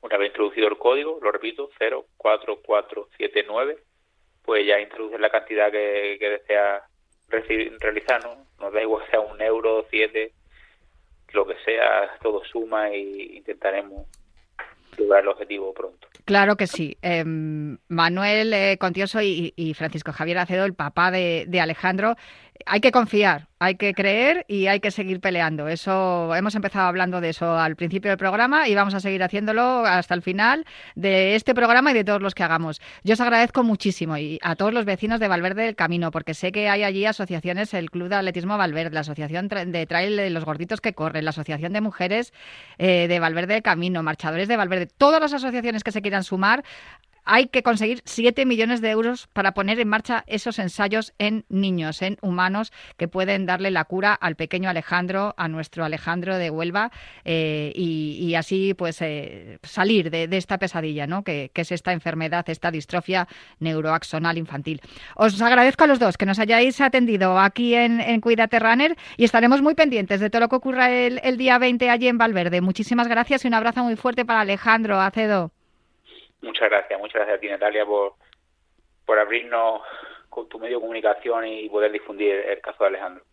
Una 0.01 0.17
vez 0.17 0.27
introducido 0.27 0.67
el 0.67 0.77
código, 0.77 1.17
lo 1.21 1.31
repito, 1.31 1.69
04479, 2.17 3.77
pues 4.43 4.67
ya 4.67 4.79
introduce 4.79 5.17
la 5.17 5.29
cantidad 5.29 5.71
que, 5.71 6.17
desea 6.19 6.83
realizar, 7.79 8.23
¿no? 8.23 8.45
Nos 8.59 8.73
da 8.73 8.81
igual 8.81 9.05
sea 9.09 9.21
un 9.21 9.41
euro, 9.41 9.85
siete, 9.89 10.33
lo 11.33 11.47
que 11.47 11.55
sea, 11.65 12.17
todo 12.21 12.43
suma 12.45 12.93
y 12.93 13.37
intentaremos 13.37 14.05
lograr 14.97 15.23
el 15.23 15.29
objetivo 15.29 15.73
pronto. 15.73 16.07
Claro 16.25 16.55
que 16.57 16.67
sí. 16.67 16.97
Em, 17.01 17.77
Manuel 17.87 18.53
eh, 18.53 18.77
Contioso 18.77 19.21
y, 19.21 19.73
Francisco 19.75 20.11
Javier 20.11 20.39
Acedo, 20.39 20.65
el 20.65 20.73
papá 20.73 21.11
de 21.11 21.59
Alejandro, 21.61 22.15
hay 22.65 22.79
que 22.79 22.91
confiar, 22.91 23.47
hay 23.59 23.75
que 23.75 23.93
creer 23.93 24.45
y 24.47 24.67
hay 24.67 24.79
que 24.79 24.91
seguir 24.91 25.19
peleando. 25.19 25.67
Eso 25.67 26.33
hemos 26.35 26.55
empezado 26.55 26.87
hablando 26.87 27.21
de 27.21 27.29
eso 27.29 27.57
al 27.57 27.75
principio 27.75 28.09
del 28.11 28.17
programa 28.17 28.67
y 28.67 28.75
vamos 28.75 28.93
a 28.93 28.99
seguir 28.99 29.23
haciéndolo 29.23 29.85
hasta 29.85 30.13
el 30.13 30.21
final 30.21 30.65
de 30.95 31.35
este 31.35 31.53
programa 31.53 31.91
y 31.91 31.93
de 31.93 32.03
todos 32.03 32.21
los 32.21 32.35
que 32.35 32.43
hagamos. 32.43 32.81
Yo 33.03 33.13
os 33.13 33.21
agradezco 33.21 33.63
muchísimo 33.63 34.17
y 34.17 34.39
a 34.41 34.55
todos 34.55 34.73
los 34.73 34.85
vecinos 34.85 35.19
de 35.19 35.27
Valverde 35.27 35.63
del 35.63 35.75
Camino, 35.75 36.11
porque 36.11 36.33
sé 36.33 36.51
que 36.51 36.69
hay 36.69 36.83
allí 36.83 37.05
asociaciones, 37.05 37.73
el 37.73 37.89
Club 37.89 38.09
de 38.09 38.15
Atletismo 38.15 38.57
Valverde, 38.57 38.93
la 38.93 39.01
Asociación 39.01 39.47
de 39.47 39.85
Trail 39.85 40.17
de 40.17 40.29
los 40.29 40.45
Gorditos 40.45 40.81
que 40.81 40.93
Corren, 40.93 41.25
la 41.25 41.29
Asociación 41.29 41.73
de 41.73 41.81
Mujeres 41.81 42.33
eh, 42.77 43.07
de 43.07 43.19
Valverde 43.19 43.55
del 43.55 43.63
Camino, 43.63 44.03
Marchadores 44.03 44.47
de 44.47 44.57
Valverde, 44.57 44.87
todas 44.87 45.21
las 45.21 45.33
asociaciones 45.33 45.83
que 45.83 45.91
se 45.91 46.01
quieran 46.01 46.23
sumar 46.23 46.63
hay 47.27 47.47
que 47.47 47.61
conseguir 47.61 48.01
7 48.05 48.45
millones 48.45 48.81
de 48.81 48.89
euros 48.89 49.27
para 49.33 49.53
poner 49.53 49.79
en 49.79 49.89
marcha 49.89 50.23
esos 50.27 50.59
ensayos 50.59 51.13
en 51.19 51.45
niños, 51.49 52.01
en 52.01 52.17
humanos, 52.21 52.71
que 52.95 53.07
pueden 53.07 53.45
darle 53.45 53.69
la 53.69 53.83
cura 53.83 54.13
al 54.13 54.35
pequeño 54.35 54.69
Alejandro, 54.69 55.35
a 55.37 55.47
nuestro 55.49 55.83
Alejandro 55.83 56.37
de 56.37 56.49
Huelva, 56.49 56.91
eh, 57.25 57.73
y, 57.75 58.33
así 58.35 58.73
pues 58.73 59.01
eh, 59.01 59.59
salir 59.63 60.09
de, 60.09 60.29
esta 60.31 60.57
pesadilla, 60.57 61.05
¿no? 61.05 61.23
Que, 61.23 61.51
es 61.53 61.71
esta 61.71 61.91
enfermedad, 61.91 62.47
esta 62.49 62.71
distrofia 62.71 63.27
neuroaxonal 63.59 64.37
infantil. 64.37 64.79
Os 65.15 65.41
agradezco 65.41 65.83
a 65.83 65.87
los 65.87 65.99
dos 65.99 66.15
que 66.15 66.25
nos 66.25 66.39
hayáis 66.39 66.79
atendido 66.79 67.39
aquí 67.39 67.73
en, 67.73 67.99
en 67.99 68.21
Cuídate 68.21 68.59
Runner 68.59 68.95
y 69.17 69.25
estaremos 69.25 69.61
muy 69.61 69.73
pendientes 69.73 70.21
de 70.21 70.29
todo 70.29 70.41
lo 70.41 70.49
que 70.49 70.55
ocurra 70.55 70.91
el, 70.91 71.19
el 71.23 71.37
día 71.37 71.57
20 71.57 71.89
allí 71.89 72.07
en 72.07 72.19
Valverde. 72.19 72.61
Muchísimas 72.61 73.07
gracias 73.07 73.43
y 73.43 73.47
un 73.47 73.55
abrazo 73.55 73.83
muy 73.83 73.95
fuerte 73.95 74.23
para 74.23 74.41
Alejandro 74.41 75.01
Acedo. 75.01 75.56
Muchas 76.41 76.69
gracias, 76.69 76.99
muchas 76.99 77.15
gracias 77.15 77.37
a 77.37 77.41
ti 77.41 77.47
Natalia 77.47 77.85
por, 77.85 78.13
por 79.05 79.19
abrirnos 79.19 79.81
con 80.29 80.47
tu 80.47 80.59
medio 80.59 80.77
de 80.77 80.81
comunicación 80.81 81.47
y 81.47 81.69
poder 81.69 81.91
difundir 81.91 82.31
el 82.31 82.61
caso 82.61 82.83
de 82.83 82.89
Alejandro. 82.89 83.23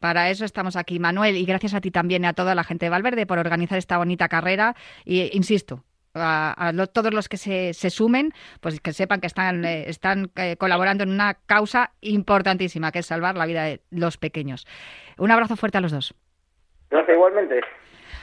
Para 0.00 0.30
eso 0.30 0.44
estamos 0.46 0.76
aquí, 0.76 0.98
Manuel, 0.98 1.36
y 1.36 1.44
gracias 1.44 1.74
a 1.74 1.80
ti 1.80 1.90
también 1.90 2.24
y 2.24 2.26
a 2.26 2.32
toda 2.32 2.54
la 2.54 2.64
gente 2.64 2.86
de 2.86 2.90
Valverde 2.90 3.26
por 3.26 3.38
organizar 3.38 3.76
esta 3.76 3.98
bonita 3.98 4.28
carrera. 4.28 4.74
Y 5.04 5.36
insisto, 5.36 5.84
a, 6.14 6.72
todos 6.92 7.12
los 7.12 7.28
que 7.28 7.36
se, 7.36 7.74
se, 7.74 7.90
sumen, 7.90 8.32
pues 8.60 8.80
que 8.80 8.92
sepan 8.94 9.20
que 9.20 9.26
están, 9.26 9.64
eh, 9.64 9.84
están 9.88 10.30
eh, 10.36 10.56
colaborando 10.56 11.04
en 11.04 11.10
una 11.10 11.34
causa 11.34 11.92
importantísima, 12.00 12.92
que 12.92 13.00
es 13.00 13.06
salvar 13.06 13.36
la 13.36 13.44
vida 13.44 13.64
de 13.64 13.80
los 13.90 14.16
pequeños. 14.16 14.66
Un 15.18 15.30
abrazo 15.30 15.56
fuerte 15.56 15.78
a 15.78 15.82
los 15.82 15.92
dos. 15.92 16.14
Gracias, 16.90 17.14
igualmente. 17.14 17.60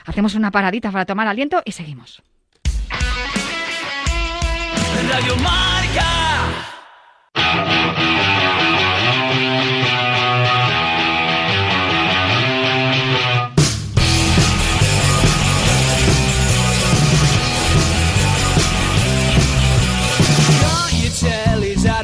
Hacemos 0.04 0.34
una 0.34 0.50
paradita 0.50 0.90
para 0.90 1.06
tomar 1.06 1.28
aliento 1.28 1.62
y 1.64 1.72
seguimos. 1.72 2.22
Radio 5.08 5.36
Marca. 5.36 6.04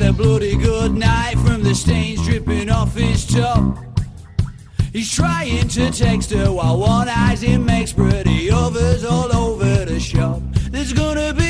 A 0.01 0.13
bloody 0.13 0.57
good 0.57 0.95
night 0.95 1.37
from 1.39 1.63
the 1.63 1.75
stains 1.75 2.27
dripping 2.27 2.69
off 2.69 2.95
his 2.95 3.25
top. 3.25 3.79
He's 4.93 5.11
trying 5.11 5.69
to 5.69 5.91
text 5.91 6.31
her 6.33 6.53
while 6.53 6.79
one 6.79 7.09
eye's 7.09 7.43
in 7.43 7.65
makes 7.65 7.93
pretty 7.93 8.51
others 8.51 9.05
all 9.05 9.33
over 9.35 9.85
the 9.85 10.01
shop. 10.01 10.43
There's 10.71 10.93
gonna 10.93 11.33
be 11.33 11.44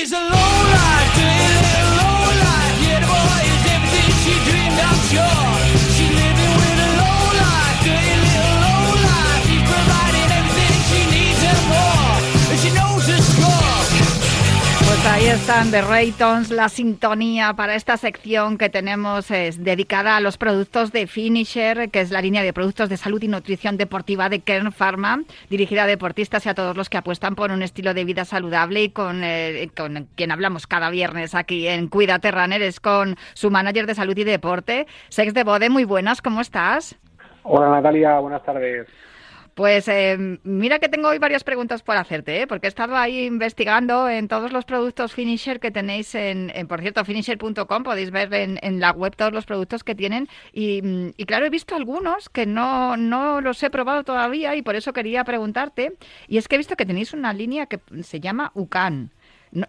He's 0.00 0.12
alone 0.12 0.69
están 15.30 15.70
The 15.70 15.82
Raytons, 15.82 16.50
la 16.50 16.68
sintonía 16.68 17.54
para 17.54 17.76
esta 17.76 17.96
sección 17.96 18.58
que 18.58 18.68
tenemos 18.68 19.30
es 19.30 19.62
dedicada 19.62 20.16
a 20.16 20.20
los 20.20 20.36
productos 20.36 20.90
de 20.90 21.06
Finisher, 21.06 21.88
que 21.90 22.00
es 22.00 22.10
la 22.10 22.20
línea 22.20 22.42
de 22.42 22.52
productos 22.52 22.88
de 22.88 22.96
salud 22.96 23.22
y 23.22 23.28
nutrición 23.28 23.76
deportiva 23.76 24.28
de 24.28 24.40
Kern 24.40 24.72
Pharma, 24.72 25.22
dirigida 25.48 25.84
a 25.84 25.86
deportistas 25.86 26.46
y 26.46 26.48
a 26.48 26.54
todos 26.54 26.76
los 26.76 26.90
que 26.90 26.96
apuestan 26.98 27.36
por 27.36 27.52
un 27.52 27.62
estilo 27.62 27.94
de 27.94 28.04
vida 28.04 28.24
saludable 28.24 28.82
y 28.82 28.88
con, 28.90 29.22
eh, 29.22 29.70
quien 30.16 30.32
hablamos 30.32 30.66
cada 30.66 30.90
viernes 30.90 31.36
aquí 31.36 31.68
en 31.68 31.86
Cuídate 31.86 32.32
Runner, 32.32 32.60
es 32.60 32.80
con 32.80 33.14
su 33.34 33.52
manager 33.52 33.86
de 33.86 33.94
salud 33.94 34.18
y 34.18 34.24
deporte, 34.24 34.88
Sex 35.10 35.32
de 35.32 35.44
Bode. 35.44 35.70
Muy 35.70 35.84
buenas, 35.84 36.22
¿cómo 36.22 36.40
estás? 36.40 36.96
Hola 37.44 37.70
Natalia, 37.70 38.18
buenas 38.18 38.42
tardes. 38.42 38.88
Pues 39.60 39.88
eh, 39.88 40.16
mira 40.42 40.78
que 40.78 40.88
tengo 40.88 41.08
hoy 41.08 41.18
varias 41.18 41.44
preguntas 41.44 41.82
por 41.82 41.94
hacerte, 41.98 42.40
¿eh? 42.40 42.46
porque 42.46 42.66
he 42.66 42.70
estado 42.70 42.96
ahí 42.96 43.26
investigando 43.26 44.08
en 44.08 44.26
todos 44.26 44.54
los 44.54 44.64
productos 44.64 45.12
Finisher 45.12 45.60
que 45.60 45.70
tenéis 45.70 46.14
en, 46.14 46.50
por 46.66 46.80
cierto, 46.80 47.04
finisher.com, 47.04 47.82
podéis 47.82 48.10
ver 48.10 48.32
en, 48.32 48.80
la 48.80 48.92
web 48.92 49.14
todos 49.14 49.34
los 49.34 49.44
productos 49.44 49.84
que 49.84 49.94
tienen. 49.94 50.30
Y, 50.54 51.12
y, 51.14 51.26
claro, 51.26 51.44
he 51.44 51.50
visto 51.50 51.76
algunos 51.76 52.30
que 52.30 52.46
no, 52.46 52.96
no 52.96 53.42
los 53.42 53.62
he 53.62 53.68
probado 53.68 54.02
todavía 54.02 54.56
y 54.56 54.62
por 54.62 54.76
eso 54.76 54.94
quería 54.94 55.24
preguntarte, 55.24 55.92
y 56.26 56.38
es 56.38 56.48
que 56.48 56.54
he 56.54 56.58
visto 56.58 56.74
que 56.74 56.86
tenéis 56.86 57.12
una 57.12 57.34
línea 57.34 57.66
que 57.66 57.80
se 58.02 58.18
llama 58.18 58.52
UCAN 58.54 59.10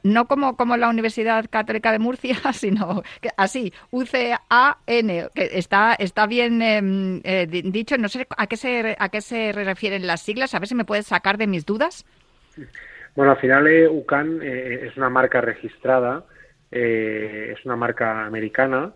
no, 0.03 0.27
como, 0.27 0.55
como 0.55 0.77
la 0.77 0.89
Universidad 0.89 1.45
Católica 1.49 1.91
de 1.91 1.99
Murcia, 1.99 2.35
sino 2.53 3.03
que 3.21 3.29
así, 3.37 3.73
UCAN, 3.91 5.29
que 5.33 5.49
está, 5.53 5.93
está 5.93 6.27
bien 6.27 6.61
em, 6.61 7.21
eh, 7.23 7.47
dicho, 7.47 7.97
no 7.97 8.09
sé 8.09 8.27
a 8.37 8.47
qué, 8.47 8.57
se, 8.57 8.95
a 8.97 9.09
qué 9.09 9.21
se 9.21 9.51
refieren 9.51 10.07
las 10.07 10.21
siglas, 10.21 10.53
a 10.53 10.59
ver 10.59 10.67
si 10.67 10.75
me 10.75 10.85
puedes 10.85 11.07
sacar 11.07 11.37
de 11.37 11.47
mis 11.47 11.65
dudas. 11.65 12.05
Bueno, 13.15 13.31
al 13.31 13.39
final 13.39 13.67
eh, 13.67 13.87
UCAN 13.87 14.39
eh, 14.41 14.87
es 14.87 14.97
una 14.97 15.09
marca 15.09 15.41
registrada, 15.41 16.23
es 16.71 17.65
una 17.65 17.75
marca 17.75 18.25
americana 18.25 18.93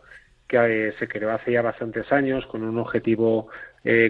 que 0.48 0.93
se 1.00 1.08
creó 1.08 1.32
hace 1.32 1.52
ya 1.52 1.62
bastantes 1.62 2.12
años 2.12 2.46
con 2.48 2.64
un 2.64 2.78
objetivo 2.78 3.50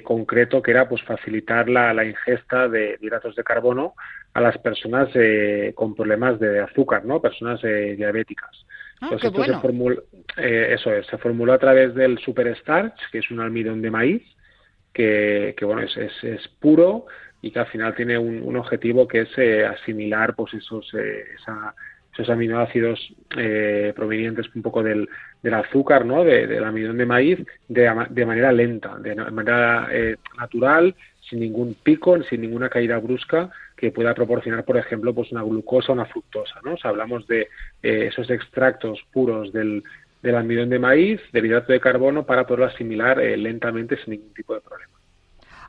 concreto 0.04 0.62
que 0.62 0.72
era 0.72 0.88
pues 0.88 1.04
facilitar 1.04 1.68
la, 1.68 1.94
la 1.94 2.06
ingesta 2.06 2.70
de 2.70 2.98
hidratos 3.02 3.36
de 3.36 3.44
carbono 3.44 3.94
a 4.36 4.42
las 4.42 4.58
personas 4.58 5.10
eh, 5.16 5.72
con 5.76 5.96
problemas 5.96 6.38
de 6.40 6.60
azúcar, 6.60 7.06
¿no? 7.06 7.22
Personas 7.22 7.62
eh, 7.64 7.96
diabéticas. 7.98 8.66
Ah, 9.00 9.12
esto 9.14 9.44
se 9.44 9.54
formuló, 9.60 10.04
eh, 10.36 10.74
eso 10.78 10.92
es, 10.92 11.08
se 11.08 11.18
formuló 11.18 11.54
a 11.54 11.58
través 11.58 11.96
del 11.96 12.20
Superstarch, 12.20 13.00
que 13.14 13.20
es 13.20 13.32
un 13.32 13.40
almidón 13.40 13.82
de 13.82 13.92
maíz, 13.92 14.24
que, 14.94 15.56
bueno, 15.62 15.84
es, 15.84 15.96
es, 15.98 16.48
puro 16.60 17.06
y 17.42 17.52
que 17.52 17.60
al 17.60 17.68
final 17.68 17.96
tiene 17.96 18.18
un, 18.18 18.56
objetivo 18.58 19.08
que 19.08 19.22
es 19.22 19.66
asimilar 19.70 20.36
pues 20.36 20.54
esos, 20.54 20.90
esos 20.94 22.30
aminoácidos 22.30 23.14
provenientes 23.94 24.48
un 24.56 24.62
poco 24.62 24.84
del, 24.84 25.10
del 25.46 25.54
azúcar, 25.54 26.06
¿no? 26.06 26.24
del 26.24 26.64
almidón 26.64 26.98
de 26.98 27.06
maíz 27.06 27.40
de, 27.68 27.92
de 28.10 28.26
manera 28.26 28.52
lenta, 28.52 28.98
de 28.98 29.14
manera 29.16 29.88
natural, 30.40 30.96
sin 31.30 31.40
ningún 31.40 31.76
pico, 31.76 32.22
sin 32.24 32.42
ninguna 32.42 32.70
caída 32.70 32.98
brusca 32.98 33.52
que 33.76 33.92
pueda 33.92 34.14
proporcionar, 34.14 34.64
por 34.64 34.78
ejemplo, 34.78 35.14
pues 35.14 35.32
una 35.32 35.44
glucosa 35.44 35.92
o 35.92 35.96
una 35.96 36.06
fructosa. 36.06 36.60
¿no? 36.64 36.74
O 36.74 36.78
hablamos 36.84 37.28
de 37.28 37.42
eh, 37.84 38.08
esos 38.08 38.30
extractos 38.30 39.00
puros 39.12 39.52
del, 39.52 39.84
del 40.22 40.36
almidón 40.36 40.70
de 40.70 40.80
maíz, 40.80 41.22
del 41.32 41.46
hidrato 41.46 41.74
de 41.74 41.80
carbono, 41.80 42.26
para 42.26 42.46
poderlo 42.46 42.66
asimilar 42.66 43.20
eh, 43.20 43.38
lentamente 43.38 43.98
sin 43.98 44.12
ningún 44.12 44.34
tipo 44.34 44.54
de 44.54 44.62
problema. 44.62 44.95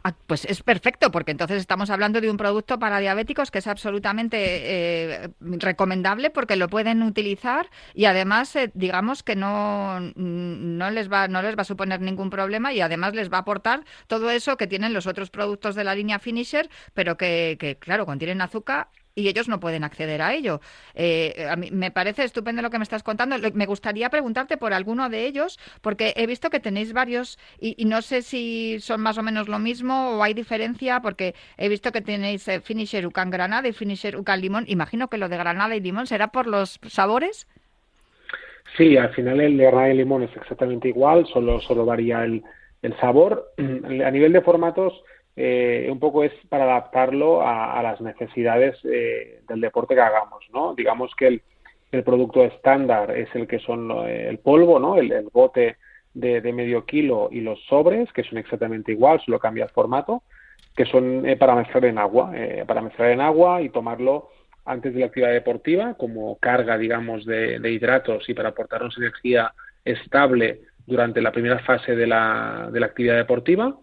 Ah, 0.08 0.14
pues 0.28 0.44
es 0.44 0.62
perfecto, 0.62 1.10
porque 1.10 1.32
entonces 1.32 1.58
estamos 1.58 1.90
hablando 1.90 2.20
de 2.20 2.30
un 2.30 2.36
producto 2.36 2.78
para 2.78 3.00
diabéticos 3.00 3.50
que 3.50 3.58
es 3.58 3.66
absolutamente 3.66 4.36
eh, 4.40 5.30
recomendable 5.40 6.30
porque 6.30 6.54
lo 6.54 6.68
pueden 6.68 7.02
utilizar 7.02 7.68
y 7.92 8.04
además, 8.04 8.54
eh, 8.54 8.70
digamos 8.74 9.24
que 9.24 9.34
no, 9.34 9.98
no, 10.14 10.90
les 10.90 11.10
va, 11.10 11.26
no 11.26 11.42
les 11.42 11.56
va 11.56 11.62
a 11.62 11.64
suponer 11.64 12.00
ningún 12.02 12.30
problema 12.30 12.72
y 12.72 12.80
además 12.82 13.14
les 13.16 13.32
va 13.32 13.38
a 13.38 13.40
aportar 13.40 13.84
todo 14.06 14.30
eso 14.30 14.56
que 14.56 14.68
tienen 14.68 14.92
los 14.92 15.08
otros 15.08 15.30
productos 15.30 15.74
de 15.74 15.82
la 15.82 15.96
línea 15.96 16.20
Finisher, 16.20 16.70
pero 16.94 17.16
que, 17.16 17.56
que 17.58 17.76
claro, 17.76 18.06
contienen 18.06 18.42
azúcar 18.42 18.86
y 19.16 19.28
ellos 19.28 19.48
no 19.48 19.58
pueden 19.58 19.82
acceder 19.82 20.22
a 20.22 20.34
ello. 20.34 20.60
Eh, 20.94 21.48
a 21.50 21.56
mí 21.56 21.70
me 21.72 21.90
parece 21.90 22.22
estupendo 22.22 22.62
lo 22.62 22.70
que 22.70 22.78
me 22.78 22.84
estás 22.84 23.02
contando. 23.02 23.36
Me 23.54 23.66
gustaría 23.66 24.10
preguntarte 24.10 24.58
por 24.58 24.74
alguno 24.74 25.08
de 25.08 25.26
ellos, 25.26 25.58
porque 25.80 26.12
he 26.16 26.26
visto 26.26 26.50
que 26.50 26.60
tenéis 26.60 26.92
varios 26.92 27.38
y, 27.58 27.84
no 27.86 28.02
sé 28.02 28.22
si 28.22 28.78
son 28.80 29.00
más 29.00 29.16
o 29.16 29.22
menos 29.22 29.48
lo 29.48 29.58
mismo 29.58 30.10
o 30.10 30.22
hay 30.22 30.34
diferencia, 30.34 31.00
porque 31.00 31.34
he 31.56 31.68
visto 31.68 31.90
que 31.92 32.02
tenéis 32.02 32.46
eh, 32.46 32.60
Finisher 32.60 33.06
Ucan 33.06 33.30
Granada 33.30 33.66
y 33.66 33.72
Finisher 33.72 34.16
Ucan 34.16 34.40
Limón. 34.40 34.64
Imagino 34.68 35.08
que 35.08 35.16
lo 35.16 35.30
de 35.30 35.38
Granada 35.38 35.74
y 35.74 35.80
Limón 35.80 36.06
será 36.06 36.28
por 36.28 36.46
los 36.46 36.78
sabores. 36.86 37.48
Sí, 38.76 38.98
al 38.98 39.14
final 39.14 39.40
el 39.40 39.56
de 39.56 39.64
Granada 39.64 39.94
y 39.94 39.96
Limón 39.96 40.24
es 40.24 40.36
exactamente 40.36 40.88
igual, 40.88 41.26
solo, 41.32 41.58
solo 41.62 41.86
varía 41.86 42.22
el, 42.22 42.42
el 42.82 42.94
sabor. 42.98 43.50
A 43.58 44.10
nivel 44.10 44.34
de 44.34 44.42
formatos, 44.42 44.92
eh, 45.38 45.88
un 45.92 45.98
poco 45.98 46.24
es 46.24 46.32
para 46.48 46.64
adaptarlo 46.64 47.46
a, 47.46 47.82
las 47.82 48.00
necesidades 48.00 48.74
eh, 48.84 49.42
del 49.46 49.60
deporte 49.60 49.94
que 49.94 50.00
hagamos, 50.00 50.42
¿no? 50.52 50.74
Digamos 50.74 51.14
que 51.14 51.26
el, 51.26 51.42
producto 52.04 52.44
estándar 52.44 53.10
es 53.10 53.28
el 53.34 53.46
que 53.46 53.58
son 53.58 53.90
eh, 54.06 54.28
el 54.28 54.38
polvo, 54.38 54.78
¿no? 54.78 54.96
El, 54.96 55.28
bote 55.32 55.76
de, 56.14 56.40
medio 56.52 56.86
kilo 56.86 57.28
y 57.30 57.40
los 57.40 57.62
sobres, 57.66 58.10
que 58.12 58.24
son 58.24 58.38
exactamente 58.38 58.92
igual, 58.92 59.20
solo 59.24 59.38
cambia 59.38 59.64
el 59.64 59.70
formato, 59.70 60.22
que 60.74 60.86
son 60.86 61.24
para 61.38 61.54
mezclar 61.54 61.84
en 61.86 61.98
agua, 61.98 62.32
para 62.66 62.82
mezclar 62.82 63.10
en 63.10 63.20
agua 63.20 63.62
y 63.62 63.68
tomarlo 63.70 64.28
antes 64.64 64.92
de 64.92 65.00
la 65.00 65.06
actividad 65.06 65.32
deportiva 65.32 65.94
como 65.94 66.36
carga, 66.38 66.76
digamos, 66.76 67.24
de, 67.24 67.58
de 67.60 67.72
hidratos 67.72 68.28
y 68.28 68.34
para 68.34 68.50
aportarnos 68.50 68.96
energía 68.98 69.52
estable 69.84 70.60
durante 70.86 71.20
la 71.20 71.32
primera 71.32 71.58
fase 71.60 71.96
de 71.96 72.06
la, 72.06 72.68
de 72.70 72.80
la 72.80 72.86
actividad 72.86 73.16
deportiva 73.16 73.74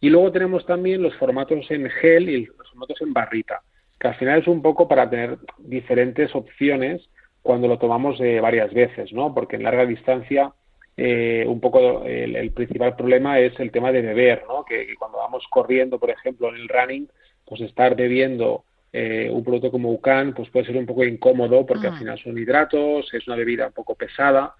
y 0.00 0.10
luego 0.10 0.30
tenemos 0.32 0.64
también 0.66 1.02
los 1.02 1.14
formatos 1.16 1.70
en 1.70 1.88
gel 1.90 2.28
y 2.28 2.46
los 2.46 2.68
formatos 2.70 3.00
en 3.02 3.12
barrita, 3.12 3.62
que 3.98 4.08
al 4.08 4.14
final 4.14 4.40
es 4.40 4.46
un 4.46 4.62
poco 4.62 4.86
para 4.86 5.10
tener 5.10 5.38
diferentes 5.58 6.34
opciones 6.34 7.08
cuando 7.42 7.66
lo 7.66 7.78
tomamos 7.78 8.20
eh, 8.20 8.40
varias 8.40 8.72
veces, 8.72 9.12
¿no? 9.12 9.34
Porque 9.34 9.56
en 9.56 9.64
larga 9.64 9.86
distancia 9.86 10.52
eh, 10.96 11.44
un 11.46 11.60
poco 11.60 12.04
el, 12.04 12.50
principal 12.52 12.96
problema 12.96 13.38
es 13.38 13.58
el 13.60 13.70
tema 13.70 13.92
de 13.92 14.02
beber, 14.02 14.44
¿no? 14.48 14.64
Que, 14.64 14.94
cuando 14.98 15.18
vamos 15.18 15.44
corriendo, 15.50 15.98
por 15.98 16.10
ejemplo, 16.10 16.48
en 16.48 16.56
el 16.56 16.68
running, 16.68 17.08
pues 17.44 17.60
estar 17.60 17.96
bebiendo 17.96 18.64
eh, 18.92 19.30
un 19.32 19.42
producto 19.42 19.70
como 19.70 19.90
UCAN, 19.92 20.34
pues 20.34 20.50
puede 20.50 20.66
ser 20.66 20.76
un 20.76 20.86
poco 20.86 21.04
incómodo 21.04 21.64
porque 21.64 21.86
al 21.86 21.94
mm. 21.94 21.98
final 21.98 22.18
son 22.18 22.38
hidratos, 22.38 23.12
es 23.12 23.26
una 23.26 23.36
bebida 23.36 23.68
un 23.68 23.72
poco 23.72 23.94
pesada. 23.94 24.54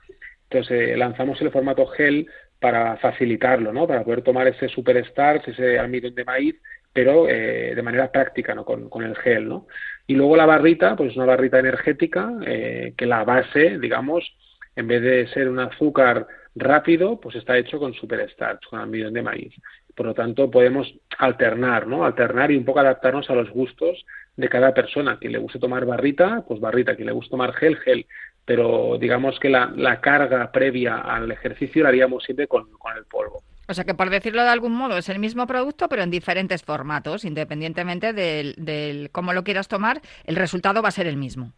Entonces 0.51 0.97
lanzamos 0.97 1.41
el 1.43 1.51
formato 1.51 1.87
gel 1.87 2.27
para 2.61 2.97
facilitarlo, 2.97 3.73
¿no? 3.73 3.87
Para 3.87 4.05
poder 4.05 4.23
tomar 4.23 4.49
ese 4.49 4.69
superstars, 4.69 5.47
ese 5.49 5.79
almidón 5.79 6.15
de 6.15 6.25
maíz 6.25 6.57
pero 6.91 7.27
de 7.27 7.81
manera 7.85 8.11
práctica, 8.11 8.57
¿no? 8.57 8.65
Con, 8.65 8.89
con, 8.89 9.05
el 9.05 9.15
gel, 9.19 9.49
¿no? 9.49 9.69
Y 10.09 10.15
luego 10.15 10.37
la 10.37 10.47
barrita, 10.47 10.97
pues 10.97 11.11
es 11.11 11.17
una 11.17 11.27
barrita 11.27 11.61
energética 11.61 12.33
que 12.41 13.07
la 13.07 13.23
base, 13.23 13.79
digamos, 13.79 14.25
en 14.75 14.89
vez 14.89 15.03
de 15.03 15.29
ser 15.29 15.49
un 15.49 15.61
azúcar 15.61 16.27
rápido, 16.55 17.21
pues 17.21 17.37
está 17.37 17.57
hecho 17.57 17.79
con 17.79 17.95
superstarch, 17.95 18.65
con 18.69 18.79
almidón 18.79 19.13
de 19.13 19.23
maíz. 19.23 19.55
Por 19.95 20.07
lo 20.07 20.15
tanto, 20.15 20.51
podemos 20.51 20.93
alternar, 21.19 21.87
¿no? 21.87 22.05
Alternar 22.05 22.51
y 22.51 22.57
un 22.57 22.65
poco 22.65 22.81
adaptarnos 22.81 23.29
a 23.31 23.35
los 23.35 23.51
gustos 23.51 24.05
de 24.37 24.49
cada 24.49 24.73
persona. 24.73 25.19
Quien 25.19 25.33
le 25.33 25.39
guste 25.39 25.59
tomar 25.59 25.85
barrita, 25.85 26.45
pues 26.47 26.61
barrita. 26.61 26.95
Quien 26.95 27.07
le 27.07 27.13
guste 27.13 27.31
tomar 27.31 27.53
gel, 27.55 27.77
gel. 27.79 28.07
Pero 28.49 28.97
digamos 28.99 29.39
que 29.39 29.51
la, 29.51 30.01
carga 30.01 30.51
previa 30.51 30.97
al 31.01 31.31
ejercicio 31.31 31.83
la 31.83 31.91
haríamos 31.91 32.25
siempre 32.25 32.47
con, 32.47 32.67
el 32.97 33.05
polvo. 33.05 33.43
O 33.69 33.75
sea 33.75 33.85
que 33.85 33.93
por 33.93 34.09
decirlo 34.09 34.43
de 34.43 34.49
algún 34.49 34.73
modo 34.73 34.97
es 34.97 35.11
el 35.11 35.19
mismo 35.19 35.47
producto 35.47 35.87
pero 35.91 36.03
en 36.03 36.11
diferentes 36.11 36.63
formatos, 36.63 37.27
independientemente 37.27 38.15
del, 38.15 39.11
cómo 39.13 39.35
lo 39.35 39.45
quieras 39.45 39.69
tomar, 39.69 40.01
el 40.25 40.37
resultado 40.37 40.81
va 40.81 40.89
a 40.89 40.93
ser 40.93 41.07
el 41.07 41.19
mismo. 41.19 41.53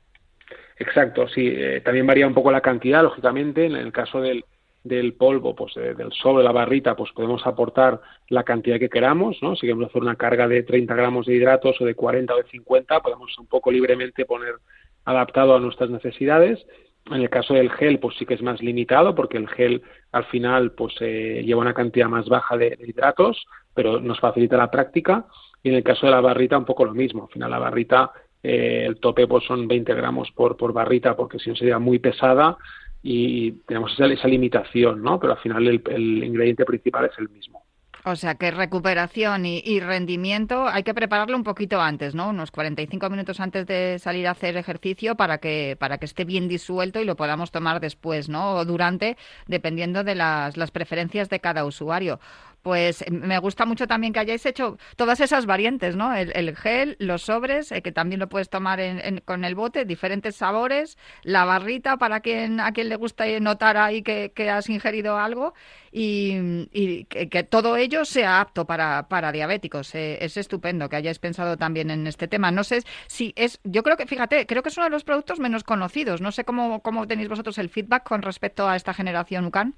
Exacto, 0.81 1.29
sí. 1.29 1.47
Eh, 1.47 1.81
también 1.85 2.09
varía 2.09 2.27
un 2.27 2.35
poco 2.35 2.51
la 2.51 2.61
cantidad, 2.61 3.05
lógicamente. 3.05 3.67
En 3.67 3.77
el 3.77 3.93
caso 3.93 4.21
del, 4.21 4.45
del 4.83 5.13
polvo, 5.13 5.55
pues 5.55 5.77
eh, 5.77 5.95
del 5.95 6.11
sobre 6.13 6.43
la 6.43 6.51
barrita, 6.51 6.97
pues 6.97 7.13
podemos 7.13 7.47
aportar 7.47 8.01
la 8.31 8.43
cantidad 8.43 8.81
que 8.81 8.89
queramos, 8.89 9.39
¿no? 9.43 9.55
Si 9.55 9.63
queremos 9.63 9.91
hacer 9.91 10.03
una 10.03 10.17
carga 10.17 10.49
de 10.49 10.65
30 10.65 10.93
gramos 10.97 11.27
de 11.27 11.37
hidratos 11.37 11.81
o 11.81 11.85
de 11.85 11.95
40 11.95 12.35
o 12.35 12.39
de 12.39 12.51
50, 12.51 12.99
podemos 12.99 13.39
un 13.39 13.47
poco 13.47 13.71
libremente 13.71 14.25
poner 14.25 14.57
adaptado 15.05 15.55
a 15.55 15.61
nuestras 15.61 15.91
necesidades. 15.91 16.65
En 17.07 17.23
el 17.23 17.31
caso 17.31 17.55
del 17.55 17.71
gel, 17.71 17.99
pues 17.99 18.17
sí 18.19 18.27
que 18.27 18.35
es 18.35 18.43
más 18.43 18.63
limitado, 18.63 19.15
porque 19.15 19.39
el 19.39 19.49
gel 19.49 19.83
al 20.13 20.25
final 20.27 20.73
pues 20.73 20.95
eh, 21.01 21.43
lleva 21.45 21.63
una 21.63 21.75
cantidad 21.75 22.09
más 22.09 22.29
baja 22.29 22.57
de, 22.57 22.79
hidratos, 22.87 23.45
pero 23.75 24.01
nos 24.01 24.21
facilita 24.21 24.57
la 24.57 24.71
práctica. 24.71 25.27
Y 25.63 25.71
en 25.71 25.77
el 25.77 25.83
caso 25.83 26.07
de 26.07 26.13
la 26.13 26.21
barrita, 26.21 26.59
un 26.59 26.65
poco 26.65 26.85
lo 26.85 26.95
mismo. 26.95 27.25
Al 27.25 27.33
final 27.33 27.51
la 27.51 27.59
barrita, 27.59 28.11
eh, 28.43 28.85
el 28.87 29.01
tope 29.01 29.27
pues 29.27 29.45
son 29.45 29.67
20 29.67 29.95
gramos 29.95 30.31
por, 30.33 30.73
barrita, 30.73 31.17
porque 31.17 31.39
si 31.39 31.51
no 31.51 31.57
sería 31.57 31.79
muy 31.79 31.99
pesada 31.99 32.57
y 33.03 33.53
tenemos 33.67 33.93
esa, 33.95 34.07
esa 34.07 34.29
limitación, 34.29 35.03
¿no? 35.03 35.19
Pero 35.19 35.33
al 35.33 35.39
final 35.41 35.67
el 35.67 36.25
ingrediente 36.25 36.65
principal 36.65 37.07
es 37.07 37.19
el 37.19 37.29
mismo. 37.29 37.65
O 38.05 38.17
sea 38.17 38.35
que 38.37 38.51
recuperación 38.51 39.45
y, 39.45 39.81
rendimiento 39.81 40.67
hay 40.67 40.83
que 40.83 40.95
prepararlo 40.95 41.37
un 41.37 41.45
poquito 41.45 41.81
antes, 41.83 42.15
¿no? 42.15 42.31
Unos 42.31 42.51
45 42.51 43.11
minutos 43.11 43.41
antes 43.41 43.67
de 43.67 43.99
salir 43.99 44.27
a 44.27 44.31
hacer 44.31 44.57
ejercicio 44.57 45.17
para 45.17 45.39
que, 45.39 45.77
para 45.79 45.99
que 45.99 46.07
esté 46.07 46.25
bien 46.25 46.49
disuelto 46.49 47.01
y 47.01 47.05
lo 47.05 47.17
podamos 47.17 47.51
tomar 47.51 47.79
después, 47.79 48.31
¿no? 48.31 48.55
O 48.55 48.65
durante, 48.65 49.19
dependiendo 49.47 50.03
de 50.03 50.15
las, 50.15 50.57
las 50.57 50.71
preferencias 50.71 51.29
de 51.29 51.41
cada 51.41 51.67
usuario 51.67 52.21
pues 52.63 53.03
eh, 53.03 53.11
me 53.11 53.39
gusta 53.39 53.65
mucho 53.65 53.87
también 53.87 54.13
que 54.13 54.21
hayáis 54.21 54.45
hecho 54.47 54.79
todas 54.97 55.21
esas 55.21 55.47
variantes, 55.47 55.97
¿no? 55.97 56.15
El, 56.15 56.57
gel, 56.57 56.97
los 56.99 57.23
sobres, 57.23 57.73
eh, 57.73 57.83
que 57.83 57.93
también 57.93 58.21
lo 58.21 58.29
puedes 58.29 58.51
tomar 58.51 58.81
con 59.25 59.45
el 59.45 59.55
bote, 59.55 59.85
diferentes 59.85 60.37
sabores, 60.37 60.97
la 61.23 61.45
barrita 61.45 61.97
para 61.97 62.21
quien 62.21 62.61
a 62.61 62.73
quien 62.73 62.89
le 62.89 62.97
gusta 62.97 63.25
notar 63.41 63.77
ahí 63.77 64.03
que, 64.03 64.51
has 64.51 64.69
ingerido 64.69 65.19
algo 65.19 65.55
y, 65.93 67.05
que, 67.07 67.43
todo 67.45 67.77
ello 67.77 68.05
sea 68.05 68.41
apto 68.41 68.67
para, 68.67 69.09
para 69.09 69.33
diabéticos. 69.33 69.95
Eh, 69.95 70.19
es 70.25 70.37
estupendo 70.37 70.89
que 70.89 70.97
hayáis 70.97 71.19
pensado 71.19 71.57
también 71.57 71.91
en 71.91 72.07
este 72.07 72.29
tema. 72.29 72.51
No 72.51 72.65
sé 72.65 72.83
si 73.07 73.33
es, 73.37 73.61
yo 73.65 73.83
creo 73.83 73.97
que, 73.97 74.07
fíjate, 74.07 74.47
creo 74.47 74.63
que 74.63 74.69
es 74.71 74.77
uno 74.77 74.85
de 74.85 74.91
los 74.91 75.05
productos 75.05 75.39
menos 75.41 75.65
conocidos. 75.65 76.21
No 76.21 76.33
sé 76.33 76.45
cómo, 76.45 76.81
cómo 76.81 77.07
tenéis 77.07 77.29
vosotros 77.29 77.59
el 77.59 77.69
feedback 77.69 78.05
con 78.05 78.23
respecto 78.23 78.69
a 78.69 78.77
esta 78.77 78.95
generación 78.95 79.47
UCAN. 79.47 79.75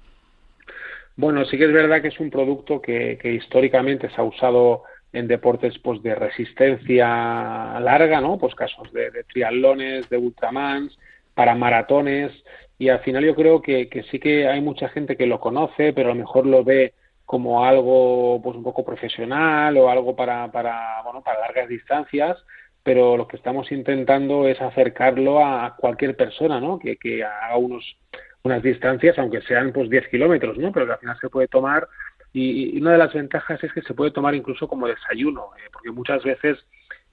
Bueno, 1.15 1.45
sí 1.45 1.57
que 1.57 1.65
es 1.65 1.73
verdad 1.73 2.01
que 2.01 2.07
es 2.07 2.19
un 2.19 2.29
producto 2.29 2.81
que, 2.81 3.19
históricamente 3.23 4.09
se 4.09 4.19
ha 4.19 4.23
usado 4.23 4.83
en 5.11 5.27
deportes 5.27 5.77
pues 5.79 6.01
de 6.01 6.15
resistencia 6.15 7.79
larga, 7.79 8.19
¿no? 8.19 8.39
Pues 8.39 8.55
casos 8.55 8.91
de, 8.93 9.11
triatlones, 9.31 10.09
de 10.09 10.17
ultramans, 10.17 10.97
para 11.35 11.55
maratones 11.55 12.31
y 12.79 12.89
al 12.89 12.99
final 12.99 13.23
yo 13.23 13.35
creo 13.35 13.61
que, 13.61 13.87
sí 14.09 14.19
que 14.19 14.47
hay 14.47 14.61
mucha 14.61 14.89
gente 14.89 15.15
que 15.15 15.27
lo 15.27 15.39
conoce, 15.39 15.93
pero 15.93 16.11
a 16.11 16.13
lo 16.13 16.19
mejor 16.19 16.45
lo 16.45 16.63
ve 16.63 16.93
como 17.25 17.63
algo 17.63 18.41
pues 18.43 18.55
un 18.55 18.63
poco 18.63 18.83
profesional 18.83 19.77
o 19.77 19.89
algo 19.89 20.15
para, 20.15 20.51
para 20.51 21.01
bueno 21.03 21.23
para 21.23 21.39
largas 21.39 21.69
distancias 21.69 22.37
pero 22.83 23.15
lo 23.15 23.27
que 23.27 23.37
estamos 23.37 23.71
intentando 23.71 24.47
es 24.47 24.61
acercarlo 24.61 25.43
a 25.43 25.75
cualquier 25.77 26.15
persona 26.17 26.59
¿no? 26.59 26.77
que, 26.77 26.97
que 26.97 27.23
haga 27.23 27.57
unos 27.57 27.97
unas 28.43 28.61
distancias, 28.61 29.17
aunque 29.17 29.41
sean 29.41 29.71
pues 29.71 29.89
10 29.89 30.09
kilómetros, 30.09 30.57
¿no? 30.57 30.71
Pero 30.71 30.85
que 30.85 30.91
al 30.93 30.99
final 30.99 31.17
se 31.19 31.29
puede 31.29 31.47
tomar 31.47 31.87
y, 32.33 32.79
una 32.81 32.93
de 32.93 32.97
las 32.97 33.13
ventajas 33.13 33.63
es 33.63 33.71
que 33.71 33.81
se 33.81 33.93
puede 33.93 34.11
tomar 34.11 34.35
incluso 34.35 34.67
como 34.67 34.87
desayuno, 34.87 35.49
eh, 35.57 35.69
porque 35.71 35.91
muchas 35.91 36.23
veces 36.23 36.57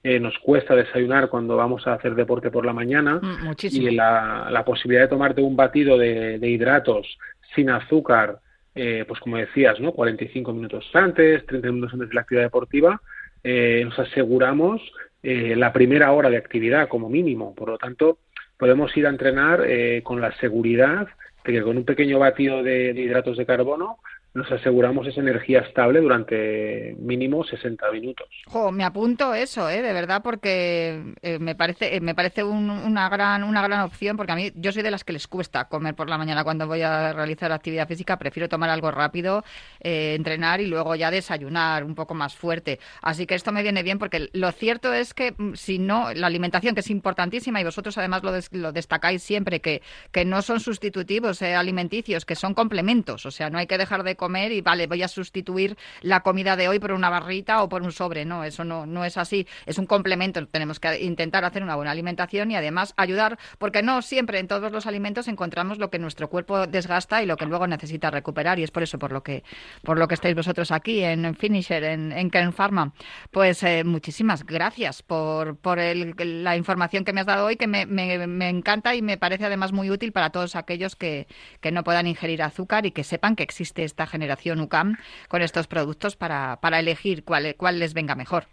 eh, 0.03 0.19
nos 0.19 0.37
cuesta 0.39 0.75
desayunar 0.75 1.29
cuando 1.29 1.55
vamos 1.55 1.87
a 1.87 1.93
hacer 1.93 2.15
deporte 2.15 2.49
por 2.49 2.65
la 2.65 2.73
mañana 2.73 3.19
mm, 3.21 3.53
y 3.61 3.91
la, 3.91 4.49
la, 4.51 4.65
posibilidad 4.65 5.03
de 5.03 5.09
tomarte 5.09 5.41
un 5.41 5.55
batido 5.55 5.97
de, 5.97 6.39
hidratos 6.41 7.17
sin 7.55 7.69
azúcar, 7.69 8.39
eh, 8.73 9.05
pues 9.07 9.19
como 9.19 9.37
decías, 9.37 9.79
¿no? 9.79 9.91
45 9.91 10.51
minutos 10.53 10.89
antes, 10.93 11.45
30 11.45 11.71
minutos 11.71 11.93
antes 11.93 12.09
de 12.09 12.15
la 12.15 12.21
actividad 12.21 12.45
deportiva, 12.45 13.01
nos 13.43 13.97
aseguramos 13.97 14.81
la 15.23 15.73
primera 15.73 16.11
hora 16.11 16.29
de 16.29 16.37
actividad 16.37 16.87
como 16.87 17.09
mínimo. 17.09 17.55
Por 17.55 17.69
lo 17.69 17.77
tanto, 17.77 18.19
podemos 18.61 18.95
ir 18.95 19.07
a 19.07 19.09
entrenar 19.09 19.65
con 20.03 20.21
la 20.21 20.31
seguridad 20.37 21.07
que 21.43 21.63
con 21.63 21.77
un 21.77 21.83
pequeño 21.83 22.19
batido 22.19 22.61
de, 22.61 22.91
hidratos 22.91 23.35
de 23.37 23.47
carbono 23.47 23.97
nos 24.33 24.49
aseguramos 24.49 25.05
esa 25.07 25.19
energía 25.19 25.59
estable 25.59 25.99
durante 25.99 26.95
mínimo 26.97 27.43
60 27.43 27.91
minutos. 27.91 28.27
me 28.71 28.85
apunto 28.85 29.33
eso, 29.33 29.69
¿eh? 29.69 29.81
de 29.81 29.91
verdad, 29.91 30.21
porque 30.23 31.15
eh, 31.21 31.37
me 31.39 31.53
parece 31.53 31.97
eh, 31.97 32.01
me 32.01 32.15
parece 32.15 32.43
una 32.43 33.09
gran 33.09 33.43
una 33.43 33.61
gran 33.61 33.81
opción, 33.81 34.15
porque 34.15 34.31
a 34.31 34.35
mí 34.35 34.51
yo 34.55 34.71
soy 34.71 34.83
de 34.83 34.91
las 34.91 35.03
que 35.03 35.11
les 35.11 35.27
cuesta 35.27 35.65
comer 35.65 35.95
por 35.95 36.09
la 36.09 36.17
mañana 36.17 36.45
cuando 36.45 36.65
voy 36.65 36.81
a 36.81 37.11
realizar 37.11 37.51
actividad 37.51 37.87
física, 37.87 38.17
prefiero 38.17 38.47
tomar 38.47 38.69
algo 38.69 38.89
rápido, 38.91 39.43
eh, 39.81 40.15
entrenar 40.15 40.61
y 40.61 40.67
luego 40.67 40.95
ya 40.95 41.11
desayunar 41.11 41.83
un 41.83 41.95
poco 41.95 42.13
más 42.13 42.33
fuerte. 42.33 42.79
Así 43.01 43.25
que 43.25 43.35
esto 43.35 43.51
me 43.51 43.63
viene 43.63 43.83
bien, 43.83 43.99
porque 43.99 44.29
lo 44.31 44.51
cierto 44.53 44.93
es 44.93 45.13
que 45.13 45.33
mm, 45.37 45.55
si 45.55 45.77
no, 45.77 46.13
la 46.13 46.27
alimentación, 46.27 46.73
que 46.73 46.79
es 46.79 46.89
importantísima, 46.89 47.59
y 47.59 47.65
vosotros 47.65 47.97
además 47.97 48.23
lo, 48.23 48.31
lo 48.57 48.71
destacáis 48.71 49.23
siempre, 49.23 49.59
que, 49.59 49.81
que 50.11 50.23
no 50.23 50.41
son 50.41 50.61
sustitutivos 50.61 51.41
alimenticios, 51.41 52.23
que 52.23 52.35
son 52.35 52.53
complementos, 52.53 53.25
o 53.25 53.31
sea, 53.31 53.49
no 53.49 53.57
hay 53.57 53.67
que 53.67 53.77
dejar 53.77 54.03
de 54.03 54.15
comer 54.21 54.51
y 54.51 54.61
vale, 54.61 54.85
voy 54.85 55.01
a 55.01 55.07
sustituir 55.07 55.75
la 56.01 56.19
comida 56.19 56.55
de 56.55 56.67
hoy 56.67 56.77
por 56.77 56.91
una 56.91 57.09
barrita 57.09 57.63
o 57.63 57.69
por 57.69 57.81
un 57.81 57.91
sobre. 57.91 58.23
No, 58.23 58.43
eso 58.43 58.63
no, 58.63 58.85
no 58.85 59.03
es 59.03 59.17
así. 59.17 59.47
Es 59.65 59.79
un 59.79 59.87
complemento. 59.87 60.45
Tenemos 60.45 60.79
que 60.79 61.01
intentar 61.01 61.43
hacer 61.43 61.63
una 61.63 61.75
buena 61.75 61.89
alimentación 61.89 62.51
y 62.51 62.55
además 62.55 62.93
ayudar, 62.97 63.39
porque 63.57 63.81
no 63.81 64.03
siempre 64.03 64.37
en 64.37 64.47
todos 64.47 64.71
los 64.71 64.85
alimentos 64.85 65.27
encontramos 65.27 65.79
lo 65.79 65.89
que 65.89 65.97
nuestro 65.97 66.29
cuerpo 66.29 66.67
desgasta 66.67 67.23
y 67.23 67.25
lo 67.25 67.35
que 67.35 67.47
luego 67.47 67.65
necesita 67.65 68.11
recuperar. 68.11 68.59
Y 68.59 68.63
es 68.63 68.69
por 68.69 68.83
eso 68.83 68.99
por 68.99 69.11
lo 69.11 69.23
que, 69.23 69.43
por 69.81 69.97
lo 69.97 70.07
que 70.07 70.13
estáis 70.13 70.35
vosotros 70.35 70.71
aquí 70.71 71.03
en 71.03 71.33
Finisher, 71.33 71.83
en, 71.83 72.11
en 72.11 72.29
Kern 72.29 72.53
Pharma. 72.53 72.93
Pues 73.31 73.63
eh, 73.63 73.83
muchísimas 73.83 74.45
gracias 74.45 75.01
por, 75.01 75.57
por 75.57 75.79
la 75.79 76.55
información 76.55 77.05
que 77.05 77.11
me 77.11 77.21
has 77.21 77.27
dado 77.27 77.47
hoy, 77.47 77.55
que 77.55 77.65
me, 77.65 77.87
me, 77.87 78.27
me 78.27 78.49
encanta 78.49 78.93
y 78.93 79.01
me 79.01 79.17
parece 79.17 79.45
además 79.45 79.71
muy 79.71 79.89
útil 79.89 80.11
para 80.11 80.29
todos 80.29 80.55
aquellos 80.55 80.95
que, 80.95 81.25
que 81.59 81.71
no 81.71 81.83
puedan 81.83 82.05
ingerir 82.05 82.43
azúcar 82.43 82.85
y 82.85 82.91
que 82.91 83.03
sepan 83.03 83.35
que 83.35 83.41
existe 83.41 83.83
esta 83.83 84.05
generación 84.11 84.59
UCAM 84.59 84.97
con 85.27 85.41
estos 85.41 85.67
productos 85.67 86.15
para, 86.15 86.59
para 86.61 86.79
elegir 86.79 87.23
cuál, 87.23 87.55
cuál 87.57 87.79
les 87.79 87.95
venga 87.95 88.13
mejor. 88.13 88.43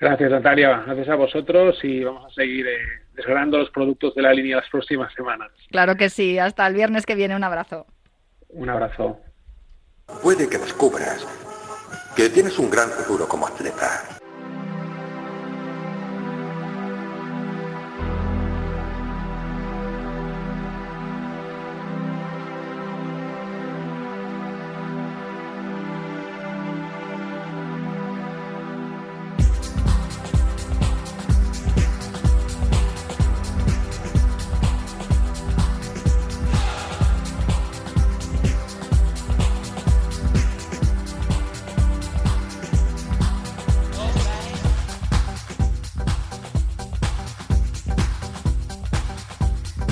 Gracias, 0.00 0.30
Natalia. 0.30 0.82
Gracias 0.86 1.08
a 1.08 1.16
vosotros 1.16 1.78
y 1.82 2.04
vamos 2.04 2.24
a 2.30 2.34
seguir 2.34 2.66
eh, 2.66 2.78
desgranando 3.14 3.58
los 3.58 3.70
productos 3.70 4.14
de 4.14 4.22
la 4.22 4.32
línea 4.32 4.56
las 4.56 4.70
próximas 4.70 5.12
semanas. 5.12 5.50
Claro 5.70 5.96
que 5.96 6.08
sí. 6.08 6.38
Hasta 6.38 6.66
el 6.66 6.74
viernes 6.74 7.04
que 7.04 7.16
viene. 7.16 7.34
Un 7.34 7.44
abrazo. 7.44 7.86
Un 8.48 8.70
abrazo. 8.70 9.20
Puede 10.22 10.48
que 10.48 10.56
descubras 10.56 11.26
que 12.16 12.28
tienes 12.30 12.58
un 12.58 12.70
gran 12.70 12.88
futuro 12.88 13.28
como 13.28 13.46
atleta 13.46 14.17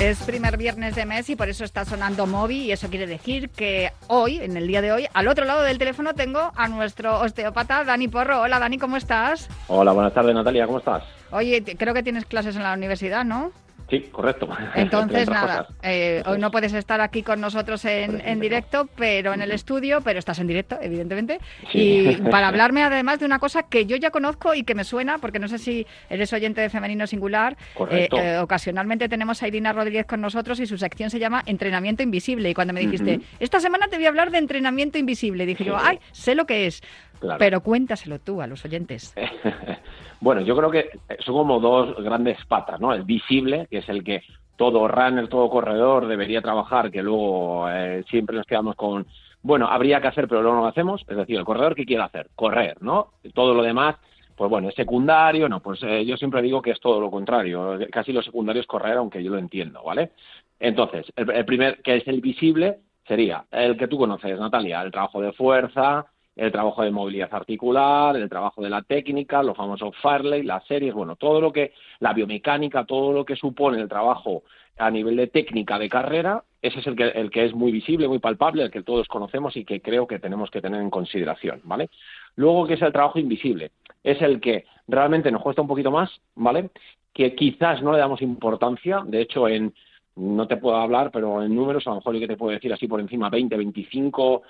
Es 0.07 0.23
primer 0.23 0.57
viernes 0.57 0.95
de 0.95 1.05
mes 1.05 1.29
y 1.31 1.35
por 1.35 1.49
eso 1.49 1.65
está 1.65 1.85
sonando 1.85 2.29
Movi 2.29 2.67
y 2.67 2.71
eso 2.71 2.89
quiere 2.89 3.09
decir 3.09 3.51
que 3.51 3.91
hoy, 4.07 4.39
en 4.39 4.57
el 4.57 4.69
día 4.69 4.81
de 4.81 4.93
hoy, 4.93 5.09
al 5.13 5.27
otro 5.27 5.45
lado 5.45 5.63
del 5.63 5.79
teléfono 5.79 6.15
tengo 6.15 6.53
a 6.55 6.69
nuestro 6.69 7.19
osteópata 7.19 7.83
Dani 7.83 8.07
Porro. 8.07 8.43
Hola 8.43 8.61
Dani, 8.61 8.79
¿cómo 8.79 8.99
estás? 8.99 9.49
Hola, 9.67 9.91
buenas 9.91 10.15
tardes 10.15 10.33
Natalia, 10.33 10.65
¿cómo 10.67 10.79
estás? 10.79 11.03
Oye, 11.33 11.61
creo 11.77 11.93
que 11.93 12.05
tienes 12.05 12.25
clases 12.25 12.55
en 12.55 12.63
la 12.63 12.75
universidad, 12.75 13.25
¿no? 13.25 13.51
Sí, 13.89 14.01
correcto. 14.11 14.49
Entonces, 14.75 15.29
nada, 15.29 15.69
eh, 15.83 16.23
hoy 16.27 16.39
no 16.39 16.51
puedes 16.51 16.73
estar 16.73 17.01
aquí 17.01 17.23
con 17.23 17.41
nosotros 17.41 17.85
en, 17.85 18.41
directo, 18.41 18.89
pero 18.97 19.33
en 19.33 19.43
el 19.43 19.53
estudio, 19.53 20.01
pero 20.01 20.19
estás 20.19 20.39
en 20.41 20.49
directo, 20.49 20.77
evidentemente. 20.81 21.39
Y 21.73 22.17
para 22.31 22.49
hablarme 22.49 22.83
además 22.83 23.21
de 23.21 23.27
una 23.27 23.39
cosa 23.39 23.65
que 23.65 23.87
yo 23.87 23.97
ya 23.97 24.11
conozco 24.11 24.55
y 24.55 24.65
que 24.65 24.75
me 24.75 24.85
suena, 24.85 25.19
porque 25.19 25.39
no 25.39 25.49
sé 25.49 25.59
si 25.59 25.87
eres 26.11 26.33
oyente 26.33 26.61
de 26.61 26.71
Femenino 26.71 27.07
Singular, 27.07 27.57
eh, 27.91 28.09
eh, 28.11 28.39
ocasionalmente 28.39 29.09
tenemos 29.09 29.43
a 29.43 29.49
Irina 29.49 29.73
Rodríguez 29.73 30.07
con 30.07 30.21
nosotros 30.21 30.59
y 30.61 30.67
su 30.67 30.79
sección 30.79 31.11
se 31.11 31.19
llama 31.19 31.43
Entrenamiento 31.47 32.03
Invisible. 32.03 32.51
Y 32.51 32.55
cuando 32.55 32.75
me 32.75 32.81
dijiste, 32.81 33.21
esta 33.39 33.61
semana 33.61 33.87
te 33.89 33.97
voy 33.97 34.07
a 34.07 34.09
hablar 34.09 34.31
de 34.31 34.39
entrenamiento 34.39 34.99
invisible, 34.99 35.47
dije 35.47 35.65
yo, 35.65 35.77
ay, 35.77 36.01
sé 36.13 36.35
lo 36.35 36.47
que 36.47 36.67
es. 36.67 36.83
Pero 37.39 37.63
cuéntaselo 37.63 38.19
tú 38.19 38.43
a 38.43 38.47
los 38.47 38.65
oyentes. 38.65 39.15
bueno, 40.21 40.41
yo 40.41 40.57
creo 40.57 40.71
que 40.71 40.91
son 41.21 41.35
como 41.35 41.61
dos 41.61 41.97
grandes 42.03 42.39
patas, 42.47 42.81
¿no? 42.81 42.93
El 42.93 43.05
visible, 43.05 43.67
que 43.71 43.79
es 43.79 43.89
el 43.89 44.03
que 44.03 44.23
todo 44.57 44.89
runner, 44.89 45.29
todo 45.29 45.51
corredor 45.51 46.07
debería 46.07 46.41
trabajar, 46.41 46.91
que 46.91 47.03
luego 47.03 47.69
eh, 47.69 48.05
siempre 48.09 48.37
nos 48.37 48.47
quedamos 48.47 48.75
con, 48.75 49.07
bueno, 49.43 49.67
habría 49.67 50.01
que 50.01 50.09
hacer, 50.09 50.27
pero 50.29 50.43
luego 50.43 50.57
no 50.57 50.63
lo 50.63 50.69
hacemos. 50.69 51.05
Es 51.07 51.17
decir, 51.17 51.37
el 51.37 51.45
corredor, 51.45 51.75
¿qué 51.75 51.85
quiere 51.85 52.03
hacer? 52.03 52.29
Correr, 52.35 52.83
¿no? 52.83 53.13
Todo 53.35 53.55
lo 53.55 53.63
demás, 53.63 53.97
pues 54.35 54.51
bueno, 54.51 54.69
es 54.69 54.75
secundario, 54.75 55.49
no, 55.49 55.61
pues 55.61 55.83
eh, 55.83 56.05
yo 56.05 56.17
siempre 56.17 56.43
digo 56.43 56.63
que 56.63 56.71
es 56.71 56.81
todo 56.81 57.01
lo 57.01 57.11
contrario. 57.11 57.79
Casi 57.91 58.13
lo 58.13 58.23
secundario 58.23 58.63
es 58.63 58.67
correr, 58.67 58.97
aunque 58.97 59.23
yo 59.23 59.31
lo 59.31 59.39
entiendo, 59.39 59.83
¿vale? 59.85 60.13
Entonces, 60.59 61.07
el 61.17 61.45
primer, 61.45 61.83
que 61.83 61.97
es 61.97 62.09
el 62.09 62.21
visible, 62.21 62.79
sería 63.07 63.45
el 63.51 63.77
que 63.77 63.89
tú 63.89 63.99
conoces, 63.99 64.39
Natalia, 64.39 64.83
el 64.83 64.91
trabajo 64.91 65.21
de 65.21 65.33
fuerza, 65.33 66.07
el 66.37 66.53
trabajo 66.53 66.83
de 66.83 66.91
movilidad 66.91 67.33
articular, 67.33 68.15
el 68.17 68.29
trabajo 68.29 68.63
de 68.63 68.69
la 68.69 68.83
técnica, 68.83 69.43
los 69.43 69.57
famosos 69.57 69.97
Farley, 70.03 70.43
las 70.43 70.65
series, 70.67 70.93
bueno, 70.93 71.17
todo 71.17 71.41
lo 71.41 71.51
que, 71.51 71.73
la 72.01 72.13
biomecánica, 72.13 72.85
todo 72.85 73.13
lo 73.13 73.25
que 73.25 73.37
supone 73.37 73.81
el 73.81 73.89
trabajo 73.89 74.43
a 74.79 74.91
nivel 74.91 75.17
de 75.17 75.29
técnica 75.29 75.79
de 75.79 75.89
carrera, 75.89 76.45
ese 76.61 76.81
es 76.81 76.87
el 76.87 76.95
que, 76.95 77.05
el 77.09 77.31
que 77.31 77.47
es 77.47 77.55
muy 77.55 77.73
visible, 77.73 78.07
muy 78.07 78.19
palpable, 78.19 78.63
el 78.63 78.71
que 78.71 78.83
todos 78.83 79.09
conocemos 79.09 79.57
y 79.57 79.65
que 79.65 79.81
creo 79.81 80.07
que 80.07 80.19
tenemos 80.19 80.51
que 80.51 80.61
tener 80.61 80.83
en 80.83 80.91
consideración, 80.91 81.63
¿vale? 81.65 81.89
Luego, 82.35 82.67
que 82.67 82.75
es 82.75 82.83
el 82.83 82.93
trabajo 82.93 83.19
invisible, 83.19 83.71
es 84.05 84.21
el 84.21 84.39
que 84.39 84.67
realmente 84.87 85.31
nos 85.31 85.43
cuesta 85.43 85.63
un 85.63 85.69
poquito 85.69 85.91
más, 85.91 86.11
¿vale? 86.35 86.69
Que 87.15 87.35
quizás 87.35 87.83
no 87.83 87.93
le 87.93 87.99
damos 87.99 88.21
importancia, 88.21 89.03
de 89.07 89.23
hecho, 89.23 89.49
en, 89.49 89.73
no 90.17 90.47
te 90.47 90.59
puedo 90.59 90.77
hablar, 90.77 91.11
pero 91.11 91.43
en 91.43 91.55
números, 91.55 91.87
a 91.87 91.91
lo 91.91 91.97
mejor 91.97 92.15
yo 92.15 92.21
que 92.21 92.29
te 92.29 92.37
puedo 92.37 92.53
decir 92.53 92.73
así 92.75 92.87
por 92.87 93.01
encima, 93.01 93.31
20, 93.31 93.57
25 93.57 94.43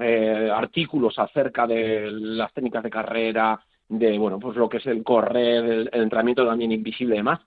eh, 0.00 0.50
artículos 0.52 1.18
acerca 1.18 1.66
de 1.66 2.10
las 2.10 2.52
técnicas 2.52 2.82
de 2.82 2.90
carrera, 2.90 3.60
de 3.88 4.18
bueno, 4.18 4.38
pues 4.38 4.56
lo 4.56 4.68
que 4.68 4.78
es 4.78 4.86
el 4.86 5.02
correr, 5.04 5.64
el, 5.64 5.90
entrenamiento 5.92 6.46
también 6.46 6.72
invisible 6.72 7.14
y 7.14 7.18
demás. 7.18 7.40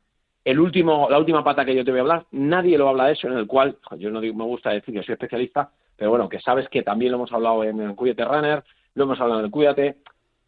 El 0.44 0.60
último, 0.60 1.08
la 1.10 1.18
última 1.18 1.44
pata 1.44 1.66
que 1.66 1.76
yo 1.76 1.84
te 1.84 1.90
voy 1.92 2.00
a 2.00 2.02
hablar, 2.02 2.26
nadie 2.32 2.78
lo 2.78 2.88
habla 2.88 3.08
de 3.08 3.14
eso, 3.14 3.28
en 3.28 3.38
el 3.38 3.48
cual, 3.48 3.78
yo 3.98 4.12
no 4.12 4.22
me 4.22 4.30
gusta 4.32 4.70
decir 4.70 4.94
que 4.94 5.02
soy 5.02 5.14
especialista, 5.14 5.72
pero 5.98 6.12
bueno, 6.12 6.30
que 6.30 6.40
sabes 6.40 6.70
que 6.70 6.84
también 6.84 7.12
lo 7.12 7.18
hemos 7.18 7.32
hablado 7.34 7.64
en 7.64 7.80
el 7.82 7.96
Cuídate 7.96 8.26
Runner, 8.26 8.64
lo 8.94 9.04
hemos 9.06 9.20
hablado 9.20 9.40
en 9.40 9.46
el 9.46 9.52
Cuídate, 9.52 9.98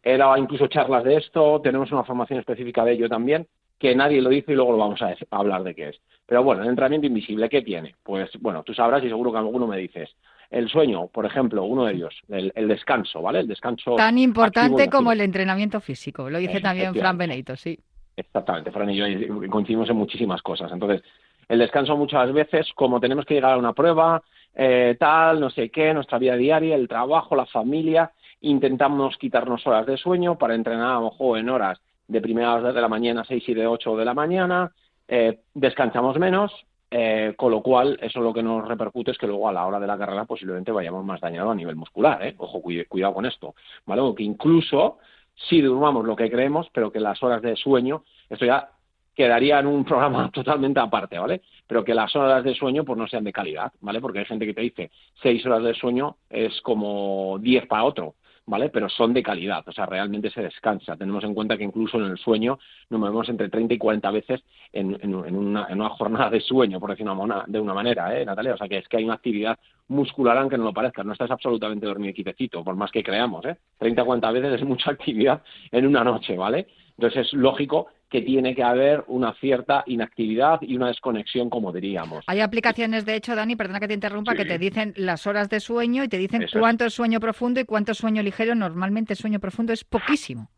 era 0.02 0.38
incluso 0.38 0.68
charlas 0.68 1.02
de 1.02 1.16
esto, 1.16 1.60
tenemos 1.60 1.90
una 1.90 2.04
formación 2.04 2.38
específica 2.38 2.84
de 2.84 2.92
ello 2.92 3.08
también, 3.08 3.48
que 3.78 3.94
nadie 3.94 4.22
lo 4.22 4.30
dice 4.30 4.52
y 4.52 4.54
luego 4.54 4.72
lo 4.72 4.78
vamos 4.78 5.00
a 5.02 5.14
hablar 5.30 5.62
de 5.64 5.74
qué 5.74 5.88
es. 5.90 6.00
Pero 6.26 6.42
bueno, 6.42 6.62
el 6.62 6.68
entrenamiento 6.68 7.06
invisible, 7.06 7.48
¿qué 7.48 7.62
tiene? 7.62 7.94
Pues 8.02 8.30
bueno, 8.40 8.62
tú 8.62 8.74
sabrás 8.74 9.02
y 9.04 9.08
seguro 9.08 9.32
que 9.32 9.38
alguno 9.38 9.66
me 9.66 9.78
dices, 9.78 10.10
el 10.50 10.68
sueño, 10.68 11.08
por 11.08 11.26
ejemplo, 11.26 11.64
uno 11.64 11.84
de 11.84 11.94
ellos, 11.94 12.14
el, 12.28 12.68
descanso, 12.68 13.20
¿vale? 13.20 13.40
El 13.40 13.48
descanso. 13.48 13.96
Tan 13.96 14.18
importante 14.18 14.88
como 14.88 15.12
el 15.12 15.20
entrenamiento 15.20 15.80
físico, 15.80 16.30
lo 16.30 16.38
dice 16.38 16.60
también 16.60 16.94
Fran 16.94 17.18
Benito, 17.18 17.56
sí. 17.56 17.78
Exactamente, 18.16 18.70
Fran 18.70 18.90
y 18.90 18.96
yo 18.96 19.04
coincidimos 19.50 19.88
en 19.90 19.96
muchísimas 19.96 20.42
cosas. 20.42 20.72
Entonces, 20.72 21.02
el 21.48 21.58
descanso 21.58 21.96
muchas 21.96 22.32
veces, 22.32 22.66
como 22.74 23.00
tenemos 23.00 23.24
que 23.24 23.34
llegar 23.34 23.52
a 23.52 23.58
una 23.58 23.72
prueba, 23.72 24.22
eh, 24.54 24.96
tal, 24.98 25.40
no 25.40 25.50
sé 25.50 25.70
qué, 25.70 25.94
nuestra 25.94 26.18
vida 26.18 26.36
diaria, 26.36 26.74
el 26.74 26.88
trabajo, 26.88 27.36
la 27.36 27.46
familia, 27.46 28.12
intentamos 28.40 29.16
quitarnos 29.18 29.66
horas 29.66 29.86
de 29.86 29.96
sueño 29.96 30.36
para 30.36 30.54
entrenar 30.54 30.90
a 30.90 31.00
lo 31.00 31.10
mejor 31.10 31.38
en 31.38 31.48
horas 31.48 31.80
de 32.06 32.20
primeras 32.20 32.62
de 32.74 32.80
la 32.80 32.88
mañana, 32.88 33.24
seis 33.26 33.46
y 33.48 33.54
de 33.54 33.66
ocho 33.66 33.96
de 33.96 34.04
la 34.04 34.14
mañana, 34.14 34.72
eh, 35.06 35.40
descansamos 35.54 36.18
menos, 36.18 36.52
eh, 36.90 37.34
con 37.36 37.50
lo 37.50 37.62
cual, 37.62 37.98
eso 38.00 38.20
lo 38.20 38.32
que 38.32 38.42
nos 38.42 38.66
repercute 38.66 39.10
es 39.10 39.18
que 39.18 39.26
luego 39.26 39.48
a 39.48 39.52
la 39.52 39.66
hora 39.66 39.78
de 39.78 39.86
la 39.86 39.98
carrera 39.98 40.24
posiblemente 40.24 40.72
vayamos 40.72 41.04
más 41.04 41.20
dañados 41.20 41.52
a 41.52 41.54
nivel 41.54 41.76
muscular, 41.76 42.24
¿eh? 42.24 42.34
Ojo, 42.38 42.62
cuidado 42.62 43.14
con 43.14 43.26
esto, 43.26 43.54
¿vale? 43.84 44.00
O 44.00 44.14
que 44.14 44.22
incluso 44.22 44.98
si 45.34 45.60
durmamos 45.60 46.04
lo 46.04 46.16
que 46.16 46.30
creemos, 46.30 46.68
pero 46.72 46.90
que 46.90 47.00
las 47.00 47.22
horas 47.22 47.42
de 47.42 47.56
sueño, 47.56 48.04
esto 48.28 48.46
ya 48.46 48.70
quedaría 49.14 49.58
en 49.58 49.66
un 49.66 49.84
programa 49.84 50.30
totalmente 50.30 50.80
aparte, 50.80 51.18
¿vale? 51.18 51.42
Pero 51.66 51.84
que 51.84 51.94
las 51.94 52.14
horas 52.16 52.42
de 52.42 52.54
sueño 52.54 52.84
pues 52.84 52.98
no 52.98 53.06
sean 53.06 53.24
de 53.24 53.32
calidad, 53.32 53.72
¿vale? 53.80 54.00
Porque 54.00 54.20
hay 54.20 54.24
gente 54.24 54.46
que 54.46 54.54
te 54.54 54.62
dice 54.62 54.90
seis 55.22 55.44
horas 55.44 55.62
de 55.62 55.74
sueño 55.74 56.16
es 56.30 56.60
como 56.62 57.38
diez 57.40 57.66
para 57.66 57.84
otro. 57.84 58.14
¿Vale? 58.48 58.70
Pero 58.70 58.88
son 58.88 59.12
de 59.12 59.22
calidad, 59.22 59.62
o 59.68 59.72
sea, 59.72 59.86
realmente 59.86 60.30
se 60.30 60.42
descansa. 60.42 60.96
Tenemos 60.96 61.22
en 61.22 61.34
cuenta 61.34 61.56
que 61.56 61.64
incluso 61.64 61.98
en 61.98 62.04
el 62.04 62.18
sueño 62.18 62.58
nos 62.88 62.98
movemos 62.98 63.28
entre 63.28 63.50
30 63.50 63.74
y 63.74 63.78
40 63.78 64.10
veces 64.10 64.42
en, 64.72 64.98
en, 65.02 65.14
una, 65.14 65.66
en 65.68 65.80
una, 65.80 65.90
jornada 65.90 66.30
de 66.30 66.40
sueño, 66.40 66.80
por 66.80 66.90
decirlo 66.90 67.14
de 67.46 67.60
una 67.60 67.74
manera, 67.74 68.18
¿eh, 68.18 68.24
Natalia? 68.24 68.54
O 68.54 68.56
sea, 68.56 68.66
que 68.66 68.78
es 68.78 68.88
que 68.88 68.96
hay 68.96 69.04
una 69.04 69.14
actividad 69.14 69.58
muscular 69.88 70.38
aunque 70.38 70.56
no 70.56 70.64
lo 70.64 70.72
parezca, 70.72 71.04
no 71.04 71.12
estás 71.12 71.30
absolutamente 71.30 71.86
dormido 71.86 72.14
quitecito, 72.14 72.64
por 72.64 72.74
más 72.74 72.90
que 72.90 73.02
creamos, 73.02 73.44
¿eh? 73.44 73.56
30 73.78 74.02
o 74.02 74.06
40 74.06 74.32
veces 74.32 74.60
es 74.60 74.66
mucha 74.66 74.90
actividad 74.90 75.42
en 75.70 75.86
una 75.86 76.02
noche, 76.02 76.36
¿vale? 76.36 76.68
Entonces 76.96 77.26
es 77.26 77.32
lógico 77.34 77.88
que 78.08 78.22
tiene 78.22 78.54
que 78.54 78.62
haber 78.62 79.04
una 79.06 79.34
cierta 79.34 79.84
inactividad 79.86 80.60
y 80.62 80.76
una 80.76 80.88
desconexión, 80.88 81.50
como 81.50 81.72
diríamos. 81.72 82.24
Hay 82.26 82.40
aplicaciones, 82.40 83.04
de 83.04 83.16
hecho, 83.16 83.36
Dani, 83.36 83.54
perdona 83.54 83.80
que 83.80 83.88
te 83.88 83.94
interrumpa, 83.94 84.34
que 84.34 84.46
te 84.46 84.58
dicen 84.58 84.94
las 84.96 85.26
horas 85.26 85.50
de 85.50 85.60
sueño 85.60 86.04
y 86.04 86.08
te 86.08 86.16
dicen 86.16 86.46
cuánto 86.58 86.86
es 86.86 86.94
sueño 86.94 87.20
profundo 87.20 87.60
y 87.60 87.64
cuánto 87.64 87.92
es 87.92 87.98
sueño 87.98 88.22
ligero. 88.22 88.54
Normalmente 88.54 89.14
sueño 89.14 89.40
profundo 89.40 89.72
es 89.72 89.84
poquísimo. 89.84 90.48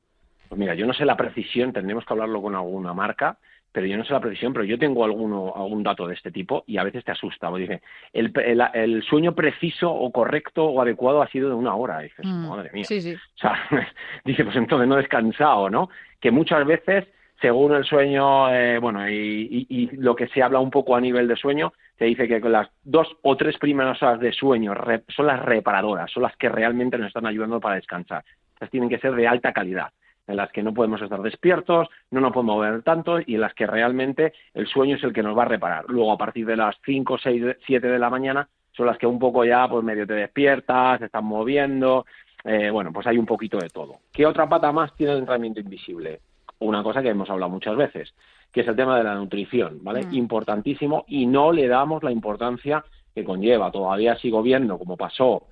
Pues 0.48 0.58
mira, 0.58 0.74
yo 0.74 0.86
no 0.86 0.92
sé 0.92 1.04
la 1.04 1.16
precisión, 1.16 1.72
tendremos 1.72 2.04
que 2.04 2.12
hablarlo 2.12 2.42
con 2.42 2.54
alguna 2.54 2.92
marca, 2.92 3.38
pero 3.72 3.86
yo 3.86 3.96
no 3.96 4.04
sé 4.04 4.12
la 4.12 4.20
precisión, 4.20 4.52
pero 4.52 4.64
yo 4.64 4.78
tengo 4.78 5.04
alguno, 5.04 5.52
algún 5.54 5.82
dato 5.82 6.06
de 6.06 6.14
este 6.14 6.32
tipo 6.32 6.64
y 6.66 6.76
a 6.76 6.84
veces 6.84 7.04
te 7.04 7.12
asusta. 7.12 7.52
Dice, 7.54 7.82
el, 8.12 8.32
el, 8.74 9.02
sueño 9.04 9.34
preciso 9.34 9.92
o 9.92 10.10
correcto 10.10 10.64
o 10.64 10.82
adecuado 10.82 11.22
ha 11.22 11.28
sido 11.28 11.48
de 11.48 11.54
una 11.54 11.74
hora. 11.74 12.00
dices, 12.00 12.24
mm, 12.24 12.48
madre 12.48 12.70
mía. 12.72 12.84
Sí, 12.84 13.00
sí. 13.00 13.14
O 13.14 13.38
sea, 13.38 13.56
dice, 14.24 14.44
pues 14.44 14.56
entonces 14.56 14.88
no 14.88 14.94
he 14.94 15.02
descansado, 15.02 15.70
¿no? 15.70 15.88
Que 16.20 16.30
muchas 16.30 16.66
veces 16.66 17.06
según 17.40 17.74
el 17.74 17.84
sueño, 17.84 18.52
eh, 18.52 18.78
bueno, 18.78 19.08
y, 19.08 19.88
lo 19.92 20.14
que 20.14 20.28
se 20.28 20.42
habla 20.42 20.58
un 20.58 20.70
poco 20.70 20.94
a 20.94 21.00
nivel 21.00 21.26
de 21.26 21.36
sueño, 21.36 21.72
se 21.98 22.04
dice 22.04 22.28
que 22.28 22.40
las 22.40 22.68
dos 22.82 23.08
o 23.22 23.36
tres 23.36 23.56
primeras 23.58 24.02
horas 24.02 24.20
de 24.20 24.32
sueño 24.32 24.74
son 25.08 25.26
las 25.26 25.40
reparadoras, 25.40 26.10
son 26.10 26.22
las 26.22 26.36
que 26.36 26.48
realmente 26.48 26.98
nos 26.98 27.08
están 27.08 27.26
ayudando 27.26 27.60
para 27.60 27.76
descansar. 27.76 28.24
Estas 28.52 28.70
tienen 28.70 28.88
que 28.88 28.98
ser 28.98 29.14
de 29.14 29.26
alta 29.26 29.52
calidad, 29.52 29.90
en 30.26 30.36
las 30.36 30.50
que 30.52 30.62
no 30.62 30.74
podemos 30.74 31.00
estar 31.00 31.20
despiertos, 31.22 31.88
no 32.10 32.20
nos 32.20 32.32
podemos 32.32 32.56
mover 32.56 32.82
tanto 32.82 33.20
y 33.20 33.34
en 33.34 33.40
las 33.40 33.54
que 33.54 33.66
realmente 33.66 34.32
el 34.54 34.66
sueño 34.66 34.96
es 34.96 35.04
el 35.04 35.12
que 35.12 35.22
nos 35.22 35.36
va 35.36 35.42
a 35.42 35.48
reparar. 35.48 35.86
Luego, 35.88 36.12
a 36.12 36.18
partir 36.18 36.46
de 36.46 36.56
las 36.56 36.76
5, 36.84 37.18
6, 37.18 37.56
7 37.66 37.86
de 37.86 37.98
la 37.98 38.10
mañana, 38.10 38.48
son 38.72 38.86
las 38.86 38.98
que 38.98 39.06
un 39.06 39.18
poco 39.18 39.44
ya, 39.44 39.66
pues 39.68 39.82
medio 39.82 40.06
te 40.06 40.14
despiertas, 40.14 40.98
te 40.98 41.06
están 41.06 41.24
moviendo, 41.24 42.06
eh, 42.44 42.70
bueno, 42.70 42.92
pues 42.92 43.06
hay 43.06 43.18
un 43.18 43.26
poquito 43.26 43.58
de 43.58 43.68
todo. 43.68 43.96
¿Qué 44.12 44.26
otra 44.26 44.48
pata 44.48 44.72
más 44.72 44.94
tiene 44.94 45.12
el 45.12 45.18
entrenamiento 45.18 45.60
invisible? 45.60 46.20
Una 46.60 46.82
cosa 46.82 47.02
que 47.02 47.08
hemos 47.08 47.28
hablado 47.30 47.50
muchas 47.50 47.76
veces, 47.76 48.14
que 48.52 48.60
es 48.60 48.68
el 48.68 48.76
tema 48.76 48.96
de 48.96 49.04
la 49.04 49.14
nutrición, 49.14 49.78
¿vale? 49.82 50.06
Mm. 50.06 50.14
Importantísimo 50.14 51.04
y 51.08 51.26
no 51.26 51.52
le 51.52 51.68
damos 51.68 52.02
la 52.02 52.12
importancia 52.12 52.84
que 53.14 53.24
conlleva. 53.24 53.70
Todavía 53.70 54.16
sigo 54.16 54.42
viendo, 54.42 54.78
como 54.78 54.96
pasó 54.96 55.46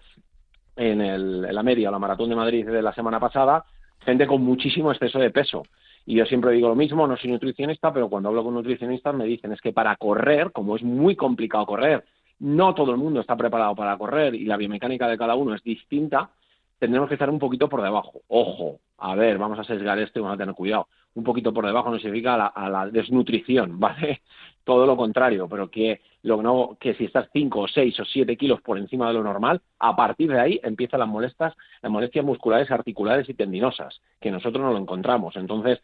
en, 0.76 1.00
el, 1.00 1.44
en 1.44 1.54
la 1.54 1.62
media, 1.62 1.90
la 1.90 1.98
maratón 1.98 2.30
de 2.30 2.36
Madrid 2.36 2.66
de 2.66 2.82
la 2.82 2.92
semana 2.92 3.18
pasada, 3.18 3.64
gente 4.00 4.26
con 4.26 4.42
muchísimo 4.42 4.92
exceso 4.92 5.18
de 5.18 5.30
peso. 5.30 5.62
Y 6.06 6.14
yo 6.14 6.24
siempre 6.24 6.52
digo 6.52 6.68
lo 6.68 6.74
mismo, 6.74 7.06
no 7.06 7.16
soy 7.16 7.30
nutricionista, 7.30 7.92
pero 7.92 8.08
cuando 8.08 8.30
hablo 8.30 8.44
con 8.44 8.54
nutricionistas 8.54 9.14
me 9.14 9.26
dicen 9.26 9.52
es 9.52 9.60
que 9.60 9.72
para 9.72 9.96
correr, 9.96 10.52
como 10.52 10.76
es 10.76 10.82
muy 10.82 11.16
complicado 11.16 11.66
correr, 11.66 12.04
no 12.38 12.74
todo 12.74 12.92
el 12.92 12.96
mundo 12.96 13.20
está 13.20 13.36
preparado 13.36 13.74
para 13.74 13.96
correr 13.98 14.34
y 14.34 14.44
la 14.44 14.56
biomecánica 14.56 15.08
de 15.08 15.18
cada 15.18 15.34
uno 15.34 15.54
es 15.54 15.62
distinta, 15.62 16.30
tendremos 16.78 17.08
que 17.08 17.16
estar 17.16 17.28
un 17.28 17.38
poquito 17.38 17.68
por 17.68 17.82
debajo. 17.82 18.22
Ojo, 18.28 18.78
a 18.98 19.14
ver, 19.16 19.38
vamos 19.38 19.58
a 19.58 19.64
sesgar 19.64 19.98
esto 19.98 20.18
y 20.18 20.22
vamos 20.22 20.36
a 20.36 20.38
tener 20.38 20.54
cuidado. 20.54 20.88
Un 21.14 21.24
poquito 21.24 21.52
por 21.52 21.66
debajo 21.66 21.90
no 21.90 21.98
significa 21.98 22.46
a 22.46 22.68
la, 22.68 22.86
desnutrición, 22.88 23.78
¿vale? 23.80 24.22
Todo 24.64 24.86
lo 24.86 24.96
contrario, 24.96 25.48
pero 25.48 25.70
que, 25.70 26.00
lo, 26.22 26.42
no, 26.42 26.76
que 26.78 26.94
si 26.94 27.06
estás 27.06 27.28
5 27.32 27.60
o 27.60 27.68
6 27.68 28.00
o 28.00 28.04
7 28.04 28.36
kilos 28.36 28.60
por 28.60 28.78
encima 28.78 29.08
de 29.08 29.14
lo 29.14 29.22
normal, 29.22 29.62
a 29.78 29.96
partir 29.96 30.30
de 30.30 30.40
ahí 30.40 30.60
empiezan 30.62 31.00
las 31.00 31.08
molestias, 31.08 31.54
las 31.80 31.90
molestias 31.90 32.24
musculares, 32.24 32.70
articulares 32.70 33.28
y 33.28 33.34
tendinosas, 33.34 34.00
que 34.20 34.30
nosotros 34.30 34.62
no 34.62 34.72
lo 34.72 34.78
encontramos. 34.78 35.36
Entonces, 35.36 35.80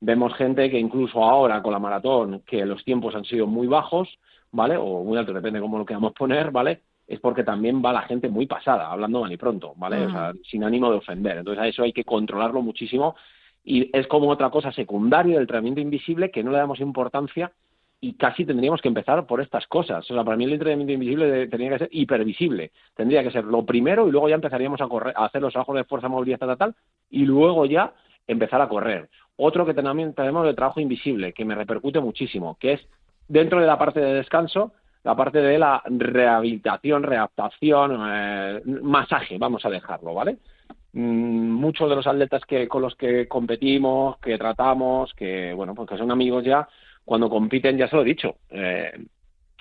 Vemos 0.00 0.34
gente 0.34 0.70
que 0.70 0.78
incluso 0.78 1.24
ahora 1.24 1.60
con 1.60 1.72
la 1.72 1.80
maratón, 1.80 2.42
que 2.46 2.64
los 2.64 2.84
tiempos 2.84 3.14
han 3.16 3.24
sido 3.24 3.46
muy 3.46 3.66
bajos, 3.66 4.08
¿vale? 4.52 4.76
O 4.76 5.02
muy 5.02 5.18
altos, 5.18 5.34
depende 5.34 5.58
de 5.58 5.62
cómo 5.62 5.78
lo 5.78 5.84
queramos 5.84 6.12
poner, 6.18 6.50
¿vale? 6.50 6.82
Es 7.06 7.20
porque 7.20 7.42
también 7.42 7.82
va 7.84 7.92
la 7.92 8.02
gente 8.02 8.28
muy 8.28 8.46
pasada, 8.46 8.90
hablando 8.90 9.22
mal 9.22 9.32
y 9.32 9.36
pronto, 9.36 9.72
¿vale? 9.76 10.06
O 10.06 10.10
sea, 10.10 10.32
sin 10.48 10.62
ánimo 10.62 10.90
de 10.90 10.98
ofender. 10.98 11.38
Entonces 11.38 11.62
a 11.62 11.66
eso 11.66 11.82
hay 11.82 11.92
que 11.92 12.04
controlarlo 12.04 12.60
muchísimo 12.60 13.16
y 13.64 13.90
es 13.96 14.06
como 14.06 14.28
otra 14.28 14.50
cosa 14.50 14.72
secundaria 14.72 15.34
del 15.34 15.42
entrenamiento 15.42 15.80
invisible 15.80 16.30
que 16.30 16.42
no 16.42 16.50
le 16.50 16.58
damos 16.58 16.80
importancia 16.80 17.52
y 18.00 18.14
casi 18.14 18.44
tendríamos 18.44 18.80
que 18.80 18.88
empezar 18.88 19.26
por 19.26 19.40
estas 19.40 19.66
cosas. 19.66 20.08
O 20.10 20.14
sea, 20.14 20.24
para 20.24 20.36
mí 20.36 20.44
el 20.44 20.52
entrenamiento 20.52 20.92
invisible 20.92 21.48
tendría 21.48 21.70
que 21.70 21.78
ser 21.78 21.88
hipervisible. 21.90 22.70
Tendría 22.94 23.22
que 23.22 23.30
ser 23.30 23.44
lo 23.44 23.64
primero 23.64 24.06
y 24.06 24.12
luego 24.12 24.28
ya 24.28 24.36
empezaríamos 24.36 24.80
a, 24.80 24.86
correr, 24.86 25.14
a 25.16 25.24
hacer 25.24 25.42
los 25.42 25.52
trabajos 25.52 25.76
de 25.76 25.84
fuerza, 25.84 26.08
movilidad, 26.08 26.38
tal, 26.38 26.56
tal, 26.56 26.74
y 27.10 27.24
luego 27.24 27.66
ya 27.66 27.92
empezar 28.26 28.60
a 28.60 28.68
correr. 28.68 29.08
Otro 29.36 29.66
que 29.66 29.74
también 29.74 30.14
tenemos 30.14 30.46
el 30.46 30.54
trabajo 30.54 30.80
invisible, 30.80 31.32
que 31.32 31.44
me 31.44 31.54
repercute 31.54 32.00
muchísimo, 32.00 32.56
que 32.60 32.74
es 32.74 32.88
dentro 33.26 33.60
de 33.60 33.66
la 33.66 33.78
parte 33.78 34.00
de 34.00 34.14
descanso, 34.14 34.72
la 35.02 35.16
parte 35.16 35.40
de 35.40 35.58
la 35.58 35.82
rehabilitación, 35.86 37.02
readaptación, 37.02 37.98
eh, 38.10 38.62
masaje, 38.82 39.38
vamos 39.38 39.64
a 39.64 39.70
dejarlo, 39.70 40.14
¿vale? 40.14 40.38
Mm, 40.92 41.50
muchos 41.52 41.88
de 41.88 41.96
los 41.96 42.06
atletas 42.06 42.42
que 42.46 42.66
con 42.66 42.82
los 42.82 42.94
que 42.96 43.28
competimos, 43.28 44.18
que 44.18 44.38
tratamos, 44.38 45.12
que 45.14 45.52
bueno, 45.52 45.74
pues 45.74 45.88
que 45.88 45.98
son 45.98 46.10
amigos 46.10 46.44
ya, 46.44 46.68
cuando 47.04 47.28
compiten, 47.28 47.76
ya 47.76 47.88
se 47.88 47.96
lo 47.96 48.02
he 48.02 48.06
dicho, 48.06 48.36
eh, 48.50 48.92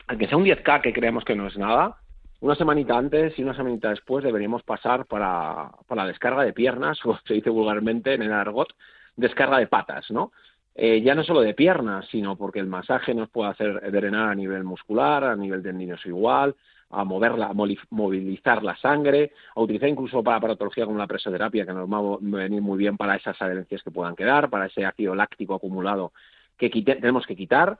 aunque 0.07 0.27
sea 0.27 0.37
un 0.37 0.45
10K 0.45 0.81
que 0.81 0.93
creemos 0.93 1.25
que 1.25 1.35
no 1.35 1.47
es 1.47 1.57
nada, 1.57 1.97
una 2.39 2.55
semanita 2.55 2.97
antes 2.97 3.37
y 3.37 3.43
una 3.43 3.55
semanita 3.55 3.89
después 3.89 4.23
deberíamos 4.23 4.63
pasar 4.63 5.05
para, 5.05 5.71
para 5.87 6.03
la 6.03 6.07
descarga 6.07 6.43
de 6.43 6.53
piernas, 6.53 6.99
o 7.05 7.17
se 7.25 7.33
dice 7.35 7.49
vulgarmente 7.49 8.13
en 8.13 8.21
el 8.21 8.33
argot, 8.33 8.73
descarga 9.15 9.57
de 9.59 9.67
patas, 9.67 10.09
¿no? 10.11 10.31
Eh, 10.75 11.01
ya 11.01 11.15
no 11.15 11.23
solo 11.23 11.41
de 11.41 11.55
piernas, 11.55 12.05
sino 12.11 12.35
porque 12.35 12.59
el 12.59 12.67
masaje 12.67 13.15
nos 13.15 13.29
puede 13.29 13.49
hacer 13.49 13.91
drenar 13.91 14.29
a 14.29 14.35
nivel 14.35 14.63
muscular, 14.63 15.23
a 15.23 15.35
nivel 15.35 15.63
tendinoso 15.63 16.07
igual, 16.07 16.55
a 16.89 17.03
moverla, 17.03 17.47
a 17.47 17.53
movilizar 17.53 18.63
la 18.63 18.75
sangre, 18.77 19.31
a 19.55 19.61
utilizar 19.61 19.89
incluso 19.89 20.23
para 20.23 20.39
patología 20.39 20.85
como 20.85 20.97
la 20.97 21.07
presoterapia, 21.07 21.65
que 21.65 21.73
nos 21.73 21.89
va 21.89 21.97
a 21.97 22.17
venir 22.21 22.61
muy 22.61 22.77
bien 22.77 22.97
para 22.97 23.15
esas 23.15 23.41
adherencias 23.41 23.83
que 23.83 23.91
puedan 23.91 24.15
quedar, 24.15 24.49
para 24.49 24.67
ese 24.67 24.85
ácido 24.85 25.15
láctico 25.15 25.55
acumulado 25.55 26.13
que 26.57 26.69
tenemos 26.69 27.25
que 27.25 27.35
quitar. 27.35 27.77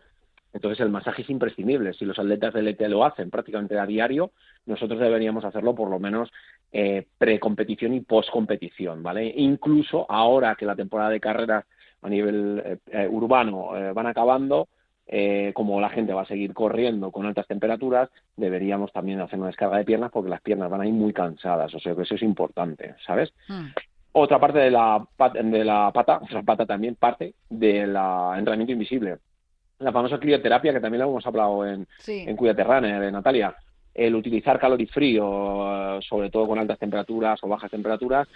Entonces 0.53 0.79
el 0.79 0.89
masaje 0.89 1.21
es 1.21 1.29
imprescindible. 1.29 1.93
Si 1.93 2.05
los 2.05 2.17
atletas 2.17 2.53
del 2.53 2.67
ET 2.67 2.81
lo 2.87 3.05
hacen 3.05 3.29
prácticamente 3.29 3.77
a 3.77 3.85
diario, 3.85 4.31
nosotros 4.65 4.99
deberíamos 4.99 5.45
hacerlo 5.45 5.75
por 5.75 5.89
lo 5.89 5.99
menos 5.99 6.31
eh, 6.71 7.05
pre-competición 7.17 7.93
y 7.93 8.01
post-competición, 8.01 9.03
¿vale? 9.03 9.33
Incluso 9.37 10.05
ahora 10.09 10.55
que 10.55 10.65
la 10.65 10.75
temporada 10.75 11.09
de 11.09 11.19
carreras 11.19 11.65
a 12.01 12.09
nivel 12.09 12.61
eh, 12.65 12.77
eh, 12.91 13.07
urbano 13.09 13.69
van 13.93 14.07
acabando, 14.07 14.67
como 15.53 15.79
la 15.79 15.89
gente 15.89 16.13
va 16.13 16.23
a 16.23 16.27
seguir 16.27 16.53
corriendo 16.53 17.11
con 17.11 17.25
altas 17.25 17.47
temperaturas, 17.47 18.09
deberíamos 18.35 18.91
también 18.91 19.21
hacer 19.21 19.39
una 19.39 19.47
descarga 19.47 19.77
de 19.77 19.85
piernas 19.85 20.11
porque 20.11 20.29
las 20.29 20.41
piernas 20.41 20.69
van 20.69 20.81
a 20.81 20.87
ir 20.87 20.93
muy 20.93 21.13
cansadas, 21.13 21.73
o 21.73 21.79
sea 21.79 21.95
que 21.95 22.01
eso 22.01 22.15
es 22.15 22.23
importante, 22.23 22.95
¿sabes? 23.05 23.33
Hmm. 23.47 23.67
Otra 24.11 24.39
parte 24.39 24.59
de 24.59 24.71
la, 24.71 25.07
de 25.43 25.63
la 25.63 25.91
pata, 25.93 26.19
otra 26.23 26.41
pata 26.41 26.65
también 26.65 26.95
parte 26.95 27.35
del 27.49 27.95
entrenamiento 27.95 28.73
invisible. 28.73 29.17
La 29.79 29.91
famosa 29.91 30.19
crioterapia, 30.19 30.73
que 30.73 30.79
también 30.79 31.03
lo 31.03 31.09
hemos 31.09 31.27
hablado 31.27 31.65
en, 31.65 31.87
en 32.07 32.35
Cuídate 32.35 32.63
de 32.63 33.11
Natalia. 33.11 33.55
El 33.93 34.15
utilizar 34.15 34.59
calorífrío, 34.59 35.99
sobre 36.01 36.31
todo 36.31 36.47
con 36.47 36.57
altas 36.57 36.79
temperaturas 36.79 37.39
o 37.43 37.47
bajas 37.47 37.69
temperaturas, 37.69 38.27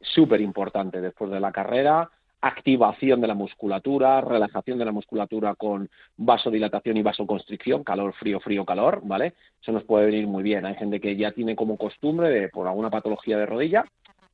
súper 0.00 0.42
importante 0.42 1.00
después 1.00 1.30
de 1.30 1.40
la 1.40 1.52
carrera. 1.52 2.10
Activación 2.42 3.20
de 3.20 3.26
la 3.26 3.34
musculatura, 3.34 4.20
relajación 4.20 4.78
de 4.78 4.84
la 4.84 4.92
musculatura 4.92 5.54
con 5.54 5.90
vasodilatación 6.16 6.96
y 6.96 7.02
vasoconstricción, 7.02 7.84
calor, 7.84 8.14
frío, 8.14 8.40
frío, 8.40 8.64
calor, 8.64 9.00
¿vale? 9.04 9.34
Eso 9.60 9.72
nos 9.72 9.84
puede 9.84 10.06
venir 10.06 10.26
muy 10.26 10.42
bien. 10.42 10.64
Hay 10.64 10.74
gente 10.76 11.00
que 11.00 11.16
ya 11.16 11.32
tiene 11.32 11.54
como 11.54 11.76
costumbre, 11.76 12.30
de, 12.30 12.48
por 12.48 12.66
alguna 12.66 12.88
patología 12.88 13.36
de 13.36 13.46
rodilla, 13.46 13.84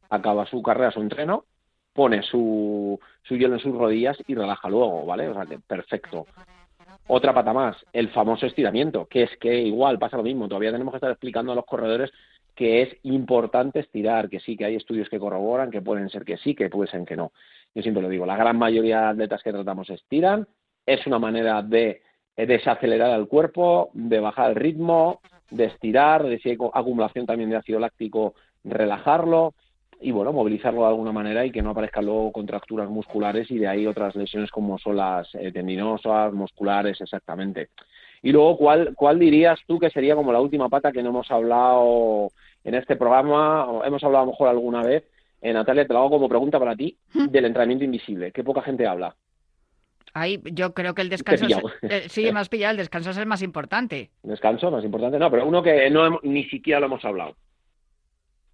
acaba 0.08 0.46
su 0.46 0.62
carrera, 0.62 0.92
su 0.92 1.00
entreno, 1.00 1.44
pone 1.92 2.22
su, 2.22 3.00
su 3.22 3.36
hielo 3.36 3.54
en 3.54 3.60
sus 3.60 3.74
rodillas 3.74 4.16
y 4.26 4.34
relaja 4.34 4.68
luego, 4.68 5.04
¿vale? 5.04 5.28
O 5.28 5.34
sea, 5.34 5.46
que 5.46 5.58
perfecto. 5.58 6.26
Otra 7.08 7.32
pata 7.32 7.52
más, 7.52 7.76
el 7.92 8.10
famoso 8.10 8.46
estiramiento, 8.46 9.06
que 9.06 9.24
es 9.24 9.30
que 9.38 9.60
igual 9.60 9.98
pasa 9.98 10.16
lo 10.16 10.22
mismo, 10.22 10.48
todavía 10.48 10.72
tenemos 10.72 10.92
que 10.92 10.98
estar 10.98 11.10
explicando 11.10 11.52
a 11.52 11.54
los 11.54 11.64
corredores 11.64 12.10
que 12.56 12.82
es 12.82 12.96
importante 13.04 13.80
estirar, 13.80 14.28
que 14.28 14.40
sí, 14.40 14.56
que 14.56 14.64
hay 14.64 14.76
estudios 14.76 15.08
que 15.08 15.18
corroboran, 15.18 15.70
que 15.70 15.82
pueden 15.82 16.08
ser 16.08 16.24
que 16.24 16.38
sí, 16.38 16.54
que 16.54 16.70
pueden 16.70 16.90
ser 16.90 17.04
que 17.04 17.16
no. 17.16 17.32
Yo 17.76 17.82
siempre 17.82 18.02
lo 18.02 18.08
digo, 18.08 18.24
la 18.24 18.38
gran 18.38 18.56
mayoría 18.56 19.00
de 19.00 19.08
atletas 19.08 19.42
que 19.42 19.52
tratamos 19.52 19.90
estiran, 19.90 20.48
es 20.86 21.06
una 21.06 21.18
manera 21.18 21.60
de 21.60 22.00
desacelerar 22.34 23.10
al 23.10 23.28
cuerpo, 23.28 23.90
de 23.92 24.18
bajar 24.18 24.48
el 24.48 24.56
ritmo, 24.56 25.20
de 25.50 25.66
estirar, 25.66 26.22
de 26.22 26.38
si 26.38 26.48
hay 26.48 26.56
acumulación 26.72 27.26
también 27.26 27.50
de 27.50 27.56
ácido 27.56 27.78
láctico, 27.78 28.32
relajarlo 28.64 29.52
y 30.00 30.10
bueno, 30.10 30.32
movilizarlo 30.32 30.80
de 30.80 30.88
alguna 30.88 31.12
manera 31.12 31.44
y 31.44 31.50
que 31.50 31.60
no 31.60 31.70
aparezcan 31.70 32.06
luego 32.06 32.32
contracturas 32.32 32.88
musculares 32.88 33.50
y 33.50 33.58
de 33.58 33.68
ahí 33.68 33.86
otras 33.86 34.16
lesiones 34.16 34.50
como 34.50 34.78
son 34.78 34.96
las 34.96 35.28
eh, 35.34 35.52
tendinosas, 35.52 36.32
musculares, 36.32 36.98
exactamente. 37.02 37.68
Y 38.22 38.32
luego, 38.32 38.56
¿cuál, 38.56 38.94
¿cuál 38.96 39.18
dirías 39.18 39.60
tú 39.66 39.78
que 39.78 39.90
sería 39.90 40.16
como 40.16 40.32
la 40.32 40.40
última 40.40 40.70
pata 40.70 40.92
que 40.92 41.02
no 41.02 41.10
hemos 41.10 41.30
hablado 41.30 42.30
en 42.64 42.74
este 42.74 42.96
programa? 42.96 43.66
O 43.66 43.84
hemos 43.84 44.02
hablado 44.02 44.22
a 44.22 44.26
lo 44.26 44.32
mejor 44.32 44.48
alguna 44.48 44.82
vez. 44.82 45.04
Eh, 45.40 45.52
Natalia, 45.52 45.86
te 45.86 45.92
lo 45.92 46.00
hago 46.00 46.10
como 46.10 46.28
pregunta 46.28 46.58
para 46.58 46.74
ti, 46.74 46.96
del 47.12 47.44
entrenamiento 47.44 47.84
invisible. 47.84 48.32
¿Qué 48.32 48.42
poca 48.42 48.62
gente 48.62 48.86
habla? 48.86 49.14
Ahí, 50.14 50.40
yo 50.52 50.72
creo 50.72 50.94
que 50.94 51.02
el 51.02 51.10
descanso. 51.10 51.46
Es, 51.82 52.10
sí, 52.10 52.30
más 52.32 52.48
pillado, 52.48 52.70
el 52.70 52.78
descanso 52.78 53.10
es 53.10 53.18
el 53.18 53.26
más 53.26 53.42
importante. 53.42 54.10
¿Descanso? 54.22 54.70
Más 54.70 54.82
importante. 54.82 55.18
No, 55.18 55.30
pero 55.30 55.46
uno 55.46 55.62
que 55.62 55.90
no 55.90 56.20
ni 56.22 56.44
siquiera 56.44 56.80
lo 56.80 56.86
hemos 56.86 57.04
hablado. 57.04 57.36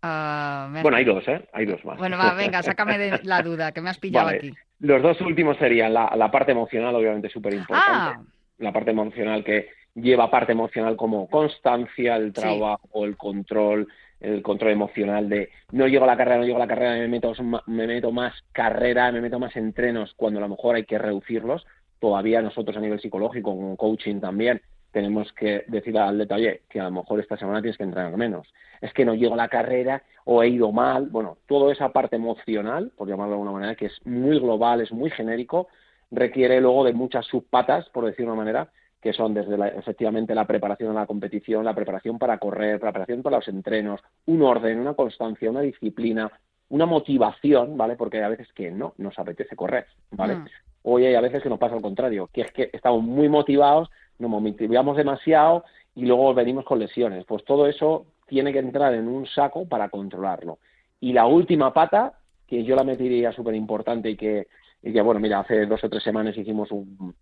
Ah, 0.03 0.68
bueno, 0.83 0.97
hay 0.97 1.05
dos, 1.05 1.26
¿eh? 1.28 1.49
Hay 1.53 1.64
dos 1.64 1.85
más. 1.85 1.97
Bueno, 1.97 2.18
va, 2.18 2.35
venga, 2.35 2.61
sácame 2.64 2.99
de 2.99 3.20
la 3.22 3.43
duda, 3.45 3.70
que 3.70 3.80
me 3.80 3.91
has 3.91 3.99
pillado 3.99 4.28
aquí. 4.28 4.53
Los 4.80 5.01
dos 5.01 5.20
últimos 5.20 5.57
serían 5.59 5.95
la, 5.95 6.30
parte 6.33 6.51
emocional, 6.51 6.97
obviamente 6.97 7.28
súper 7.28 7.55
importante. 7.55 8.18
Ah. 8.18 8.20
La 8.59 8.72
parte 8.72 8.91
emocional 8.91 9.45
que 9.45 9.68
lleva 9.95 10.30
parte 10.30 10.53
emocional 10.53 10.97
como 10.97 11.28
constancia, 11.28 12.16
el 12.16 12.33
trabajo, 12.33 13.05
el 13.05 13.16
control, 13.16 13.87
el 14.23 14.43
control 14.43 14.73
emocional 14.73 15.29
de 15.29 15.51
no 15.73 15.87
llego 15.89 16.05
a 16.05 16.07
la 16.07 16.16
carrera, 16.16 16.39
no 16.39 16.45
llego 16.45 16.57
a 16.57 16.61
la 16.61 16.68
carrera, 16.68 16.95
me 16.95 17.09
meto, 17.09 17.33
me 17.66 17.87
meto 17.87 18.12
más 18.12 18.33
carrera, 18.53 19.11
me 19.12 19.20
meto 19.20 19.39
más 19.39 19.57
entrenos 19.57 20.14
cuando 20.16 20.39
a 20.39 20.43
lo 20.43 20.49
mejor 20.49 20.77
hay 20.77 20.85
que 20.85 20.99
reducirlos. 20.99 21.66
Todavía 21.99 22.41
nosotros 22.41 22.77
a 22.77 22.81
nivel 22.81 23.01
psicológico, 23.01 23.55
con 23.57 23.77
coaching 23.77 24.20
también, 24.20 24.61
tenemos 24.93 25.33
que 25.33 25.64
decir 25.68 25.99
al 25.99 26.18
detalle 26.18 26.62
que 26.68 26.79
a 26.79 26.85
lo 26.85 26.91
mejor 26.91 27.18
esta 27.18 27.37
semana 27.37 27.61
tienes 27.61 27.77
que 27.77 27.85
entrenar 27.85 28.16
menos. 28.16 28.47
Es 28.81 28.93
que 28.93 29.05
no 29.05 29.14
llego 29.14 29.35
a 29.35 29.39
la 29.39 29.49
carrera 29.49 30.03
o 30.25 30.43
he 30.43 30.49
ido 30.49 30.70
mal. 30.70 31.09
Bueno, 31.09 31.39
toda 31.47 31.73
esa 31.73 31.89
parte 31.91 32.16
emocional, 32.16 32.93
por 32.97 33.09
llamarlo 33.09 33.31
de 33.31 33.35
alguna 33.35 33.53
manera, 33.53 33.75
que 33.75 33.87
es 33.87 34.07
muy 34.07 34.39
global, 34.39 34.81
es 34.81 34.93
muy 34.93 35.11
genérico, 35.11 35.68
requiere 36.11 36.61
luego 36.61 36.85
de 36.85 36.93
muchas 36.93 37.27
subpatas, 37.27 37.89
por 37.89 38.05
decir 38.05 38.27
una 38.27 38.35
manera, 38.35 38.68
que 39.03 39.12
son 39.12 39.34
desde 39.34 39.57
efectivamente 39.76 40.34
la 40.34 40.46
preparación 40.46 40.90
a 40.96 41.00
la 41.00 41.07
competición, 41.07 41.64
la 41.64 41.74
preparación 41.74 42.18
para 42.18 42.38
correr, 42.38 42.74
la 42.74 42.92
preparación 42.92 43.22
para 43.22 43.38
los 43.38 43.48
entrenos, 43.48 44.00
un 44.26 44.42
orden, 44.42 44.78
una 44.78 44.94
constancia, 44.94 45.50
una 45.50 45.61
disciplina, 45.61 46.30
una 46.68 46.86
motivación, 46.86 47.76
¿vale? 47.76 47.96
Porque 47.96 48.18
hay 48.18 48.24
a 48.24 48.28
veces 48.28 48.53
que 48.55 48.70
no 48.70 48.94
nos 48.98 49.18
apetece 49.18 49.57
correr, 49.57 49.86
¿vale? 50.12 50.36
Mm. 50.36 50.46
Hoy 50.84 51.07
hay 51.07 51.14
a 51.16 51.20
veces 51.20 51.42
que 51.42 51.48
nos 51.48 51.59
pasa 51.59 51.74
al 51.74 51.82
contrario, 51.82 52.30
que 52.32 52.42
es 52.42 52.53
que 52.53 52.70
estamos 52.72 53.03
muy 53.03 53.28
motivados 53.28 53.90
nos 54.22 54.30
motivamos 54.30 54.96
demasiado 54.96 55.64
y 55.94 56.07
luego 56.07 56.32
venimos 56.32 56.64
con 56.64 56.78
lesiones. 56.78 57.24
Pues 57.26 57.44
todo 57.44 57.66
eso 57.66 58.07
tiene 58.26 58.53
que 58.53 58.61
entrar 58.61 58.94
en 58.94 59.09
un 59.09 59.26
saco 59.26 59.68
para 59.68 59.90
controlarlo. 59.90 60.59
Y 61.00 61.12
la 61.12 61.26
última 61.26 61.72
pata, 61.72 62.14
que 62.46 62.64
yo 62.64 62.76
la 62.76 62.84
metería 62.84 63.32
súper 63.32 63.55
importante 63.55 64.11
y 64.11 64.16
que, 64.16 64.46
y 64.82 64.92
que, 64.92 65.03
bueno, 65.03 65.20
mira, 65.20 65.40
hace 65.40 65.66
dos 65.66 65.82
o 65.84 65.90
tres 65.90 66.03
semanas 66.03 66.36
hicimos 66.36 66.70
un, 66.70 67.14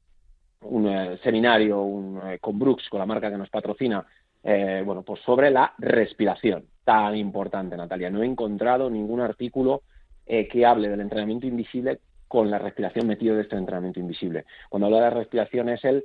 un 0.62 0.86
eh, 0.86 1.18
seminario 1.22 1.82
un, 1.82 2.20
eh, 2.24 2.38
con 2.38 2.58
Brooks, 2.58 2.88
con 2.88 3.00
la 3.00 3.06
marca 3.06 3.30
que 3.30 3.38
nos 3.38 3.50
patrocina, 3.50 4.04
eh, 4.42 4.82
bueno, 4.84 5.02
pues 5.02 5.20
sobre 5.20 5.50
la 5.50 5.72
respiración, 5.78 6.64
tan 6.84 7.16
importante, 7.16 7.76
Natalia. 7.76 8.10
No 8.10 8.22
he 8.22 8.26
encontrado 8.26 8.90
ningún 8.90 9.20
artículo 9.20 9.82
que 10.26 10.64
hable 10.64 10.88
del 10.88 11.00
entrenamiento 11.00 11.48
invisible 11.48 11.98
con 12.28 12.48
la 12.52 12.60
respiración 12.60 13.08
metido 13.08 13.34
de 13.34 13.42
este 13.42 13.56
entrenamiento 13.56 13.98
invisible. 13.98 14.44
Cuando 14.68 14.86
hablo 14.86 15.00
de 15.00 15.10
respiración 15.10 15.68
es 15.70 15.84
el 15.84 16.04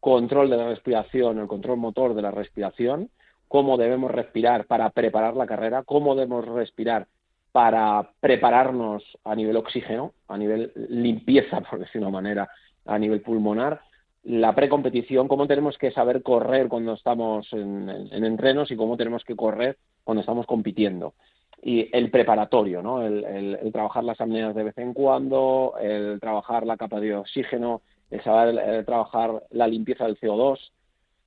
control 0.00 0.48
de 0.48 0.56
la 0.56 0.68
respiración, 0.68 1.38
el 1.38 1.46
control 1.46 1.76
motor 1.76 2.14
de 2.14 2.22
la 2.22 2.30
respiración, 2.30 3.10
cómo 3.48 3.76
debemos 3.76 4.10
respirar 4.10 4.64
para 4.64 4.88
preparar 4.88 5.36
la 5.36 5.44
carrera, 5.44 5.82
cómo 5.82 6.14
debemos 6.14 6.46
respirar 6.46 7.06
para 7.52 8.10
prepararnos 8.20 9.02
a 9.24 9.34
nivel 9.34 9.56
oxígeno, 9.56 10.14
a 10.28 10.38
nivel 10.38 10.72
limpieza, 10.88 11.60
por 11.70 11.78
decir 11.78 12.00
una 12.00 12.10
manera, 12.10 12.48
a 12.86 12.98
nivel 12.98 13.20
pulmonar, 13.20 13.82
la 14.26 14.56
precompetición, 14.56 15.28
cómo 15.28 15.46
tenemos 15.46 15.78
que 15.78 15.92
saber 15.92 16.22
correr 16.24 16.66
cuando 16.68 16.94
estamos 16.94 17.46
en, 17.52 17.88
entrenos 18.10 18.70
y 18.72 18.76
cómo 18.76 18.96
tenemos 18.96 19.22
que 19.24 19.36
correr 19.36 19.78
cuando 20.02 20.20
estamos 20.20 20.46
compitiendo. 20.46 21.14
y 21.62 21.88
el 21.96 22.10
preparatorio, 22.10 22.82
¿no? 22.82 23.02
El, 23.02 23.70
trabajar 23.72 24.04
las 24.04 24.20
apneas 24.20 24.54
de 24.54 24.64
vez 24.64 24.78
en 24.78 24.92
cuando, 24.92 25.74
el 25.80 26.18
trabajar 26.20 26.66
la 26.66 26.76
capa 26.76 27.00
de 27.00 27.14
oxígeno, 27.14 27.82
el 28.10 28.22
saber 28.22 28.84
trabajar 28.84 29.44
la 29.50 29.66
limpieza 29.66 30.04
del 30.04 30.18
CO2, 30.18 30.58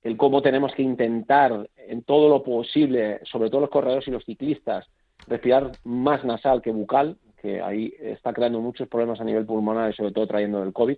el 0.04 0.18
cómo 0.18 0.42
tenemos 0.42 0.74
que 0.74 0.84
intentar 0.84 1.70
en 1.78 2.04
todo 2.04 2.30
lo 2.30 2.44
posible, 2.44 3.22
sobre 3.24 3.50
todo 3.50 3.62
los 3.62 3.70
corredores 3.70 4.08
y 4.08 4.12
los 4.12 4.26
ciclistas, 4.26 4.86
respirar 5.28 5.72
más 5.84 6.24
nasal 6.26 6.62
que 6.62 6.72
bucal, 6.72 7.18
que 7.42 7.62
ahí 7.62 7.94
está 8.00 8.34
creando 8.34 8.60
muchos 8.60 8.88
problemas 8.88 9.20
a 9.22 9.26
nivel 9.26 9.46
pulmonar 9.46 9.90
y 9.90 9.96
sobre 9.96 10.12
todo 10.12 10.28
trayendo 10.28 10.62
el 10.64 10.74
COVID. 10.74 10.98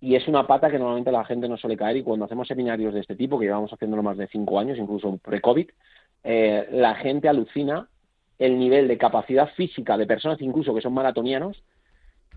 Y 0.00 0.14
es 0.14 0.28
una 0.28 0.46
pata 0.46 0.70
que 0.70 0.78
normalmente 0.78 1.10
la 1.10 1.24
gente 1.24 1.48
no 1.48 1.56
suele 1.56 1.76
caer 1.76 1.96
y 1.96 2.02
cuando 2.02 2.24
hacemos 2.24 2.46
seminarios 2.46 2.94
de 2.94 3.00
este 3.00 3.16
tipo, 3.16 3.38
que 3.38 3.46
llevamos 3.46 3.72
haciéndolo 3.72 4.02
más 4.02 4.16
de 4.16 4.28
cinco 4.28 4.60
años, 4.60 4.78
incluso 4.78 5.16
pre-COVID, 5.18 5.68
eh, 6.24 6.68
la 6.72 6.94
gente 6.94 7.28
alucina 7.28 7.88
el 8.38 8.58
nivel 8.58 8.86
de 8.86 8.98
capacidad 8.98 9.48
física 9.54 9.96
de 9.96 10.06
personas 10.06 10.40
incluso 10.40 10.74
que 10.74 10.80
son 10.80 10.94
maratonianos 10.94 11.62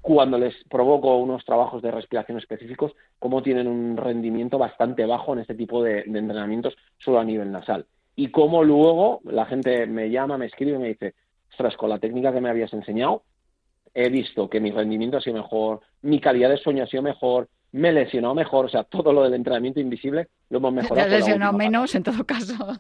cuando 0.02 0.40
les 0.40 0.56
provoco 0.68 1.18
unos 1.18 1.46
trabajos 1.46 1.82
de 1.82 1.92
respiración 1.92 2.40
específicos, 2.40 2.94
cómo 3.20 3.44
tienen 3.44 3.68
un 3.68 3.96
rendimiento 3.96 4.58
bastante 4.58 5.06
bajo 5.06 5.34
en 5.34 5.40
este 5.40 5.54
tipo 5.54 5.84
de, 5.84 6.00
entrenamientos 6.00 6.76
solo 6.98 7.20
a 7.20 7.24
nivel 7.24 7.52
nasal. 7.52 7.86
Y 8.16 8.30
cómo 8.32 8.64
luego 8.64 9.22
la 9.26 9.46
gente 9.46 9.86
me 9.86 10.10
llama, 10.10 10.40
me 10.40 10.48
escribe 10.48 10.78
y 10.78 10.80
me 10.80 10.88
dice, 10.88 11.14
ostras, 11.52 11.78
con 11.78 11.90
la 11.90 12.00
técnica 12.00 12.34
que 12.34 12.42
me 12.42 12.50
habías 12.50 12.74
enseñado, 12.74 13.24
he 13.94 14.10
visto 14.10 14.50
que 14.50 14.60
mi 14.60 14.72
rendimiento 14.72 15.18
ha 15.18 15.22
sido 15.22 15.36
mejor, 15.36 15.82
mi 16.02 16.20
calidad 16.20 16.50
de 16.50 16.58
sueño 16.58 16.84
ha 16.84 16.88
sido 16.88 17.04
mejor, 17.04 17.50
me 17.72 17.90
he 17.90 17.94
lesionado 17.94 18.36
mejor, 18.36 18.66
o 18.66 18.70
sea, 18.70 18.84
todo 18.84 19.14
lo 19.14 19.24
del 19.24 19.34
entrenamiento 19.34 19.80
invisible 19.80 20.28
lo 20.52 20.58
hemos 20.58 20.74
mejorado. 20.74 21.08
Te 21.10 21.16
has 21.16 21.20
lesionado 21.22 21.54
menos 21.54 21.96
en 21.96 22.04
todo 22.04 22.26
caso. 22.26 22.54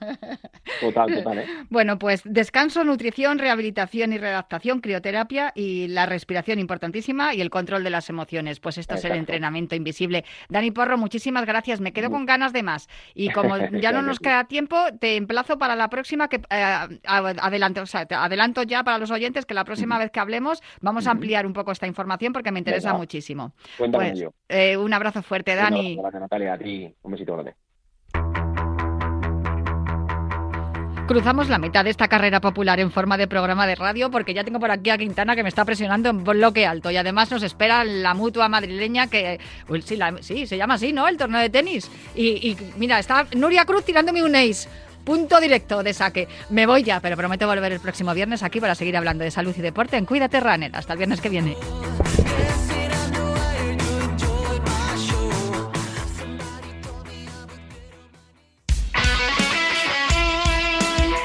Total, 0.82 1.14
total. 1.16 1.40
¿eh? 1.40 1.46
Bueno, 1.70 1.98
pues 2.00 2.22
descanso, 2.26 2.84
nutrición, 2.84 3.40
rehabilitación 3.40 4.14
y 4.14 4.18
readaptación, 4.18 4.80
crioterapia 4.80 5.52
y 5.56 5.88
la 5.88 6.06
respiración 6.06 6.60
importantísima 6.60 7.34
y 7.34 7.42
el 7.42 7.50
control 7.50 7.84
de 7.84 7.90
las 7.90 8.10
emociones. 8.10 8.60
Pues 8.60 8.78
esto 8.78 8.96
es 8.96 9.06
el 9.06 9.14
entrenamiento 9.14 9.76
invisible. 9.76 10.26
Dani 10.50 10.72
Porro, 10.72 10.98
muchísimas 10.98 11.46
gracias. 11.46 11.82
Me 11.82 11.94
quedo 11.94 12.10
con 12.10 12.26
ganas 12.26 12.52
de 12.52 12.64
más. 12.64 12.90
Y 13.14 13.30
como 13.30 13.58
ya 13.82 13.92
no 13.92 14.02
nos 14.02 14.20
queda 14.20 14.46
tiempo, 14.46 14.78
te 15.00 15.16
emplazo 15.16 15.58
para 15.58 15.76
la 15.76 15.90
próxima 15.90 16.28
que 16.28 16.42
eh, 16.50 16.88
adelanto, 17.04 17.82
o 17.82 17.86
sea, 17.86 18.06
adelanto 18.10 18.64
ya 18.64 18.84
para 18.84 18.98
los 18.98 19.12
oyentes 19.12 19.46
que 19.46 19.54
la 19.54 19.64
próxima 19.64 19.98
vez 19.98 20.12
que 20.12 20.20
hablemos 20.20 20.62
vamos 20.82 21.08
a 21.08 21.12
ampliar 21.12 21.46
un 21.46 21.54
poco 21.54 21.72
esta 21.72 21.88
información 21.88 22.34
porque 22.34 22.52
me 22.52 22.60
interesa 22.60 22.94
muchísimo. 22.94 23.54
Cuéntame 23.78 24.10
pues, 24.10 24.20
yo. 24.20 24.34
Eh, 24.50 24.78
un 24.78 24.94
abrazo 24.94 25.22
fuerte, 25.22 25.56
Dani. 25.56 25.96
Gracias, 25.96 26.22
Natalia. 26.22 26.54
A 26.54 26.58
ti. 26.58 26.94
Un 27.04 27.12
besito 27.12 27.34
grande. 27.34 27.61
Cruzamos 31.12 31.50
la 31.50 31.58
mitad 31.58 31.84
de 31.84 31.90
esta 31.90 32.08
carrera 32.08 32.40
popular 32.40 32.80
en 32.80 32.90
forma 32.90 33.18
de 33.18 33.28
programa 33.28 33.68
de 33.68 33.76
radio 33.76 34.10
porque 34.10 34.34
ya 34.34 34.46
tengo 34.46 34.62
por 34.62 34.72
aquí 34.72 34.92
a 34.92 34.98
Quintana 34.98 35.36
que 35.36 35.44
me 35.44 35.50
está 35.50 35.66
presionando 35.66 36.08
en 36.08 36.24
bloque 36.24 36.66
alto 36.66 36.90
y 36.90 36.96
además 36.96 37.30
nos 37.30 37.44
espera 37.44 37.84
la 37.84 38.14
mutua 38.14 38.48
madrileña 38.48 39.08
que 39.08 39.38
sí, 40.22 40.48
se 40.48 40.56
llama 40.56 40.76
así, 40.76 40.94
¿no? 40.94 41.10
El 41.10 41.18
torneo 41.18 41.42
de 41.42 41.50
tenis. 41.50 41.92
Y, 42.16 42.56
mira, 42.78 42.98
está 42.98 43.28
Nuria 43.36 43.66
Cruz 43.66 43.84
tirándome 43.84 44.24
un 44.24 44.38
ace. 44.38 44.70
Punto 45.04 45.42
directo 45.42 45.84
de 45.84 45.94
saque. 45.94 46.30
Me 46.50 46.66
voy 46.66 46.84
ya, 46.84 47.02
pero 47.02 47.18
prometo 47.18 47.46
volver 47.46 47.74
el 47.74 47.82
próximo 47.82 48.14
viernes 48.14 48.42
aquí 48.42 48.62
para 48.62 48.74
seguir 48.74 48.96
hablando 48.96 49.26
de 49.26 49.32
salud 49.32 49.54
y 49.58 49.62
deporte 49.62 49.98
en 49.98 50.06
Cuídate 50.06 50.40
Runner. 50.40 50.74
Hasta 50.74 50.94
el 50.94 50.98
viernes 50.98 51.20
que 51.20 51.28
viene. 51.28 51.58